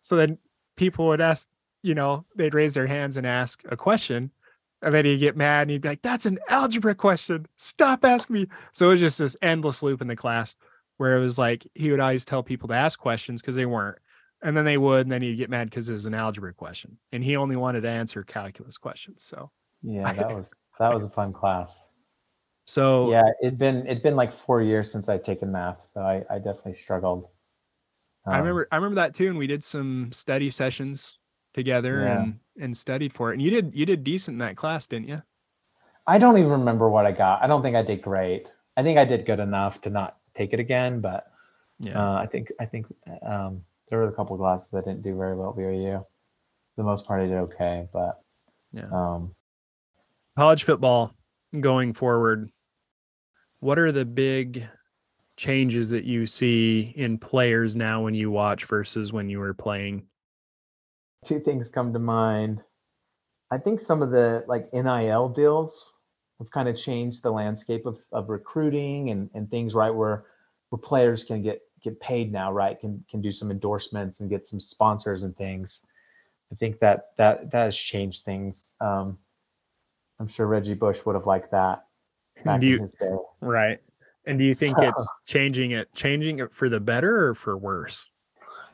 So 0.00 0.16
then 0.16 0.38
people 0.76 1.06
would 1.08 1.20
ask 1.20 1.48
you 1.82 1.94
know 1.94 2.24
they'd 2.34 2.54
raise 2.54 2.74
their 2.74 2.86
hands 2.86 3.16
and 3.16 3.26
ask 3.26 3.62
a 3.70 3.76
question. 3.76 4.30
And 4.82 4.94
then 4.94 5.06
he'd 5.06 5.18
get 5.18 5.36
mad 5.36 5.62
and 5.62 5.70
he'd 5.70 5.82
be 5.82 5.88
like 5.88 6.02
that's 6.02 6.26
an 6.26 6.38
algebra 6.48 6.94
question. 6.94 7.46
Stop 7.56 8.04
asking 8.04 8.34
me. 8.34 8.46
So 8.72 8.86
it 8.86 8.90
was 8.90 9.00
just 9.00 9.18
this 9.18 9.36
endless 9.42 9.82
loop 9.82 10.00
in 10.00 10.08
the 10.08 10.16
class 10.16 10.56
where 10.96 11.16
it 11.16 11.20
was 11.20 11.38
like 11.38 11.66
he 11.74 11.90
would 11.90 12.00
always 12.00 12.24
tell 12.24 12.42
people 12.42 12.68
to 12.68 12.74
ask 12.74 12.98
questions 12.98 13.40
because 13.40 13.56
they 13.56 13.66
weren't 13.66 13.98
and 14.42 14.56
then 14.56 14.64
they 14.64 14.76
would 14.78 15.02
and 15.06 15.12
then 15.12 15.22
he'd 15.22 15.36
get 15.36 15.50
mad 15.50 15.70
because 15.70 15.88
it 15.88 15.92
was 15.92 16.06
an 16.06 16.14
algebra 16.14 16.52
question 16.52 16.96
and 17.12 17.24
he 17.24 17.36
only 17.36 17.56
wanted 17.56 17.80
to 17.82 17.88
answer 17.88 18.22
calculus 18.22 18.76
questions 18.78 19.22
so 19.24 19.50
Yeah, 19.82 20.12
that 20.12 20.34
was 20.34 20.52
that 20.78 20.92
was 20.94 21.04
a 21.04 21.08
fun 21.10 21.32
class. 21.32 21.86
so 22.66 23.10
Yeah, 23.10 23.24
it'd 23.42 23.58
been 23.58 23.86
it'd 23.86 24.02
been 24.02 24.16
like 24.16 24.32
four 24.32 24.62
years 24.62 24.90
since 24.90 25.08
I'd 25.08 25.24
taken 25.24 25.50
math, 25.52 25.88
so 25.92 26.00
I, 26.00 26.24
I 26.30 26.38
definitely 26.38 26.74
struggled. 26.74 27.28
i 28.26 28.32
Um, 28.32 28.40
remember 28.40 28.68
i 28.72 28.76
remember 28.76 28.96
that 28.96 29.14
too 29.14 29.28
and 29.28 29.38
we 29.38 29.46
did 29.46 29.62
some 29.64 30.10
study 30.12 30.50
sessions 30.50 31.18
together 31.52 32.02
Yeah. 32.04 32.22
and 32.22 32.38
and 32.60 32.76
studied 32.76 33.12
for 33.12 33.30
it 33.30 33.34
and 33.34 33.42
you 33.42 33.50
did 33.50 33.74
you 33.74 33.84
did 33.86 34.02
decent 34.04 34.34
in 34.36 34.38
that 34.38 34.56
class 34.56 34.88
didn't 34.88 35.08
you 35.08 35.20
I 36.06 36.18
don't 36.18 36.36
even 36.36 36.50
remember 36.50 36.90
what 36.90 37.06
I 37.06 37.12
got. 37.12 37.42
I 37.42 37.46
don't 37.46 37.62
think 37.62 37.76
I 37.76 37.82
did 37.82 38.02
great. 38.02 38.52
I 38.76 38.82
think 38.82 38.98
I 38.98 39.06
did 39.06 39.24
good 39.24 39.40
enough 39.40 39.80
to 39.82 39.90
not 39.90 40.18
take 40.36 40.52
it 40.52 40.60
again, 40.60 41.00
but 41.00 41.26
yeah 41.80 42.00
uh, 42.00 42.16
I 42.16 42.26
think 42.26 42.52
I 42.60 42.66
think 42.66 42.86
um, 43.26 43.62
there 43.88 43.98
were 43.98 44.08
a 44.08 44.12
couple 44.12 44.34
of 44.34 44.40
classes 44.40 44.72
I 44.74 44.80
didn't 44.80 45.02
do 45.02 45.16
very 45.16 45.36
well 45.36 45.50
at 45.50 45.56
BYU. 45.56 45.98
For 45.98 46.06
the 46.76 46.84
most 46.84 47.06
part, 47.06 47.20
I 47.22 47.26
did 47.26 47.36
okay, 47.36 47.86
but 47.92 48.20
yeah 48.72 48.88
um, 48.92 49.34
college 50.36 50.64
football 50.64 51.14
going 51.60 51.92
forward 51.92 52.50
what 53.60 53.78
are 53.78 53.92
the 53.92 54.04
big 54.04 54.68
changes 55.36 55.88
that 55.90 56.04
you 56.04 56.26
see 56.26 56.92
in 56.96 57.16
players 57.16 57.76
now 57.76 58.02
when 58.02 58.14
you 58.14 58.30
watch 58.30 58.64
versus 58.66 59.12
when 59.12 59.28
you 59.28 59.38
were 59.38 59.54
playing 59.54 60.06
two 61.24 61.40
things 61.40 61.68
come 61.68 61.92
to 61.92 61.98
mind. 61.98 62.62
I 63.50 63.58
think 63.58 63.80
some 63.80 64.02
of 64.02 64.10
the 64.10 64.44
like 64.46 64.72
NIL 64.72 65.28
deals 65.30 65.93
have 66.38 66.50
kind 66.50 66.68
of 66.68 66.76
changed 66.76 67.22
the 67.22 67.30
landscape 67.30 67.86
of, 67.86 67.98
of 68.12 68.28
recruiting 68.28 69.10
and, 69.10 69.30
and 69.34 69.50
things, 69.50 69.74
right? 69.74 69.90
Where 69.90 70.24
where 70.70 70.78
players 70.78 71.24
can 71.24 71.42
get 71.42 71.60
get 71.82 72.00
paid 72.00 72.32
now, 72.32 72.52
right? 72.52 72.78
Can 72.80 73.04
can 73.10 73.20
do 73.20 73.30
some 73.32 73.50
endorsements 73.50 74.20
and 74.20 74.28
get 74.30 74.46
some 74.46 74.60
sponsors 74.60 75.22
and 75.22 75.36
things. 75.36 75.80
I 76.52 76.56
think 76.56 76.78
that 76.80 77.10
that 77.16 77.50
that 77.52 77.64
has 77.66 77.76
changed 77.76 78.24
things. 78.24 78.74
Um, 78.80 79.18
I'm 80.20 80.28
sure 80.28 80.46
Reggie 80.46 80.74
Bush 80.74 81.04
would 81.04 81.14
have 81.14 81.26
liked 81.26 81.50
that 81.52 81.84
back 82.44 82.60
Do 82.60 82.66
you- 82.66 82.76
in 82.76 82.82
his 82.82 82.92
day. 82.94 83.16
Right. 83.40 83.80
And 84.26 84.38
do 84.38 84.44
you 84.44 84.54
think 84.54 84.78
So- 84.78 84.84
it's 84.88 85.08
changing 85.26 85.72
it 85.72 85.92
changing 85.94 86.38
it 86.40 86.52
for 86.52 86.68
the 86.68 86.80
better 86.80 87.28
or 87.28 87.34
for 87.34 87.56
worse? 87.56 88.04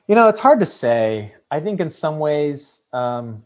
You 0.06 0.14
know, 0.16 0.28
it's 0.28 0.40
hard 0.40 0.60
to 0.60 0.66
say. 0.66 1.34
I 1.52 1.60
think 1.60 1.78
in 1.80 1.90
some 1.90 2.18
ways, 2.18 2.80
um, 2.92 3.44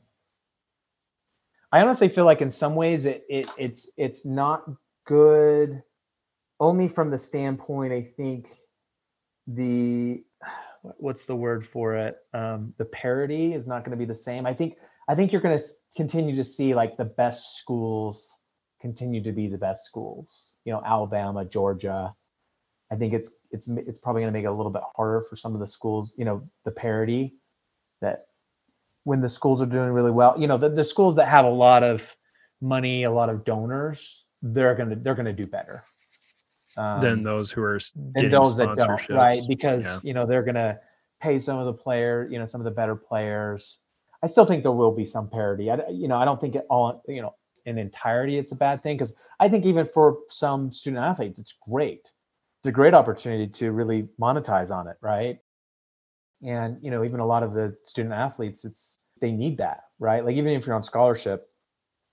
I 1.74 1.80
honestly 1.80 2.06
feel 2.08 2.24
like 2.24 2.40
in 2.40 2.52
some 2.52 2.76
ways 2.76 3.04
it, 3.04 3.24
it 3.28 3.50
it's 3.58 3.90
it's 3.96 4.24
not 4.24 4.62
good. 5.06 5.82
Only 6.60 6.86
from 6.86 7.10
the 7.10 7.18
standpoint, 7.18 7.92
I 7.92 8.02
think 8.02 8.46
the 9.48 10.22
what's 10.98 11.24
the 11.24 11.34
word 11.34 11.66
for 11.66 11.96
it? 11.96 12.16
Um, 12.32 12.74
the 12.78 12.84
parity 12.84 13.54
is 13.54 13.66
not 13.66 13.80
going 13.80 13.90
to 13.90 13.96
be 13.96 14.04
the 14.04 14.14
same. 14.14 14.46
I 14.46 14.54
think 14.54 14.76
I 15.08 15.16
think 15.16 15.32
you're 15.32 15.42
going 15.42 15.58
to 15.58 15.64
continue 15.96 16.36
to 16.36 16.44
see 16.44 16.76
like 16.76 16.96
the 16.96 17.06
best 17.06 17.56
schools 17.58 18.32
continue 18.80 19.20
to 19.24 19.32
be 19.32 19.48
the 19.48 19.58
best 19.58 19.84
schools. 19.84 20.54
You 20.64 20.74
know, 20.74 20.82
Alabama, 20.86 21.44
Georgia. 21.44 22.14
I 22.92 22.94
think 22.94 23.14
it's 23.14 23.32
it's 23.50 23.66
it's 23.66 23.98
probably 23.98 24.22
going 24.22 24.32
to 24.32 24.38
make 24.38 24.44
it 24.44 24.48
a 24.48 24.52
little 24.52 24.70
bit 24.70 24.82
harder 24.94 25.22
for 25.28 25.34
some 25.34 25.54
of 25.54 25.60
the 25.60 25.66
schools. 25.66 26.14
You 26.16 26.24
know, 26.24 26.48
the 26.64 26.70
parity 26.70 27.34
that 28.00 28.26
when 29.04 29.20
the 29.20 29.28
schools 29.28 29.62
are 29.62 29.66
doing 29.66 29.90
really 29.90 30.10
well, 30.10 30.34
you 30.38 30.46
know, 30.46 30.58
the, 30.58 30.68
the 30.68 30.84
schools 30.84 31.16
that 31.16 31.28
have 31.28 31.44
a 31.44 31.50
lot 31.50 31.82
of 31.82 32.16
money, 32.60 33.04
a 33.04 33.10
lot 33.10 33.28
of 33.28 33.44
donors, 33.44 34.24
they're 34.42 34.74
gonna 34.74 34.96
they're 34.96 35.14
gonna 35.14 35.32
do 35.32 35.46
better 35.46 35.84
um, 36.76 37.00
than 37.00 37.22
those 37.22 37.50
who 37.50 37.62
are 37.62 37.78
than 38.14 38.30
those 38.30 38.56
that 38.56 38.76
don't, 38.76 39.10
right? 39.10 39.42
Because 39.48 39.84
Yeah. 39.84 40.08
you 40.08 40.14
know 40.14 40.26
they're 40.26 40.42
gonna 40.42 40.78
pay 41.20 41.38
some 41.38 41.58
of 41.58 41.66
the 41.66 41.72
player, 41.72 42.28
you 42.30 42.38
know, 42.38 42.46
some 42.46 42.60
of 42.60 42.64
the 42.64 42.70
better 42.70 42.96
players. 42.96 43.80
I 44.22 44.26
still 44.26 44.46
think 44.46 44.62
there 44.62 44.72
will 44.72 44.92
be 44.92 45.06
some 45.06 45.28
parity. 45.28 45.70
I, 45.70 45.86
you 45.90 46.08
know, 46.08 46.16
I 46.16 46.24
don't 46.24 46.40
think 46.40 46.54
it 46.56 46.66
all, 46.70 47.02
you 47.06 47.22
know, 47.22 47.34
in 47.66 47.78
entirety 47.78 48.38
it's 48.38 48.52
a 48.52 48.56
bad 48.56 48.82
thing 48.82 48.96
because 48.96 49.14
I 49.40 49.48
think 49.48 49.64
even 49.66 49.86
for 49.86 50.18
some 50.30 50.72
student 50.72 51.02
athletes, 51.02 51.38
it's 51.38 51.56
great. 51.68 52.10
It's 52.60 52.68
a 52.68 52.72
great 52.72 52.94
opportunity 52.94 53.46
to 53.48 53.72
really 53.72 54.08
monetize 54.20 54.70
on 54.70 54.88
it, 54.88 54.96
right? 55.02 55.38
And 56.42 56.78
you 56.82 56.90
know, 56.90 57.04
even 57.04 57.20
a 57.20 57.26
lot 57.26 57.42
of 57.42 57.54
the 57.54 57.76
student 57.84 58.14
athletes, 58.14 58.64
it's 58.64 58.98
they 59.20 59.32
need 59.32 59.58
that, 59.58 59.84
right? 59.98 60.24
Like 60.24 60.36
even 60.36 60.52
if 60.52 60.66
you're 60.66 60.76
on 60.76 60.82
scholarship, 60.82 61.48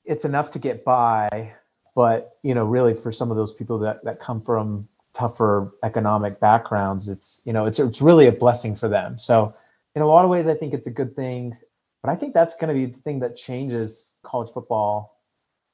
it's 0.05 0.25
enough 0.25 0.51
to 0.51 0.60
get 0.60 0.84
by 0.86 1.53
but 1.95 2.38
you 2.43 2.55
know, 2.55 2.65
really 2.65 2.93
for 2.93 3.12
some 3.12 3.31
of 3.31 3.38
those 3.38 3.53
people 3.53 3.79
that 3.79 4.03
that 4.05 4.19
come 4.19 4.41
from 4.41 4.88
tougher 5.13 5.73
economic 5.84 6.39
backgrounds, 6.39 7.10
it's 7.10 7.41
you 7.45 7.53
know, 7.53 7.65
it's 7.65 7.79
it's 7.79 8.01
really 8.01 8.27
a 8.27 8.31
blessing 8.31 8.75
for 8.75 8.88
them. 8.88 9.19
So 9.19 9.53
in 9.95 10.01
a 10.01 10.07
lot 10.07 10.23
of 10.23 10.31
ways, 10.31 10.47
I 10.47 10.55
think 10.55 10.73
it's 10.73 10.88
a 10.88 10.91
good 10.91 11.15
thing. 11.15 11.57
But 12.01 12.10
I 12.12 12.15
think 12.15 12.34
that's 12.34 12.55
going 12.55 12.69
to 12.69 12.73
be 12.73 12.91
the 12.91 12.99
thing 13.01 13.19
that 13.19 13.36
changes 13.36 14.15
college 14.23 14.51
football 14.51 15.19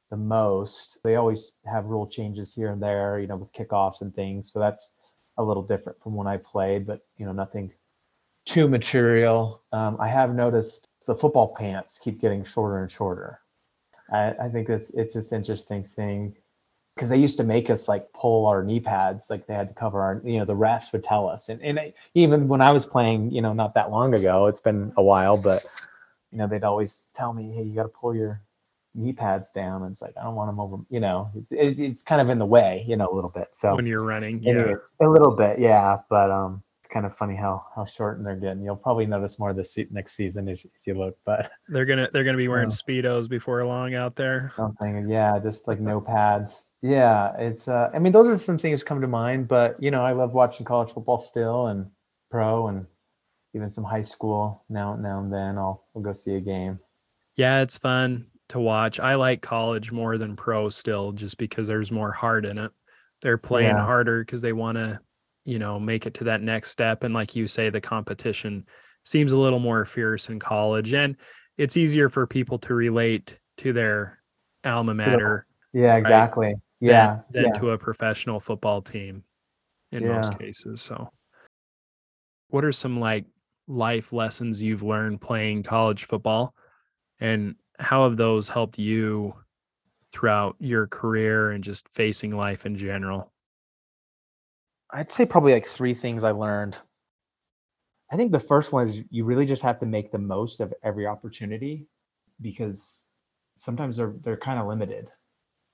the 0.09 0.17
most. 0.17 0.97
They 1.03 1.15
always 1.15 1.53
have 1.65 1.85
rule 1.85 2.07
changes 2.07 2.53
here 2.53 2.69
and 2.71 2.81
there, 2.81 3.19
you 3.19 3.27
know, 3.27 3.37
with 3.37 3.53
kickoffs 3.53 4.01
and 4.01 4.13
things. 4.13 4.51
So 4.51 4.59
that's 4.59 4.91
a 5.37 5.43
little 5.43 5.63
different 5.63 6.01
from 6.01 6.15
when 6.15 6.27
I 6.27 6.37
played, 6.37 6.85
but 6.87 7.05
you 7.17 7.25
know, 7.25 7.31
nothing 7.31 7.71
too 8.57 8.67
material. 8.67 9.61
Um, 9.71 9.97
I 9.99 10.07
have 10.07 10.33
noticed 10.33 10.87
the 11.05 11.15
football 11.15 11.53
pants 11.55 11.99
keep 11.99 12.19
getting 12.19 12.43
shorter 12.43 12.81
and 12.81 12.91
shorter. 12.91 13.39
I, 14.11 14.33
I 14.41 14.49
think 14.49 14.69
it's 14.69 14.89
it's 14.91 15.13
just 15.13 15.31
interesting 15.31 15.85
seeing 15.85 16.35
because 16.95 17.09
they 17.09 17.17
used 17.17 17.37
to 17.37 17.43
make 17.43 17.69
us 17.69 17.87
like 17.87 18.11
pull 18.13 18.47
our 18.47 18.63
knee 18.63 18.79
pads, 18.79 19.29
like 19.29 19.45
they 19.45 19.53
had 19.53 19.67
to 19.69 19.75
cover 19.75 20.01
our, 20.01 20.21
you 20.25 20.39
know, 20.39 20.45
the 20.45 20.55
refs 20.55 20.91
would 20.91 21.03
tell 21.03 21.29
us, 21.29 21.49
and 21.49 21.61
and 21.61 21.79
I, 21.79 21.93
even 22.15 22.47
when 22.47 22.61
I 22.61 22.71
was 22.71 22.85
playing, 22.85 23.31
you 23.31 23.41
know, 23.41 23.53
not 23.53 23.75
that 23.75 23.91
long 23.91 24.15
ago, 24.15 24.47
it's 24.47 24.59
been 24.59 24.91
a 24.97 25.03
while, 25.03 25.37
but 25.37 25.63
you 26.31 26.39
know, 26.39 26.47
they'd 26.47 26.63
always 26.63 27.05
tell 27.15 27.33
me, 27.33 27.51
hey, 27.51 27.63
you 27.63 27.75
got 27.75 27.83
to 27.83 27.89
pull 27.89 28.15
your 28.15 28.41
knee 28.95 29.13
pads 29.13 29.51
down. 29.51 29.83
And 29.83 29.91
it's 29.91 30.01
like 30.01 30.15
I 30.19 30.23
don't 30.23 30.35
want 30.35 30.49
them 30.49 30.59
over, 30.59 30.77
you 30.89 30.99
know, 30.99 31.29
it, 31.51 31.77
it's 31.79 32.03
kind 32.03 32.21
of 32.21 32.29
in 32.29 32.39
the 32.39 32.45
way, 32.45 32.83
you 32.87 32.95
know, 32.95 33.07
a 33.11 33.13
little 33.13 33.29
bit. 33.29 33.49
So 33.51 33.75
when 33.75 33.85
you're 33.85 34.03
running, 34.03 34.41
yeah, 34.41 34.73
a 34.99 35.07
little 35.07 35.35
bit, 35.35 35.59
yeah, 35.59 35.99
but 36.09 36.31
um, 36.31 36.63
kind 36.87 37.05
of 37.05 37.15
funny 37.17 37.35
how 37.35 37.65
how 37.75 37.85
short 37.85 38.23
they're 38.23 38.35
getting. 38.35 38.63
You'll 38.63 38.75
probably 38.75 39.05
notice 39.05 39.39
more 39.39 39.53
this 39.53 39.73
se- 39.73 39.87
next 39.91 40.13
season 40.13 40.47
as, 40.49 40.65
as, 40.65 40.87
you 40.87 40.93
look, 40.95 41.17
but 41.25 41.51
they're 41.67 41.85
gonna 41.85 42.09
they're 42.11 42.23
gonna 42.23 42.37
be 42.37 42.47
wearing 42.47 42.69
speedos 42.69 43.29
before 43.29 43.63
long 43.65 43.95
out 43.95 44.15
there. 44.15 44.53
Something, 44.55 45.09
yeah, 45.09 45.39
just 45.39 45.67
like 45.67 45.79
no 45.81 46.01
pads. 46.01 46.67
Yeah, 46.81 47.35
it's. 47.37 47.67
uh 47.67 47.89
I 47.93 47.99
mean, 47.99 48.13
those 48.13 48.27
are 48.27 48.37
some 48.37 48.57
things 48.57 48.83
come 48.83 49.01
to 49.01 49.07
mind, 49.07 49.47
but 49.47 49.81
you 49.81 49.91
know, 49.91 50.03
I 50.03 50.13
love 50.13 50.33
watching 50.33 50.65
college 50.65 50.91
football 50.91 51.19
still 51.19 51.67
and 51.67 51.89
pro 52.29 52.67
and 52.67 52.85
even 53.53 53.71
some 53.71 53.83
high 53.83 54.01
school 54.01 54.63
now 54.69 54.95
now 54.95 55.19
and 55.19 55.33
then. 55.33 55.57
I'll 55.57 55.85
we'll 55.93 56.03
go 56.03 56.13
see 56.13 56.35
a 56.35 56.41
game. 56.41 56.79
Yeah, 57.35 57.61
it's 57.61 57.77
fun 57.77 58.27
to 58.49 58.59
watch. 58.59 58.99
I 58.99 59.15
like 59.15 59.41
college 59.41 59.91
more 59.91 60.17
than 60.17 60.35
pro 60.35 60.69
still, 60.69 61.11
just 61.11 61.37
because 61.37 61.67
there's 61.67 61.91
more 61.91 62.11
heart 62.11 62.45
in 62.45 62.57
it. 62.57 62.71
They're 63.21 63.37
playing 63.37 63.75
yeah. 63.75 63.85
harder 63.85 64.23
because 64.23 64.41
they 64.41 64.53
want 64.53 64.77
to 64.77 64.99
you 65.47 65.57
know 65.57 65.79
make 65.79 66.05
it 66.05 66.13
to 66.13 66.25
that 66.25 66.41
next 66.41 66.69
step 66.69 67.03
and 67.03 67.13
like 67.13 67.35
you 67.35 67.47
say 67.47 67.69
the 67.69 67.81
competition 67.81 68.65
seems 69.05 69.31
a 69.31 69.37
little 69.37 69.59
more 69.59 69.85
fierce 69.85 70.29
in 70.29 70.37
college 70.37 70.93
and 70.93 71.15
it's 71.57 71.77
easier 71.77 72.09
for 72.09 72.27
people 72.27 72.59
to 72.59 72.73
relate 72.73 73.39
to 73.55 73.71
their 73.71 74.19
alma 74.65 74.93
mater 74.93 75.47
yeah 75.73 75.95
exactly 75.95 76.47
right, 76.47 76.55
yeah 76.81 77.19
than, 77.31 77.43
than 77.43 77.53
yeah. 77.53 77.59
to 77.59 77.71
a 77.71 77.77
professional 77.77 78.39
football 78.39 78.81
team 78.81 79.23
in 79.93 80.03
yeah. 80.03 80.17
most 80.17 80.37
cases 80.37 80.81
so 80.81 81.09
what 82.49 82.65
are 82.65 82.73
some 82.73 82.99
like 82.99 83.25
life 83.67 84.11
lessons 84.11 84.61
you've 84.61 84.83
learned 84.83 85.21
playing 85.21 85.63
college 85.63 86.03
football 86.03 86.53
and 87.21 87.55
how 87.79 88.03
have 88.03 88.17
those 88.17 88.49
helped 88.49 88.77
you 88.77 89.33
throughout 90.11 90.57
your 90.59 90.87
career 90.87 91.51
and 91.51 91.63
just 91.63 91.87
facing 91.93 92.35
life 92.35 92.65
in 92.65 92.77
general 92.77 93.31
I'd 94.91 95.11
say 95.11 95.25
probably 95.25 95.53
like 95.53 95.65
three 95.65 95.93
things 95.93 96.23
I 96.23 96.31
learned. 96.31 96.75
I 98.11 98.15
think 98.15 98.31
the 98.31 98.39
first 98.39 98.71
one 98.71 98.87
is 98.87 99.03
you 99.09 99.25
really 99.25 99.45
just 99.45 99.61
have 99.63 99.79
to 99.79 99.85
make 99.85 100.11
the 100.11 100.17
most 100.17 100.61
of 100.61 100.73
every 100.83 101.05
opportunity 101.05 101.87
because 102.39 103.03
sometimes 103.57 103.97
they're 103.97 104.13
they're 104.23 104.37
kind 104.37 104.59
of 104.59 104.67
limited 104.67 105.09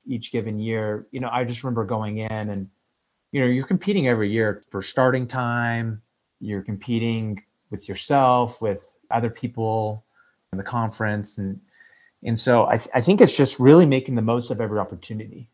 each 0.06 0.32
given 0.32 0.60
year. 0.60 1.08
You 1.12 1.19
know, 1.19 1.30
I 1.32 1.43
just 1.43 1.63
remember 1.63 1.86
going 1.86 2.17
in 2.19 2.32
and 2.32 2.69
you 3.32 3.39
know, 3.39 3.47
you're 3.47 3.65
competing 3.65 4.08
every 4.08 4.32
year 4.32 4.63
for 4.69 4.82
starting 4.82 5.28
time, 5.28 6.02
you're 6.39 6.62
competing 6.62 7.43
with 7.71 7.89
yourself, 7.89 8.62
with 8.62 8.88
other 9.10 9.30
people 9.30 10.06
in 10.52 10.58
the 10.58 10.63
conference 10.63 11.38
and 11.38 11.60
and 12.26 12.39
so 12.39 12.65
I, 12.65 12.78
th- 12.78 12.89
I 12.93 13.02
think 13.02 13.19
it's 13.21 13.36
just 13.36 13.60
really 13.60 13.86
making 13.86 14.15
the 14.15 14.21
most 14.21 14.49
of 14.49 14.62
every 14.62 14.80
opportunity 14.80 15.49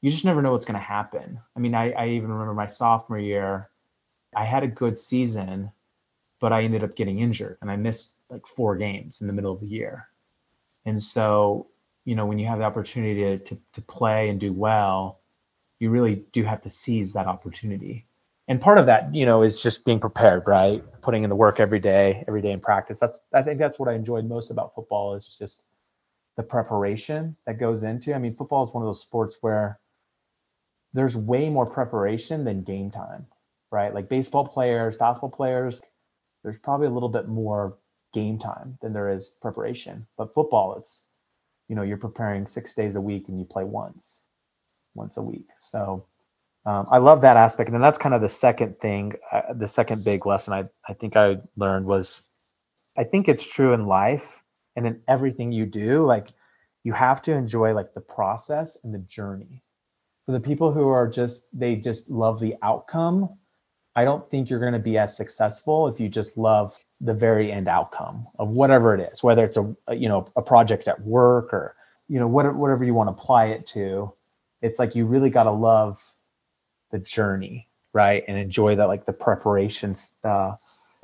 you 0.00 0.10
just 0.10 0.24
never 0.24 0.42
know 0.42 0.52
what's 0.52 0.66
going 0.66 0.78
to 0.78 0.84
happen. 0.84 1.40
I 1.56 1.60
mean, 1.60 1.74
I, 1.74 1.92
I 1.92 2.08
even 2.10 2.30
remember 2.30 2.54
my 2.54 2.66
sophomore 2.66 3.18
year, 3.18 3.70
I 4.34 4.44
had 4.44 4.62
a 4.62 4.68
good 4.68 4.98
season, 4.98 5.70
but 6.40 6.52
I 6.52 6.62
ended 6.62 6.84
up 6.84 6.96
getting 6.96 7.20
injured 7.20 7.58
and 7.60 7.70
I 7.70 7.76
missed 7.76 8.12
like 8.30 8.46
four 8.46 8.76
games 8.76 9.20
in 9.20 9.26
the 9.26 9.32
middle 9.32 9.52
of 9.52 9.60
the 9.60 9.66
year. 9.66 10.08
And 10.84 11.02
so, 11.02 11.68
you 12.04 12.14
know, 12.14 12.26
when 12.26 12.38
you 12.38 12.46
have 12.46 12.58
the 12.58 12.64
opportunity 12.64 13.20
to, 13.20 13.38
to, 13.38 13.58
to 13.72 13.82
play 13.82 14.28
and 14.28 14.38
do 14.38 14.52
well, 14.52 15.20
you 15.78 15.90
really 15.90 16.24
do 16.32 16.42
have 16.44 16.62
to 16.62 16.70
seize 16.70 17.12
that 17.14 17.26
opportunity. 17.26 18.06
And 18.48 18.60
part 18.60 18.78
of 18.78 18.86
that, 18.86 19.14
you 19.14 19.26
know, 19.26 19.42
is 19.42 19.60
just 19.60 19.84
being 19.84 19.98
prepared, 19.98 20.44
right? 20.46 20.84
Putting 21.02 21.24
in 21.24 21.30
the 21.30 21.36
work 21.36 21.58
every 21.58 21.80
day, 21.80 22.24
every 22.28 22.42
day 22.42 22.52
in 22.52 22.60
practice. 22.60 23.00
That's 23.00 23.20
I 23.32 23.42
think 23.42 23.58
that's 23.58 23.78
what 23.78 23.88
I 23.88 23.94
enjoyed 23.94 24.28
most 24.28 24.50
about 24.50 24.74
football 24.74 25.14
is 25.14 25.36
just 25.38 25.62
the 26.36 26.42
preparation 26.42 27.36
that 27.46 27.58
goes 27.58 27.82
into. 27.82 28.14
I 28.14 28.18
mean, 28.18 28.36
football 28.36 28.62
is 28.62 28.72
one 28.72 28.84
of 28.84 28.88
those 28.88 29.00
sports 29.00 29.36
where 29.40 29.80
there's 30.96 31.16
way 31.16 31.50
more 31.50 31.66
preparation 31.66 32.44
than 32.44 32.62
game 32.62 32.90
time, 32.90 33.26
right? 33.70 33.92
Like 33.94 34.08
baseball 34.08 34.48
players, 34.48 34.96
basketball 34.96 35.30
players, 35.30 35.82
there's 36.42 36.58
probably 36.58 36.86
a 36.86 36.90
little 36.90 37.10
bit 37.10 37.28
more 37.28 37.76
game 38.14 38.38
time 38.38 38.78
than 38.80 38.94
there 38.94 39.10
is 39.10 39.32
preparation. 39.42 40.06
But 40.16 40.32
football, 40.32 40.76
it's, 40.78 41.04
you 41.68 41.76
know, 41.76 41.82
you're 41.82 41.98
preparing 41.98 42.46
six 42.46 42.74
days 42.74 42.96
a 42.96 43.00
week 43.00 43.28
and 43.28 43.38
you 43.38 43.44
play 43.44 43.64
once, 43.64 44.22
once 44.94 45.18
a 45.18 45.22
week. 45.22 45.48
So 45.58 46.06
um, 46.64 46.86
I 46.90 46.96
love 46.98 47.20
that 47.20 47.36
aspect. 47.36 47.68
And 47.68 47.74
then 47.74 47.82
that's 47.82 47.98
kind 47.98 48.14
of 48.14 48.22
the 48.22 48.28
second 48.30 48.78
thing, 48.80 49.12
uh, 49.30 49.52
the 49.54 49.68
second 49.68 50.02
big 50.02 50.24
lesson 50.24 50.54
I, 50.54 50.64
I 50.88 50.94
think 50.94 51.14
I 51.14 51.36
learned 51.56 51.84
was 51.84 52.22
I 52.96 53.04
think 53.04 53.28
it's 53.28 53.46
true 53.46 53.74
in 53.74 53.86
life 53.86 54.42
and 54.76 54.86
in 54.86 55.02
everything 55.06 55.52
you 55.52 55.66
do. 55.66 56.06
Like 56.06 56.28
you 56.84 56.94
have 56.94 57.20
to 57.22 57.32
enjoy 57.32 57.74
like 57.74 57.92
the 57.92 58.00
process 58.00 58.78
and 58.82 58.94
the 58.94 59.00
journey 59.00 59.62
for 60.26 60.32
the 60.32 60.40
people 60.40 60.72
who 60.72 60.88
are 60.88 61.08
just 61.08 61.48
they 61.52 61.76
just 61.76 62.10
love 62.10 62.40
the 62.40 62.54
outcome 62.62 63.30
i 63.94 64.04
don't 64.04 64.28
think 64.30 64.50
you're 64.50 64.60
going 64.60 64.72
to 64.72 64.78
be 64.78 64.98
as 64.98 65.16
successful 65.16 65.88
if 65.88 65.98
you 65.98 66.08
just 66.08 66.36
love 66.36 66.76
the 67.00 67.14
very 67.14 67.52
end 67.52 67.68
outcome 67.68 68.26
of 68.38 68.48
whatever 68.48 68.94
it 68.94 69.12
is 69.12 69.22
whether 69.22 69.44
it's 69.44 69.56
a, 69.56 69.74
you 69.94 70.08
know 70.08 70.26
a 70.36 70.42
project 70.42 70.88
at 70.88 71.00
work 71.02 71.52
or 71.52 71.76
you 72.08 72.18
know 72.18 72.26
whatever, 72.26 72.56
whatever 72.56 72.84
you 72.84 72.94
want 72.94 73.08
to 73.08 73.12
apply 73.12 73.46
it 73.46 73.66
to. 73.66 74.12
It's 74.62 74.78
like 74.78 74.94
you 74.94 75.06
really 75.06 75.30
got 75.30 75.44
to 75.44 75.50
love 75.50 76.00
the 76.90 76.98
journey 76.98 77.68
right? 77.96 78.24
And 78.28 78.36
enjoy 78.36 78.76
that 78.76 78.88
like 78.88 79.06
the 79.06 79.14
preparations 79.14 80.10
uh, 80.22 80.56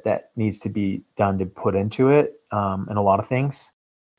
that 0.04 0.30
needs 0.36 0.58
to 0.60 0.68
be 0.68 1.02
done 1.16 1.38
to 1.38 1.46
put 1.46 1.74
into 1.74 2.10
it 2.10 2.38
um, 2.50 2.86
and 2.90 2.98
a 2.98 3.00
lot 3.00 3.18
of 3.18 3.28
things 3.28 3.66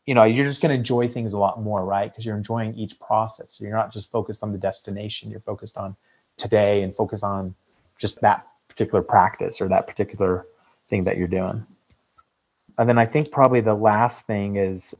you 0.06 0.14
know 0.14 0.24
you're 0.24 0.46
just 0.46 0.62
going 0.62 0.70
to 0.70 0.76
enjoy 0.76 1.08
things 1.08 1.34
a 1.34 1.40
lot 1.40 1.62
more 1.62 1.84
right? 1.86 2.12
Because 2.12 2.26
you're 2.26 2.38
enjoying 2.38 2.76
each 2.76 3.00
process. 3.00 3.60
You're 3.60 3.72
not 3.72 3.94
just 3.94 4.12
focused 4.12 4.44
on 4.44 4.52
the 4.52 4.58
destination. 4.58 5.32
You're 5.32 5.40
focused 5.40 5.78
on 5.78 5.96
today 6.38 6.82
and 6.82 6.96
focus 6.96 7.24
on 7.24 7.56
just 7.98 8.22
that 8.22 8.48
particular 8.68 9.02
practice 9.04 9.62
or 9.62 9.70
that 9.70 9.88
particular 9.88 10.48
thing 10.88 11.04
that 11.06 11.18
you're 11.18 11.28
doing. 11.28 11.66
And 12.78 12.90
then 12.90 12.98
i 12.98 13.06
think 13.06 13.32
probably 13.32 13.62
the 13.62 13.76
last 13.76 14.26
thing 14.26 14.56
is 14.56 14.96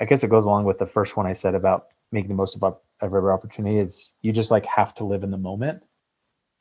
i 0.00 0.04
guess 0.04 0.22
it 0.22 0.28
goes 0.28 0.44
along 0.44 0.64
with 0.64 0.78
the 0.78 0.86
first 0.86 1.16
one 1.16 1.26
i 1.26 1.32
said 1.32 1.54
about 1.54 1.86
making 2.12 2.28
the 2.28 2.34
most 2.34 2.56
of, 2.62 2.78
every 3.00 3.30
opportunity 3.30 3.78
is 3.78 4.14
you 4.22 4.32
just 4.32 4.50
like 4.50 4.66
have 4.66 4.94
to 4.94 5.04
live 5.04 5.24
in 5.24 5.30
the 5.30 5.38
moment 5.38 5.82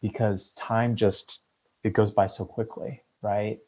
because 0.01 0.53
time 0.53 0.95
just 0.95 1.41
it 1.83 1.93
goes 1.93 2.11
by 2.11 2.27
so 2.27 2.45
quickly 2.45 3.03
right 3.21 3.59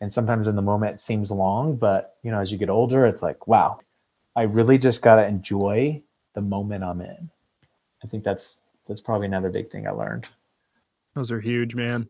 and 0.00 0.12
sometimes 0.12 0.48
in 0.48 0.56
the 0.56 0.62
moment 0.62 0.94
it 0.94 1.00
seems 1.00 1.30
long 1.30 1.76
but 1.76 2.16
you 2.22 2.30
know 2.30 2.40
as 2.40 2.50
you 2.50 2.58
get 2.58 2.70
older 2.70 3.06
it's 3.06 3.22
like 3.22 3.46
wow 3.46 3.78
i 4.36 4.42
really 4.42 4.78
just 4.78 5.02
got 5.02 5.16
to 5.16 5.26
enjoy 5.26 6.02
the 6.34 6.40
moment 6.40 6.84
i'm 6.84 7.00
in. 7.00 7.30
I 8.02 8.06
think 8.06 8.24
that's 8.24 8.60
that's 8.86 9.00
probably 9.00 9.26
another 9.26 9.50
big 9.50 9.70
thing 9.70 9.86
i 9.86 9.90
learned. 9.90 10.28
Those 11.14 11.30
are 11.30 11.40
huge 11.40 11.74
man. 11.74 12.08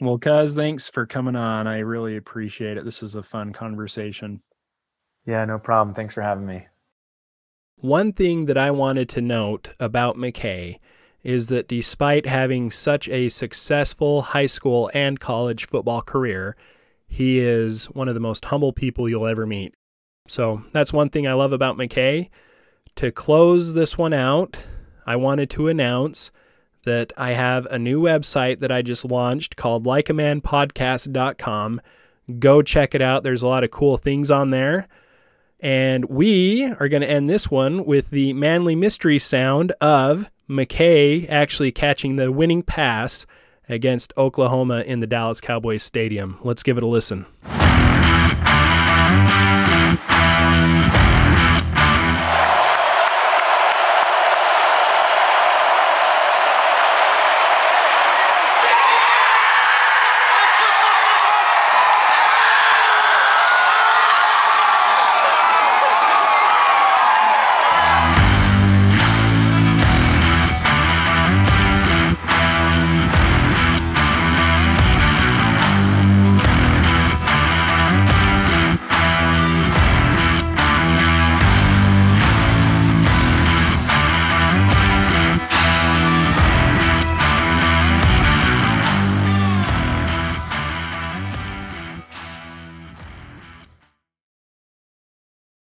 Well 0.00 0.18
cuz 0.18 0.54
thanks 0.54 0.88
for 0.88 1.06
coming 1.06 1.36
on. 1.36 1.66
I 1.66 1.78
really 1.78 2.16
appreciate 2.16 2.76
it. 2.76 2.84
This 2.84 3.02
is 3.02 3.14
a 3.14 3.22
fun 3.22 3.52
conversation. 3.52 4.42
Yeah 5.24 5.44
no 5.44 5.58
problem. 5.58 5.94
Thanks 5.94 6.14
for 6.14 6.22
having 6.22 6.46
me. 6.46 6.66
One 7.76 8.12
thing 8.12 8.46
that 8.46 8.58
i 8.58 8.70
wanted 8.70 9.08
to 9.10 9.20
note 9.20 9.70
about 9.78 10.16
McKay 10.16 10.78
is 11.28 11.48
that 11.48 11.68
despite 11.68 12.24
having 12.24 12.70
such 12.70 13.06
a 13.10 13.28
successful 13.28 14.22
high 14.22 14.46
school 14.46 14.90
and 14.94 15.20
college 15.20 15.66
football 15.66 16.00
career, 16.00 16.56
he 17.06 17.38
is 17.38 17.84
one 17.90 18.08
of 18.08 18.14
the 18.14 18.20
most 18.20 18.46
humble 18.46 18.72
people 18.72 19.06
you'll 19.06 19.26
ever 19.26 19.44
meet. 19.44 19.74
So 20.26 20.62
that's 20.72 20.90
one 20.90 21.10
thing 21.10 21.28
I 21.28 21.34
love 21.34 21.52
about 21.52 21.76
McKay. 21.76 22.30
To 22.96 23.12
close 23.12 23.74
this 23.74 23.98
one 23.98 24.14
out, 24.14 24.56
I 25.06 25.16
wanted 25.16 25.50
to 25.50 25.68
announce 25.68 26.30
that 26.86 27.12
I 27.18 27.32
have 27.32 27.66
a 27.66 27.78
new 27.78 28.00
website 28.00 28.60
that 28.60 28.72
I 28.72 28.80
just 28.80 29.04
launched 29.04 29.54
called 29.54 29.84
likeamanpodcast.com. 29.84 31.80
Go 32.38 32.62
check 32.62 32.94
it 32.94 33.02
out. 33.02 33.22
There's 33.22 33.42
a 33.42 33.48
lot 33.48 33.64
of 33.64 33.70
cool 33.70 33.98
things 33.98 34.30
on 34.30 34.48
there. 34.48 34.88
And 35.60 36.06
we 36.06 36.64
are 36.64 36.88
going 36.88 37.02
to 37.02 37.10
end 37.10 37.28
this 37.28 37.50
one 37.50 37.84
with 37.84 38.08
the 38.08 38.32
manly 38.32 38.74
mystery 38.74 39.18
sound 39.18 39.72
of 39.82 40.30
McKay 40.48 41.28
actually 41.28 41.70
catching 41.72 42.16
the 42.16 42.32
winning 42.32 42.62
pass 42.62 43.26
against 43.68 44.12
Oklahoma 44.16 44.80
in 44.80 45.00
the 45.00 45.06
Dallas 45.06 45.40
Cowboys 45.40 45.82
Stadium. 45.82 46.38
Let's 46.42 46.62
give 46.62 46.78
it 46.78 46.82
a 46.82 46.86
listen. 46.86 47.26